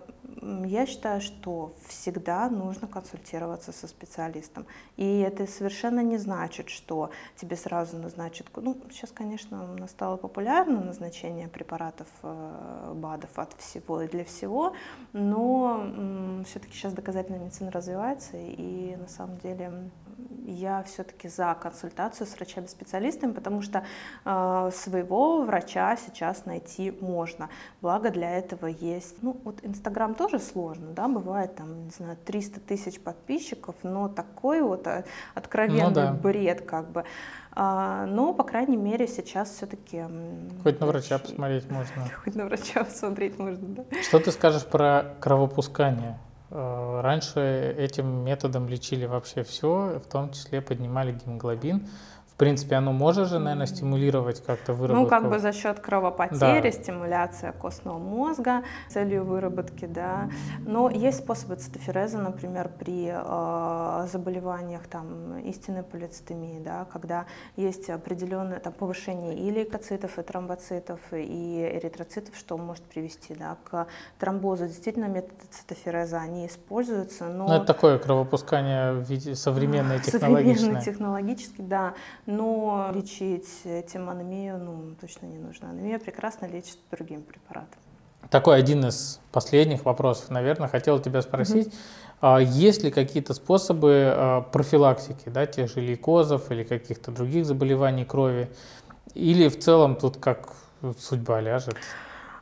я 0.65 0.85
считаю, 0.85 1.21
что 1.21 1.73
всегда 1.87 2.49
нужно 2.49 2.87
консультироваться 2.87 3.71
со 3.71 3.87
специалистом. 3.87 4.67
И 4.95 5.19
это 5.19 5.47
совершенно 5.47 6.01
не 6.01 6.17
значит, 6.17 6.69
что 6.69 7.09
тебе 7.35 7.55
сразу 7.55 7.97
назначат... 7.97 8.47
Ну, 8.55 8.77
сейчас, 8.91 9.11
конечно, 9.11 9.73
у 9.73 9.77
нас 9.77 9.89
стало 9.89 10.17
популярно 10.17 10.81
назначение 10.81 11.47
препаратов 11.47 12.07
э, 12.21 12.93
БАДов 12.95 13.39
от 13.39 13.53
всего 13.53 14.01
и 14.01 14.07
для 14.07 14.23
всего, 14.23 14.73
но 15.13 16.43
все-таки 16.45 16.73
сейчас 16.73 16.93
доказательная 16.93 17.39
медицина 17.39 17.71
развивается, 17.71 18.37
и 18.37 18.95
на 18.97 19.07
самом 19.07 19.37
деле 19.39 19.89
я 20.45 20.83
все-таки 20.83 21.27
за 21.27 21.55
консультацию 21.61 22.27
с 22.27 22.35
врачами-специалистами, 22.35 23.31
потому 23.31 23.61
что 23.61 23.85
э, 24.25 24.71
своего 24.73 25.43
врача 25.43 25.95
сейчас 25.97 26.45
найти 26.45 26.91
можно. 27.01 27.49
Благо 27.81 28.09
для 28.09 28.37
этого 28.37 28.67
есть, 28.67 29.21
ну 29.21 29.39
вот 29.43 29.59
Инстаграм 29.63 30.15
тоже 30.15 30.39
сложно, 30.39 30.91
да, 30.91 31.07
бывает 31.07 31.55
там, 31.55 31.85
не 31.85 31.91
знаю, 31.91 32.17
300 32.25 32.59
тысяч 32.59 32.99
подписчиков, 32.99 33.75
но 33.83 34.09
такой 34.09 34.61
вот 34.61 34.87
э, 34.87 35.05
откровенный 35.33 35.83
Ну 35.83 35.91
да. 35.91 36.13
бред 36.13 36.61
как 36.61 36.89
бы. 36.89 37.05
А, 37.55 38.05
но, 38.07 38.33
по 38.33 38.43
крайней 38.43 38.77
мере, 38.77 39.07
сейчас 39.07 39.51
все-таки... 39.51 40.05
Хоть 40.63 40.79
на 40.79 40.87
врача 40.87 41.19
посмотреть 41.19 41.69
можно. 41.69 42.09
Хоть 42.23 42.35
на 42.35 42.45
врача 42.45 42.83
посмотреть 42.83 43.37
можно, 43.37 43.67
да. 43.67 43.83
Что 44.01 44.19
ты 44.19 44.31
скажешь 44.31 44.65
про 44.65 45.15
кровопускание? 45.19 46.17
Э, 46.53 47.01
Раньше 47.01 47.75
этим 47.77 48.23
методом 48.23 48.67
лечили 48.67 49.05
вообще 49.05 49.43
все, 49.43 49.99
в 49.99 50.07
том 50.07 50.31
числе 50.31 50.61
поднимали 50.61 51.11
гемоглобин. 51.11 51.87
В 52.33 52.37
принципе, 52.37 52.75
оно 52.75 52.91
может 52.93 53.27
же, 53.27 53.37
наверное, 53.37 53.67
стимулировать 53.67 54.43
как-то 54.43 54.73
выработку. 54.73 55.03
Ну, 55.03 55.07
как 55.07 55.29
бы 55.29 55.37
за 55.37 55.53
счет 55.53 55.79
кровопотери, 55.79 56.61
Да. 56.61 56.71
стимуляция 56.71 57.51
костного 57.51 57.99
мозга 57.99 58.63
с 58.89 58.93
целью 58.93 59.23
выработки, 59.23 59.85
да. 59.85 60.29
Но 60.65 60.89
есть 60.89 61.19
способы 61.19 61.55
цитофереза, 61.55 62.17
например, 62.17 62.69
при 62.79 63.11
э, 63.13 64.07
заболеваниях 64.11 64.87
там 64.87 65.37
истинной 65.39 65.83
полицитемии, 65.83 66.59
да, 66.59 66.85
когда 66.91 67.25
есть 67.55 67.89
определенное 67.89 68.59
там, 68.59 68.73
повышение 68.73 69.35
и 69.35 69.51
лейкоцитов, 69.51 70.17
и 70.17 70.23
тромбоцитов, 70.23 70.99
и 71.11 71.69
эритроцитов, 71.77 72.35
что 72.35 72.57
может 72.57 72.83
привести 72.83 73.35
да, 73.35 73.57
к 73.63 73.85
тромбозу. 74.17 74.65
Действительно, 74.67 75.05
методы 75.05 75.45
цитофереза, 75.51 76.17
они 76.17 76.47
используются, 76.47 77.25
но... 77.25 77.47
Ну, 77.47 77.53
это 77.53 77.65
такое 77.65 77.99
кровопускание 77.99 78.93
в 78.93 79.01
виде 79.07 79.35
современное, 79.35 79.99
Современный, 80.03 80.55
технологичное. 80.55 80.81
технологически, 80.81 81.61
да. 81.61 81.93
Но 82.25 82.89
лечить 82.93 83.49
этим 83.65 84.09
анемию, 84.09 84.57
ну, 84.57 84.95
точно 84.99 85.25
не 85.25 85.37
нужно. 85.37 85.69
Анемия 85.69 85.99
прекрасно 85.99 86.45
лечит 86.45 86.77
другим 86.89 87.21
препаратом. 87.23 87.79
Такой 88.29 88.57
один 88.57 88.85
из 88.85 89.19
последних 89.31 89.83
вопросов, 89.83 90.29
наверное, 90.29 90.69
хотел 90.69 90.99
тебя 90.99 91.21
спросить. 91.21 91.73
А 92.21 92.39
Есть 92.39 92.83
ли 92.83 92.91
какие-то 92.91 93.33
способы 93.33 94.05
а, 94.05 94.41
профилактики 94.41 95.27
да, 95.27 95.45
тех 95.45 95.69
же 95.69 95.81
лейкозов 95.81 96.51
или 96.51 96.63
каких-то 96.63 97.11
других 97.11 97.45
заболеваний 97.45 98.05
крови? 98.05 98.49
Или 99.13 99.49
в 99.49 99.59
целом 99.59 99.97
тут 99.97 100.17
как 100.17 100.53
судьба 100.97 101.41
ляжет? 101.41 101.75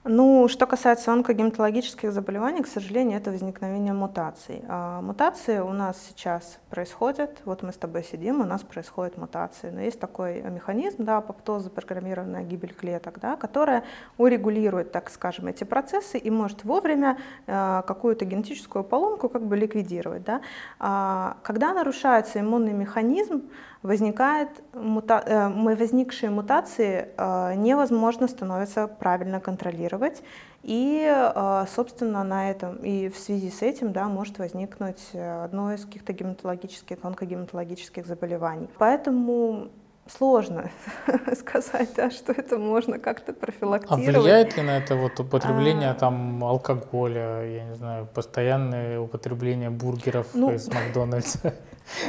Ну, 0.03 0.47
что 0.47 0.65
касается 0.65 1.13
онкогематологических 1.13 2.11
заболеваний, 2.11 2.63
к 2.63 2.67
сожалению, 2.67 3.19
это 3.19 3.29
возникновение 3.29 3.93
мутаций. 3.93 4.63
А 4.67 4.99
мутации 4.99 5.59
у 5.59 5.73
нас 5.73 5.95
сейчас 6.09 6.57
происходят, 6.71 7.39
вот 7.45 7.61
мы 7.61 7.71
с 7.71 7.75
тобой 7.75 8.03
сидим, 8.03 8.41
у 8.41 8.45
нас 8.45 8.63
происходят 8.63 9.17
мутации. 9.17 9.69
Но 9.69 9.79
есть 9.79 9.99
такой 9.99 10.41
механизм, 10.41 11.05
да, 11.05 11.17
апоптоз, 11.17 11.65
запрограммированная 11.65 12.41
гибель 12.41 12.73
клеток, 12.73 13.19
да, 13.19 13.35
которая 13.35 13.83
урегулирует, 14.17 14.91
так 14.91 15.11
скажем, 15.11 15.45
эти 15.45 15.65
процессы 15.65 16.17
и 16.17 16.31
может 16.31 16.63
вовремя 16.63 17.19
э, 17.45 17.83
какую-то 17.85 18.25
генетическую 18.25 18.83
поломку 18.83 19.29
как 19.29 19.45
бы 19.45 19.55
ликвидировать. 19.55 20.23
Да. 20.23 20.41
А 20.79 21.37
когда 21.43 21.73
нарушается 21.73 22.39
иммунный 22.39 22.73
механизм, 22.73 23.43
возникает 23.83 24.49
мута... 24.73 25.23
э, 25.25 25.49
мы- 25.49 25.75
возникшие 25.75 26.29
мутации 26.29 27.09
э, 27.17 27.55
невозможно 27.55 28.27
становится 28.27 28.87
правильно 28.87 29.39
контролировать. 29.39 30.23
И, 30.63 31.03
э, 31.03 31.65
собственно, 31.75 32.23
на 32.23 32.51
этом 32.51 32.75
и 32.77 33.09
в 33.09 33.17
связи 33.17 33.49
с 33.49 33.61
этим 33.61 33.91
да, 33.91 34.05
может 34.07 34.37
возникнуть 34.39 35.13
одно 35.13 35.73
из 35.73 35.85
каких-то 35.85 36.13
гематологических, 36.13 36.97
онкогематологических 37.01 38.05
заболеваний. 38.05 38.69
Поэтому 38.77 39.69
сложно 40.17 40.69
сказать, 41.37 41.89
да, 41.95 42.09
что 42.11 42.31
это 42.33 42.57
можно 42.57 42.99
как-то 42.99 43.31
А 43.31 43.35
профилактировать. 43.35 44.07
влияет 44.17 44.57
ли 44.57 44.63
на 44.63 44.77
это 44.77 44.95
вот 44.95 45.19
употребление 45.19 45.89
А. 45.91 45.93
там 45.93 46.43
алкоголя, 46.43 47.43
я 47.45 47.63
не 47.65 47.75
знаю, 47.75 48.07
постоянное 48.13 48.99
употребление 48.99 49.69
бургеров 49.69 50.27
Ну. 50.33 50.53
из 50.53 50.67
Макдональдса? 50.67 51.53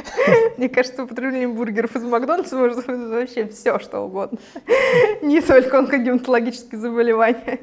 Мне 0.57 0.69
кажется, 0.69 1.03
употребление 1.03 1.47
бургеров 1.47 1.95
из 1.95 2.03
Макдональдса 2.03 2.55
может 2.55 2.85
вызвать 2.87 3.09
вообще 3.09 3.47
все, 3.47 3.79
что 3.79 4.01
угодно. 4.01 4.37
Не 5.21 5.41
только 5.41 5.79
онкогематологические 5.79 6.79
заболевания. 6.79 7.59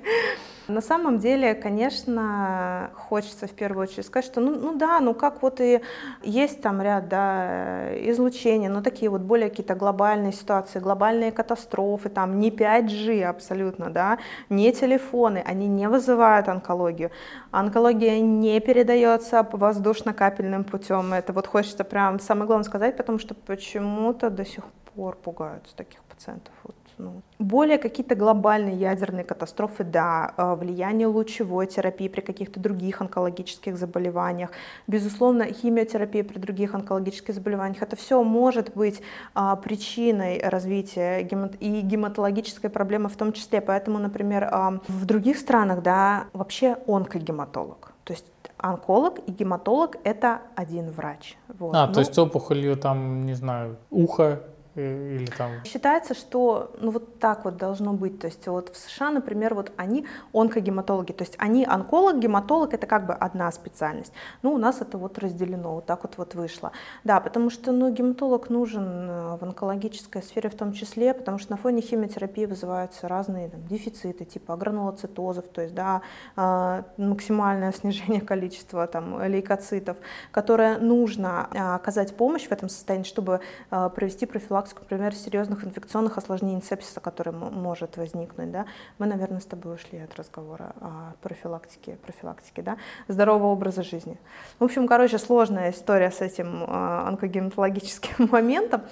На 0.71 0.81
самом 0.81 1.19
деле, 1.19 1.55
конечно, 1.55 2.91
хочется 2.95 3.47
в 3.47 3.51
первую 3.51 3.83
очередь 3.83 4.07
сказать, 4.07 4.25
что 4.25 4.41
ну, 4.41 4.57
ну 4.57 4.77
да, 4.77 5.01
ну 5.01 5.15
как 5.15 5.43
вот 5.43 5.61
и 5.61 5.81
есть 6.23 6.63
там 6.63 6.81
ряд 6.81 7.09
да, 7.09 7.91
излучений, 8.11 8.69
но 8.69 8.83
такие 8.83 9.11
вот 9.11 9.21
более 9.21 9.51
какие-то 9.51 9.75
глобальные 9.75 10.33
ситуации, 10.33 10.79
глобальные 10.79 11.33
катастрофы, 11.33 12.09
там 12.09 12.39
не 12.39 12.51
5G 12.51 13.23
абсолютно, 13.25 13.91
да, 13.91 14.19
не 14.49 14.73
телефоны, 14.73 15.43
они 15.45 15.67
не 15.69 15.89
вызывают 15.89 16.49
онкологию. 16.49 17.11
Онкология 17.51 18.21
не 18.21 18.61
передается 18.61 19.47
воздушно-капельным 19.53 20.65
путем. 20.65 21.13
Это 21.13 21.33
вот 21.33 21.47
хочется 21.47 21.85
прям 21.85 22.21
самое 22.21 22.47
главное 22.47 22.65
сказать, 22.65 22.97
потому 22.97 23.19
что 23.19 23.35
почему-то 23.35 24.31
до 24.31 24.45
сих 24.45 24.65
пор 24.95 25.17
пугаются 25.17 25.75
таких 25.77 26.03
пациентов. 26.05 26.55
Вот, 26.65 26.77
ну. 27.01 27.23
Более 27.39 27.79
какие-то 27.79 28.15
глобальные 28.15 28.77
ядерные 28.77 29.25
катастрофы, 29.25 29.85
да, 29.85 30.35
э, 30.37 30.55
влияние 30.55 31.07
лучевой 31.07 31.67
терапии 31.67 32.09
при 32.09 32.21
каких-то 32.21 32.61
других 32.61 33.01
онкологических 33.01 33.77
заболеваниях, 33.77 34.51
безусловно, 34.87 35.45
химиотерапия 35.47 36.25
при 36.25 36.39
других 36.39 36.75
онкологических 36.75 37.35
заболеваниях, 37.35 37.83
это 37.83 37.97
все 37.97 38.23
может 38.23 38.73
быть 38.75 39.03
а, 39.35 39.57
причиной 39.57 40.41
развития 40.43 41.23
гемат- 41.23 41.57
и 41.61 41.81
гематологической 41.81 42.71
проблемы 42.71 43.09
в 43.09 43.17
том 43.17 43.33
числе. 43.33 43.61
Поэтому, 43.61 43.99
например, 43.99 44.49
а, 44.51 44.81
в 44.89 45.05
других 45.07 45.39
странах, 45.39 45.83
да, 45.83 46.25
вообще 46.33 46.77
онкогематолог. 46.87 47.93
То 48.05 48.13
есть 48.13 48.27
онколог 48.59 49.19
и 49.27 49.33
гематолог– 49.33 49.97
это 50.05 50.41
один 50.57 50.91
врач. 50.91 51.37
Вот. 51.59 51.75
А, 51.75 51.87
Ну, 51.87 51.93
то 51.95 52.01
есть 52.01 52.19
опухолью 52.19 52.77
там, 52.77 53.27
не 53.27 53.35
знаю, 53.35 53.77
ухо 53.91 54.41
или 54.81 55.27
там... 55.27 55.51
Считается, 55.65 56.15
что 56.15 56.73
ну 56.81 56.91
вот 56.91 57.19
так 57.19 57.45
вот 57.45 57.57
должно 57.57 57.93
быть. 57.93 58.19
То 58.21 58.27
есть 58.27 58.47
вот 58.47 58.71
в 58.71 58.77
США, 58.77 59.11
например, 59.11 59.55
вот 59.55 59.73
они 59.77 60.07
онкогематологи, 60.33 61.13
то 61.13 61.25
есть 61.25 61.35
они 61.39 61.65
онколог, 61.65 62.19
гематолог 62.19 62.75
это 62.75 62.87
как 62.87 63.07
бы 63.07 63.15
одна 63.15 63.51
специальность. 63.53 64.13
Ну 64.43 64.53
у 64.53 64.59
нас 64.59 64.81
это 64.81 64.99
вот 64.99 65.19
разделено, 65.19 65.75
вот 65.77 65.87
так 65.87 66.03
вот 66.03 66.15
вот 66.17 66.35
вышло. 66.35 66.73
Да, 67.05 67.21
потому 67.21 67.51
что 67.51 67.73
ну 67.73 67.93
гематолог 67.93 68.51
нужен 68.51 68.85
э, 68.85 69.37
в 69.37 69.43
онкологической 69.43 70.23
сфере 70.23 70.51
в 70.51 70.55
том 70.55 70.73
числе, 70.73 71.15
потому 71.15 71.39
что 71.39 71.53
на 71.53 71.57
фоне 71.57 71.83
химиотерапии 71.83 72.47
вызываются 72.47 73.09
разные 73.09 73.49
там, 73.49 73.67
дефициты 73.67 74.25
типа 74.25 74.57
гранулоцитозов, 74.57 75.47
то 75.49 75.63
есть 75.63 75.75
да, 75.75 76.03
э, 76.37 76.83
максимальное 76.97 77.73
снижение 77.73 78.21
количества 78.21 78.87
там 78.87 79.23
лейкоцитов, 79.23 79.97
которое 80.31 80.79
нужно 80.79 81.49
э, 81.53 81.75
оказать 81.75 82.17
помощь 82.17 82.47
в 82.47 82.53
этом 82.53 82.69
состоянии, 82.69 83.05
чтобы 83.05 83.41
провести 83.71 84.27
профилактику, 84.27 84.70
например, 84.79 85.15
серьезных 85.15 85.65
инфекционных 85.65 86.19
осложнений 86.19 86.63
сепсиса, 86.63 87.01
который 87.01 87.33
может 87.33 87.97
возникнуть. 87.97 88.51
Да? 88.51 88.67
Мы, 88.99 89.07
наверное, 89.07 89.41
с 89.41 89.45
тобой 89.45 89.75
ушли 89.75 89.99
от 89.99 90.15
разговора 90.17 90.73
о 90.81 91.15
профилактике, 91.23 91.97
профилактике 91.97 92.63
да? 92.63 92.77
здорового 93.09 93.53
образа 93.53 93.83
жизни. 93.83 94.19
В 94.59 94.65
общем, 94.65 94.87
короче, 94.87 95.19
сложная 95.19 95.71
история 95.71 96.11
с 96.11 96.21
этим 96.21 96.65
э, 96.65 97.09
онкогематологическим 97.09 98.29
моментом. 98.33 98.83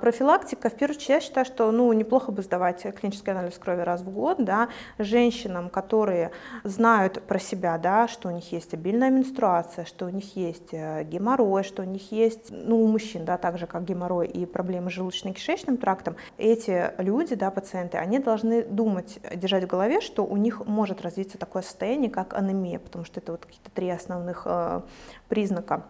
Профилактика, 0.00 0.70
в 0.70 0.74
первую 0.74 0.96
очередь, 0.96 1.08
я 1.08 1.20
считаю, 1.20 1.44
что 1.44 1.70
ну, 1.70 1.92
неплохо 1.92 2.32
бы 2.32 2.42
сдавать 2.42 2.82
клинический 2.98 3.32
анализ 3.32 3.58
крови 3.58 3.82
раз 3.82 4.00
в 4.02 4.10
год 4.10 4.44
да? 4.44 4.68
женщинам, 4.98 5.70
которые 5.70 6.30
знают 6.64 7.22
про 7.22 7.38
себя, 7.38 7.78
да, 7.78 8.08
что 8.08 8.28
у 8.28 8.30
них 8.30 8.52
есть 8.52 8.74
обильная 8.74 9.10
менструация, 9.10 9.84
что 9.84 10.06
у 10.06 10.08
них 10.08 10.36
есть 10.36 10.72
э, 10.72 11.04
геморрой, 11.04 11.62
что 11.62 11.82
у 11.82 11.84
них 11.84 12.12
есть, 12.12 12.50
ну, 12.50 12.82
у 12.82 12.86
мужчин, 12.86 13.24
да, 13.24 13.38
так 13.38 13.58
же, 13.58 13.66
как 13.66 13.84
геморрой 13.84 14.26
и 14.26 14.46
проблемы 14.46 14.90
с 14.90 14.94
желудочно-кишечным 15.18 15.76
трактом, 15.76 16.16
эти 16.36 16.92
люди, 16.98 17.34
да, 17.34 17.50
пациенты, 17.50 17.98
они 17.98 18.18
должны 18.18 18.62
думать, 18.62 19.18
держать 19.34 19.64
в 19.64 19.66
голове, 19.66 20.00
что 20.00 20.24
у 20.24 20.36
них 20.36 20.66
может 20.66 21.02
развиться 21.02 21.38
такое 21.38 21.62
состояние, 21.62 22.10
как 22.10 22.34
анемия, 22.34 22.78
потому 22.78 23.04
что 23.04 23.20
это 23.20 23.32
вот 23.32 23.44
какие-то 23.44 23.70
три 23.70 23.90
основных 23.90 24.42
э, 24.46 24.82
признака. 25.28 25.84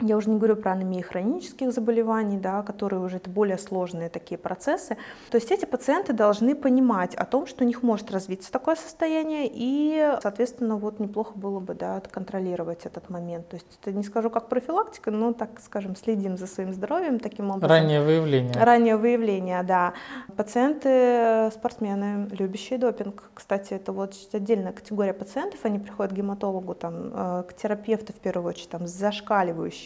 Я 0.00 0.18
уже 0.18 0.28
не 0.28 0.36
говорю 0.36 0.56
про 0.56 0.72
анемию 0.72 1.02
хронических 1.02 1.72
заболеваний, 1.72 2.36
да, 2.36 2.62
которые 2.62 3.00
уже 3.00 3.16
это 3.16 3.30
более 3.30 3.56
сложные 3.56 4.10
такие 4.10 4.36
процессы. 4.36 4.98
То 5.30 5.36
есть 5.38 5.50
эти 5.50 5.64
пациенты 5.64 6.12
должны 6.12 6.54
понимать 6.54 7.14
о 7.14 7.24
том, 7.24 7.46
что 7.46 7.64
у 7.64 7.66
них 7.66 7.82
может 7.82 8.10
развиться 8.10 8.52
такое 8.52 8.76
состояние, 8.76 9.50
и, 9.50 10.18
соответственно, 10.20 10.76
вот 10.76 11.00
неплохо 11.00 11.32
было 11.34 11.60
бы 11.60 11.72
да, 11.74 12.02
контролировать 12.10 12.84
этот 12.84 13.08
момент. 13.08 13.48
То 13.48 13.56
есть 13.56 13.78
это 13.80 13.96
не 13.96 14.02
скажу 14.02 14.28
как 14.28 14.50
профилактика, 14.50 15.10
но, 15.10 15.32
так 15.32 15.60
скажем, 15.64 15.96
следим 15.96 16.36
за 16.36 16.46
своим 16.46 16.74
здоровьем 16.74 17.18
таким 17.18 17.50
образом. 17.50 17.70
Раннее 17.70 18.02
выявление. 18.02 18.52
Раннее 18.52 18.96
выявление, 18.98 19.62
да. 19.62 19.94
Пациенты, 20.36 21.50
спортсмены, 21.54 22.28
любящие 22.32 22.78
допинг. 22.78 23.30
Кстати, 23.32 23.72
это 23.72 23.92
вот 23.92 24.12
отдельная 24.32 24.72
категория 24.72 25.14
пациентов. 25.14 25.60
Они 25.62 25.78
приходят 25.78 26.12
к 26.12 26.16
гематологу, 26.16 26.74
там, 26.74 27.12
э, 27.14 27.44
к 27.48 27.54
терапевту 27.54 28.12
в 28.12 28.16
первую 28.16 28.50
очередь, 28.50 28.68
там, 28.68 28.86
с 28.86 28.90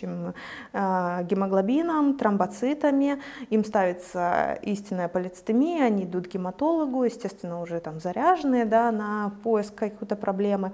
зашкаливающим 0.01 0.35
э, 0.73 1.25
гемоглобином, 1.25 2.17
тромбоцитами. 2.17 3.21
Им 3.51 3.65
ставится 3.65 4.59
истинная 4.63 5.09
полицитемия, 5.09 5.85
они 5.85 6.05
идут 6.05 6.29
к 6.29 6.35
гематологу, 6.35 7.05
естественно, 7.05 7.61
уже 7.61 7.81
там 7.81 8.01
заряженные 8.01 8.65
да, 8.65 8.91
на 8.93 9.33
поиск 9.43 9.75
какой-то 9.75 10.17
проблемы. 10.17 10.73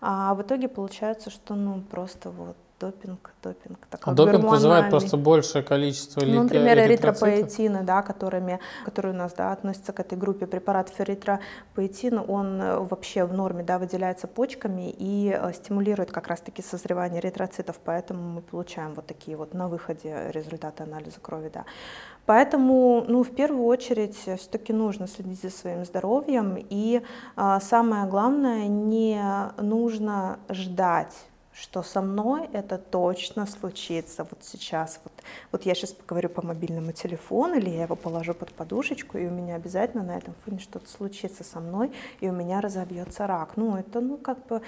А 0.00 0.34
в 0.34 0.42
итоге 0.42 0.68
получается, 0.68 1.30
что 1.30 1.54
ну 1.54 1.80
просто 1.90 2.30
вот 2.30 2.56
допинг, 2.78 3.32
допинг. 3.42 3.78
А 3.90 3.96
такой 3.96 4.14
допинг 4.14 4.44
вызывает 4.44 4.90
просто 4.90 5.16
большее 5.16 5.62
количество 5.62 6.20
Ну, 6.20 6.42
например, 6.42 6.78
эритроцитов? 6.78 7.28
эритропоэтины, 7.28 7.82
да, 7.82 8.02
которыми, 8.02 8.60
которые 8.84 9.14
у 9.14 9.16
нас 9.16 9.32
да, 9.32 9.52
относятся 9.52 9.92
к 9.92 10.00
этой 10.00 10.18
группе 10.18 10.46
препаратов 10.46 11.00
эритропоэтин, 11.00 12.22
он 12.28 12.60
э, 12.60 12.78
вообще 12.78 13.24
в 13.24 13.32
норме 13.32 13.62
да, 13.62 13.78
выделяется 13.78 14.26
почками 14.26 14.94
и 14.96 15.36
э, 15.36 15.52
стимулирует 15.54 16.12
как 16.12 16.28
раз-таки 16.28 16.62
созревание 16.62 17.20
эритроцитов, 17.20 17.76
поэтому 17.84 18.22
мы 18.22 18.42
получаем 18.42 18.94
вот 18.94 19.06
такие 19.06 19.36
вот 19.36 19.54
на 19.54 19.68
выходе 19.68 20.30
результаты 20.32 20.82
анализа 20.82 21.20
крови. 21.20 21.50
Да. 21.52 21.64
Поэтому, 22.26 23.04
ну, 23.06 23.22
в 23.22 23.30
первую 23.30 23.64
очередь, 23.64 24.16
все-таки 24.16 24.72
нужно 24.72 25.06
следить 25.06 25.42
за 25.42 25.50
своим 25.50 25.84
здоровьем, 25.84 26.56
и 26.58 27.02
а, 27.36 27.60
самое 27.60 28.06
главное, 28.06 28.66
не 28.66 29.22
нужно 29.58 30.40
ждать 30.50 31.14
что 31.58 31.82
со 31.82 32.02
мной 32.02 32.48
это 32.52 32.76
точно 32.76 33.46
случится 33.46 34.24
вот 34.24 34.44
сейчас. 34.44 35.00
Вот, 35.04 35.12
вот 35.52 35.64
я 35.64 35.74
сейчас 35.74 35.92
поговорю 35.92 36.28
по 36.28 36.44
мобильному 36.44 36.92
телефону, 36.92 37.54
или 37.54 37.70
я 37.70 37.84
его 37.84 37.96
положу 37.96 38.34
под 38.34 38.52
подушечку, 38.52 39.16
и 39.16 39.26
у 39.26 39.30
меня 39.30 39.54
обязательно 39.54 40.02
на 40.02 40.18
этом 40.18 40.34
фоне 40.44 40.58
что-то 40.58 40.88
случится 40.90 41.44
со 41.44 41.60
мной, 41.60 41.92
и 42.20 42.28
у 42.28 42.32
меня 42.32 42.60
разовьется 42.60 43.26
рак. 43.26 43.56
Ну, 43.56 43.76
это, 43.76 44.00
ну, 44.00 44.18
как 44.18 44.46
бы 44.46 44.60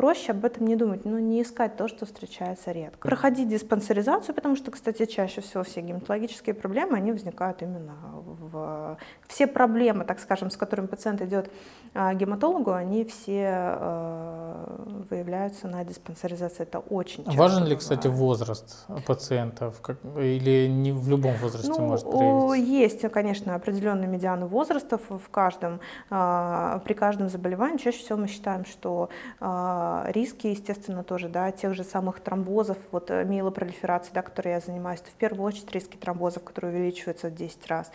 проще 0.00 0.32
об 0.32 0.46
этом 0.46 0.66
не 0.66 0.76
думать, 0.76 1.04
но 1.04 1.18
не 1.18 1.42
искать 1.42 1.76
то, 1.76 1.86
что 1.86 2.06
встречается 2.06 2.72
редко. 2.72 3.06
Проходить 3.06 3.50
диспансеризацию, 3.50 4.34
потому 4.34 4.56
что, 4.56 4.70
кстати, 4.70 5.04
чаще 5.04 5.42
всего 5.42 5.62
все 5.62 5.82
гематологические 5.82 6.54
проблемы, 6.54 6.96
они 6.96 7.12
возникают 7.12 7.60
именно 7.60 7.92
в... 8.14 8.96
Все 9.28 9.46
проблемы, 9.46 10.04
так 10.04 10.18
скажем, 10.18 10.50
с 10.50 10.56
которыми 10.56 10.86
пациент 10.86 11.20
идет 11.20 11.50
а, 11.92 12.14
к 12.14 12.16
гематологу, 12.16 12.72
они 12.72 13.04
все 13.04 13.76
э, 13.78 15.04
выявляются 15.10 15.68
на 15.68 15.84
диспансеризации. 15.84 16.62
Это 16.62 16.78
очень 16.78 17.24
часто 17.26 17.38
Важен 17.38 17.66
ли, 17.66 17.76
кстати, 17.76 18.08
возраст 18.08 18.86
пациентов? 19.06 19.82
Как- 19.82 19.98
Или 20.16 20.66
не 20.66 20.92
в 20.92 21.10
любом 21.10 21.34
возрасте 21.42 21.68
Ну, 21.68 21.86
может 21.86 22.10
проявиться? 22.10 22.54
есть, 22.54 23.02
конечно, 23.12 23.54
определенные 23.54 24.08
медианы 24.08 24.46
возрастов 24.46 25.02
в 25.10 25.28
каждом, 25.30 25.80
а, 26.08 26.80
при 26.86 26.94
каждом 26.94 27.28
заболевании. 27.28 27.76
Чаще 27.76 27.98
всего 27.98 28.18
мы 28.18 28.28
считаем, 28.28 28.64
что 28.64 29.10
а, 29.40 29.89
риски, 30.06 30.48
естественно, 30.48 31.04
тоже, 31.04 31.28
да, 31.28 31.50
тех 31.52 31.74
же 31.74 31.84
самых 31.84 32.20
тромбозов, 32.20 32.78
вот 32.92 33.10
э, 33.10 33.24
миелопролиферации, 33.24 34.12
да, 34.12 34.22
которой 34.22 34.48
я 34.54 34.60
занимаюсь, 34.60 35.00
это 35.00 35.10
в 35.10 35.14
первую 35.14 35.44
очередь 35.46 35.70
риски 35.72 35.96
тромбозов, 35.96 36.44
которые 36.44 36.74
увеличиваются 36.74 37.28
в 37.28 37.34
10 37.34 37.66
раз. 37.68 37.90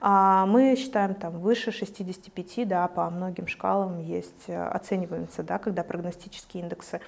А 0.00 0.46
мы 0.46 0.76
считаем 0.76 1.14
там 1.14 1.38
выше 1.38 1.70
65, 1.72 2.68
да, 2.68 2.88
по 2.88 3.08
многим 3.10 3.46
шкалам 3.46 4.00
есть, 4.00 4.48
э, 4.48 4.62
оцениваемся, 4.62 5.42
да, 5.42 5.58
когда 5.58 5.82
прогностические 5.84 6.64
индексы. 6.64 7.00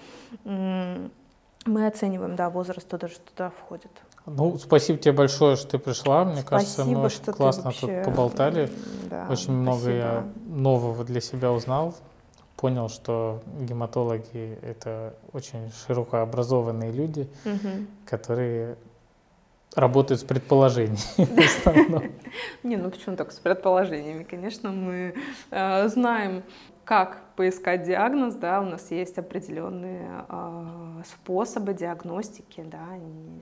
Мы 0.44 1.86
оцениваем, 1.86 2.36
да, 2.36 2.50
возраст 2.50 2.86
туда, 2.86 3.08
что 3.08 3.20
туда 3.20 3.50
входит. 3.50 3.90
Ну, 4.26 4.56
спасибо 4.58 4.98
тебе 4.98 5.12
большое, 5.12 5.56
что 5.56 5.72
ты 5.72 5.78
пришла. 5.78 6.24
Мне 6.24 6.42
кажется, 6.42 6.84
мы 6.84 7.08
Спасибо, 7.08 7.30
очень 7.30 7.36
классно 7.38 7.64
вообще, 7.64 8.02
тут 8.02 8.04
поболтали. 8.04 8.70
да, 9.10 9.26
Очень 9.30 9.52
много 9.52 9.80
спасибо. 9.80 9.98
я 9.98 10.24
нового 10.46 11.04
для 11.04 11.20
себя 11.20 11.52
узнал. 11.52 11.94
Понял, 12.56 12.88
что 12.88 13.42
гематологи— 13.60 14.58
это 14.62 15.14
очень 15.32 15.70
широко 15.86 16.18
образованные 16.18 16.92
люди, 16.92 17.28
Мгм. 17.44 17.88
которые 18.06 18.76
работает 19.74 20.20
с 20.20 20.24
предположениями 20.24 20.96
в 21.16 21.38
основном. 21.40 22.04
Не, 22.62 22.76
ну 22.76 22.90
почему 22.90 23.16
только 23.16 23.32
с 23.32 23.40
предположениями? 23.40 24.22
Конечно, 24.22 24.70
мы 24.70 25.14
э, 25.50 25.88
знаем, 25.88 26.44
как 26.84 27.24
поискать 27.36 27.82
диагноз, 27.82 28.34
да, 28.34 28.60
у 28.60 28.64
нас 28.64 28.90
есть 28.90 29.18
определенные 29.18 30.24
э, 30.28 31.02
способы 31.04 31.74
диагностики, 31.74 32.62
да. 32.64 32.86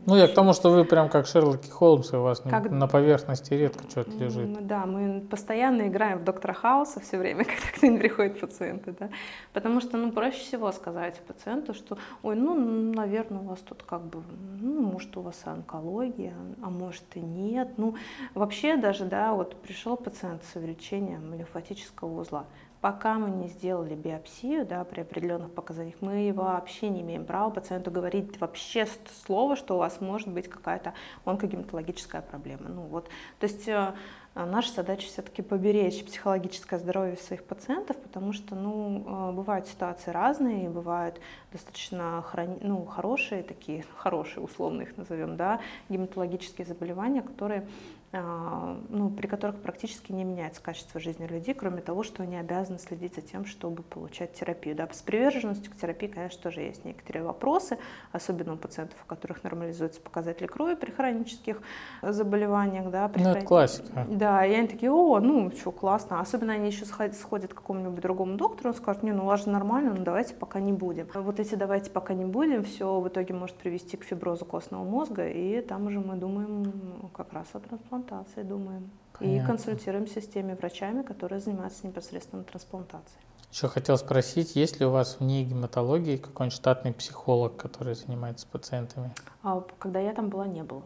Ну, 0.07 0.17
я 0.17 0.29
к 0.29 0.35
тому, 0.35 0.53
что 0.55 0.71
вы 0.71 0.85
прям 0.85 1.09
как 1.09 1.27
Шерлоки 1.27 1.69
Холмс, 1.69 2.13
и 2.13 2.17
у 2.17 2.23
вас 2.23 2.41
как... 2.41 2.71
на 2.71 2.87
поверхности 2.87 3.53
редко 3.53 3.85
что-то 3.91 4.13
лежит. 4.13 4.67
Да, 4.67 4.87
мы 4.87 5.21
постоянно 5.21 5.89
играем 5.89 6.21
в 6.21 6.25
доктора 6.25 6.55
Хауса 6.55 7.01
все 7.01 7.19
время, 7.19 7.45
когда 7.45 7.79
к 7.79 7.83
ним 7.83 7.99
приходят 7.99 8.41
пациенты, 8.41 8.95
да, 8.99 9.11
потому 9.53 9.81
что, 9.81 9.97
ну, 9.99 10.11
проще 10.11 10.39
всего 10.39 10.73
сказать 10.73 11.21
пациенту, 11.27 11.75
что, 11.75 11.99
ой, 12.23 12.37
ну, 12.37 12.55
наверное, 12.95 13.41
у 13.41 13.45
вас 13.45 13.59
тут 13.61 13.83
как 13.83 14.03
бы, 14.03 14.23
ну, 14.61 14.81
может, 14.81 15.15
у 15.17 15.21
вас 15.21 15.41
онкология, 15.45 16.35
а 16.63 16.71
может 16.71 17.05
и 17.15 17.21
нет, 17.21 17.73
ну, 17.77 17.97
вообще 18.35 18.77
даже, 18.77 19.05
да, 19.05 19.35
вот 19.35 19.57
пришел 19.57 19.97
пациент 19.97 20.43
с 20.45 20.57
увеличением 20.57 21.35
лимфатического 21.35 22.21
узла, 22.21 22.47
пока 22.83 23.15
мы 23.15 23.31
не 23.31 23.49
сделали 23.49 23.95
биопсию 23.95 24.67
да, 24.67 24.83
при 24.85 25.03
определенных 25.03 25.53
показаниях, 25.53 25.95
мы 26.01 26.33
вообще 26.35 26.89
не 26.89 27.01
имеем 27.03 27.25
права 27.25 27.49
пациенту 27.49 27.93
говорить 27.93 28.41
вообще 28.41 28.89
слово, 29.25 29.55
что 29.55 29.77
у 29.77 29.79
вас 29.79 30.01
может 30.01 30.29
быть 30.29 30.49
какая-то 30.49 30.93
онкогематологическая 31.25 32.23
проблема. 32.23 32.69
Ну, 32.69 32.83
вот. 32.83 33.09
То 33.39 33.47
есть 33.47 33.69
э, 33.69 33.95
наша 34.35 34.73
задача 34.73 35.07
все-таки 35.07 35.43
поберечь 35.43 36.05
психологическое 36.05 36.81
здоровье 36.81 37.17
своих 37.17 37.45
пациентов, 37.45 37.97
потому 37.99 38.33
что 38.33 38.57
ну, 38.57 39.31
э, 39.31 39.33
бывают 39.33 39.69
ситуации 39.69 40.11
разные, 40.11 40.69
бывают 40.69 41.21
достаточно 41.53 42.21
храни... 42.23 42.59
ну, 42.63 42.85
хорошие, 42.85 43.45
такие 43.45 43.85
хорошие, 43.97 44.43
условно 44.43 44.83
их 44.83 44.97
назовем, 44.97 45.37
да, 45.37 45.61
гематологические 45.89 46.67
заболевания, 46.67 47.23
которые 47.23 47.65
ну, 48.13 49.09
при 49.17 49.27
которых 49.27 49.57
практически 49.57 50.13
не 50.13 50.25
меняется 50.25 50.63
качество 50.63 51.01
жизни 51.01 51.27
людей, 51.27 51.55
кроме 51.55 51.81
того, 51.81 52.03
что 52.03 52.23
они 52.23 52.37
обязаны 52.37 52.79
следить 52.79 53.15
за 53.15 53.23
тем, 53.23 53.47
чтобы 53.47 53.83
получать 53.83 54.35
терапию. 54.35 54.77
Да, 54.77 54.87
с 54.93 55.01
приверженностью 55.01 55.73
к 55.73 55.77
терапии, 55.77 56.09
конечно, 56.09 56.43
тоже 56.43 56.61
есть 56.61 56.85
некоторые 56.85 57.25
вопросы, 57.25 57.79
особенно 58.13 58.53
у 58.53 58.57
пациентов, 58.59 58.99
у 59.03 59.07
которых 59.07 59.43
нормализуются 59.45 60.03
показатели 60.03 60.47
крови 60.47 60.75
при 60.75 60.91
хронических 60.91 61.63
заболеваниях. 62.03 62.91
Да, 62.91 63.09
при 63.09 63.21
ну, 63.23 63.31
хрон... 63.31 63.37
это 63.39 63.47
классика. 63.47 64.07
Да, 64.11 64.45
и 64.45 64.53
они 64.53 64.69
такие, 64.69 64.93
о, 64.93 65.19
ну, 65.19 65.51
что, 65.51 65.73
классно. 65.73 66.21
Особенно 66.21 66.53
они 66.53 66.67
еще 66.67 66.85
сходят 66.85 67.55
к 67.55 67.57
какому-нибудь 67.57 68.03
другому 68.03 68.37
доктору, 68.37 68.71
он 68.71 68.75
скажет, 68.75 69.03
не, 69.03 69.13
ну, 69.13 69.23
у 69.23 69.27
вас 69.27 69.45
же 69.45 69.51
нормально, 69.51 69.95
ну, 69.97 70.05
давайте 70.05 70.35
пока 70.35 70.61
не 70.61 70.73
будем. 70.75 71.07
Вот 71.15 71.41
эти 71.41 71.55
давайте 71.55 71.91
пока 71.91 72.13
не 72.13 72.27
будем, 72.27 72.63
все 72.65 73.01
в 73.01 73.09
итоге 73.09 73.33
может 73.33 73.57
привести 73.57 73.97
к 73.97 74.05
фиброзу 74.05 74.45
костного 74.45 74.85
мозга, 74.85 75.27
и 75.27 75.63
там 75.63 75.87
уже 75.87 75.99
мы 75.99 76.17
думаем 76.17 77.11
как 77.15 77.33
раз 77.33 77.47
о 77.55 77.61
трансплантации 77.61 78.02
трансплантации 78.03 78.43
думаем. 78.43 78.91
Понятно. 79.19 79.43
И 79.43 79.47
консультируемся 79.47 80.21
с 80.21 80.27
теми 80.27 80.55
врачами, 80.55 81.03
которые 81.03 81.41
занимаются 81.41 81.87
непосредственно 81.87 82.45
трансплантацией. 82.45 83.21
Еще 83.53 83.69
хотел 83.69 83.99
спросить, 83.99 84.57
есть 84.57 84.81
ли 84.81 84.87
у 84.87 84.91
вас 84.91 85.19
вне 85.21 85.45
гематологии 85.45 86.17
какой-нибудь 86.17 86.57
штатный 86.57 86.93
психолог, 86.93 87.57
который 87.57 87.95
занимается 87.95 88.47
пациентами? 88.47 89.13
А, 89.43 89.63
когда 89.79 90.01
я 90.01 90.15
там 90.15 90.31
была, 90.31 90.47
не 90.47 90.63
было. 90.63 90.83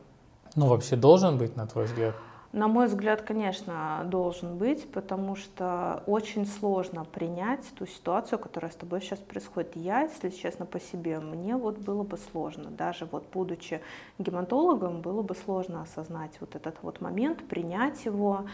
Ну, 0.56 0.66
вообще 0.66 0.96
должен 0.96 1.38
быть, 1.38 1.56
на 1.56 1.66
твой 1.66 1.84
взгляд? 1.84 2.14
На 2.52 2.68
мой 2.68 2.86
взгляд, 2.86 3.22
конечно, 3.22 4.02
должен 4.06 4.56
быть, 4.56 4.90
потому 4.90 5.36
что 5.36 6.02
очень 6.06 6.46
сложно 6.46 7.04
принять 7.04 7.60
ту 7.76 7.86
ситуацию, 7.86 8.38
которая 8.38 8.70
с 8.70 8.76
тобой 8.76 9.00
сейчас 9.00 9.18
происходит. 9.18 9.76
Я, 9.76 10.02
если 10.02 10.30
честно, 10.30 10.64
по 10.64 10.80
себе, 10.80 11.18
мне 11.18 11.56
вот 11.56 11.78
было 11.78 12.02
бы 12.02 12.16
сложно. 12.16 12.70
Даже 12.70 13.04
вот 13.06 13.26
будучи 13.32 13.80
гематологом, 14.18 15.00
было 15.02 15.22
бы 15.22 15.34
сложно 15.34 15.82
осознать 15.82 16.32
вот 16.40 16.54
этот 16.54 16.76
вот 16.82 17.00
момент, 17.00 17.46
принять 17.46 18.04
его. 18.04 18.46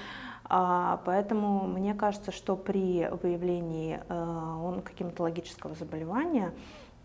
А, 0.45 1.01
поэтому 1.05 1.67
мне 1.67 1.95
кажется, 1.95 2.33
что 2.33 2.57
при 2.57 3.09
выявлении 3.23 4.01
э, 4.09 4.15
онкогематологического 4.15 5.75
заболевания 5.75 6.53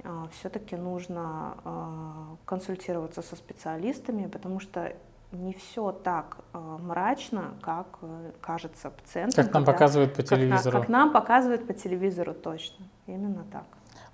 э, 0.04 0.10
все-таки 0.34 0.76
нужно 0.76 1.58
э, 1.64 2.36
консультироваться 2.46 3.22
со 3.22 3.36
специалистами, 3.36 4.28
потому 4.28 4.60
что 4.60 4.94
не 5.32 5.54
все 5.54 5.92
так 5.92 6.38
э, 6.54 6.58
мрачно, 6.58 7.54
как 7.62 7.88
э, 8.02 8.32
кажется 8.40 8.90
пациентам. 8.90 9.44
Как 9.44 9.54
нам 9.54 9.66
когда, 9.66 9.74
показывают 9.74 10.14
по 10.14 10.24
телевизору. 10.24 10.72
Как, 10.78 10.82
как 10.82 10.90
нам 10.90 11.12
показывают 11.12 11.68
по 11.68 11.74
телевизору, 11.74 12.34
точно. 12.34 12.86
Именно 13.08 13.46
так. 13.52 13.66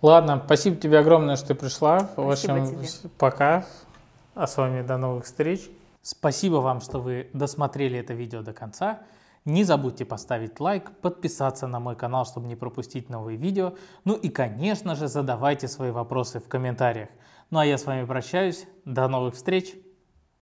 Ладно, 0.02 0.42
спасибо 0.44 0.76
тебе 0.76 1.00
огромное, 1.00 1.36
что 1.36 1.50
ты 1.50 1.56
пришла. 1.56 2.00
Спасибо 2.00 2.22
В 2.22 2.32
общем, 2.32 2.66
тебе. 2.66 3.10
пока. 3.18 3.66
А 4.36 4.48
с 4.48 4.58
вами 4.58 4.82
до 4.82 4.98
новых 4.98 5.26
встреч. 5.26 5.70
Спасибо 6.02 6.56
вам, 6.56 6.82
что 6.82 7.00
вы 7.00 7.30
досмотрели 7.34 8.00
это 8.00 8.14
видео 8.14 8.42
до 8.42 8.52
конца. 8.52 9.00
Не 9.46 9.64
забудьте 9.64 10.06
поставить 10.06 10.60
лайк, 10.60 10.92
подписаться 11.02 11.68
на 11.68 11.80
мой 11.80 11.96
канал, 11.96 12.26
чтобы 12.26 12.48
не 12.48 12.56
пропустить 12.56 13.10
новые 13.10 13.38
видео. 13.38 13.76
Ну 14.04 14.16
и, 14.16 14.30
конечно 14.30 14.96
же, 14.96 15.08
задавайте 15.08 15.68
свои 15.68 15.92
вопросы 15.92 16.40
в 16.40 16.48
комментариях. 16.48 17.10
Ну 17.52 17.60
а 17.60 17.66
я 17.66 17.78
с 17.78 17.86
вами 17.86 18.06
прощаюсь. 18.06 18.66
До 18.86 19.08
новых 19.08 19.36
встреч. 19.36 19.76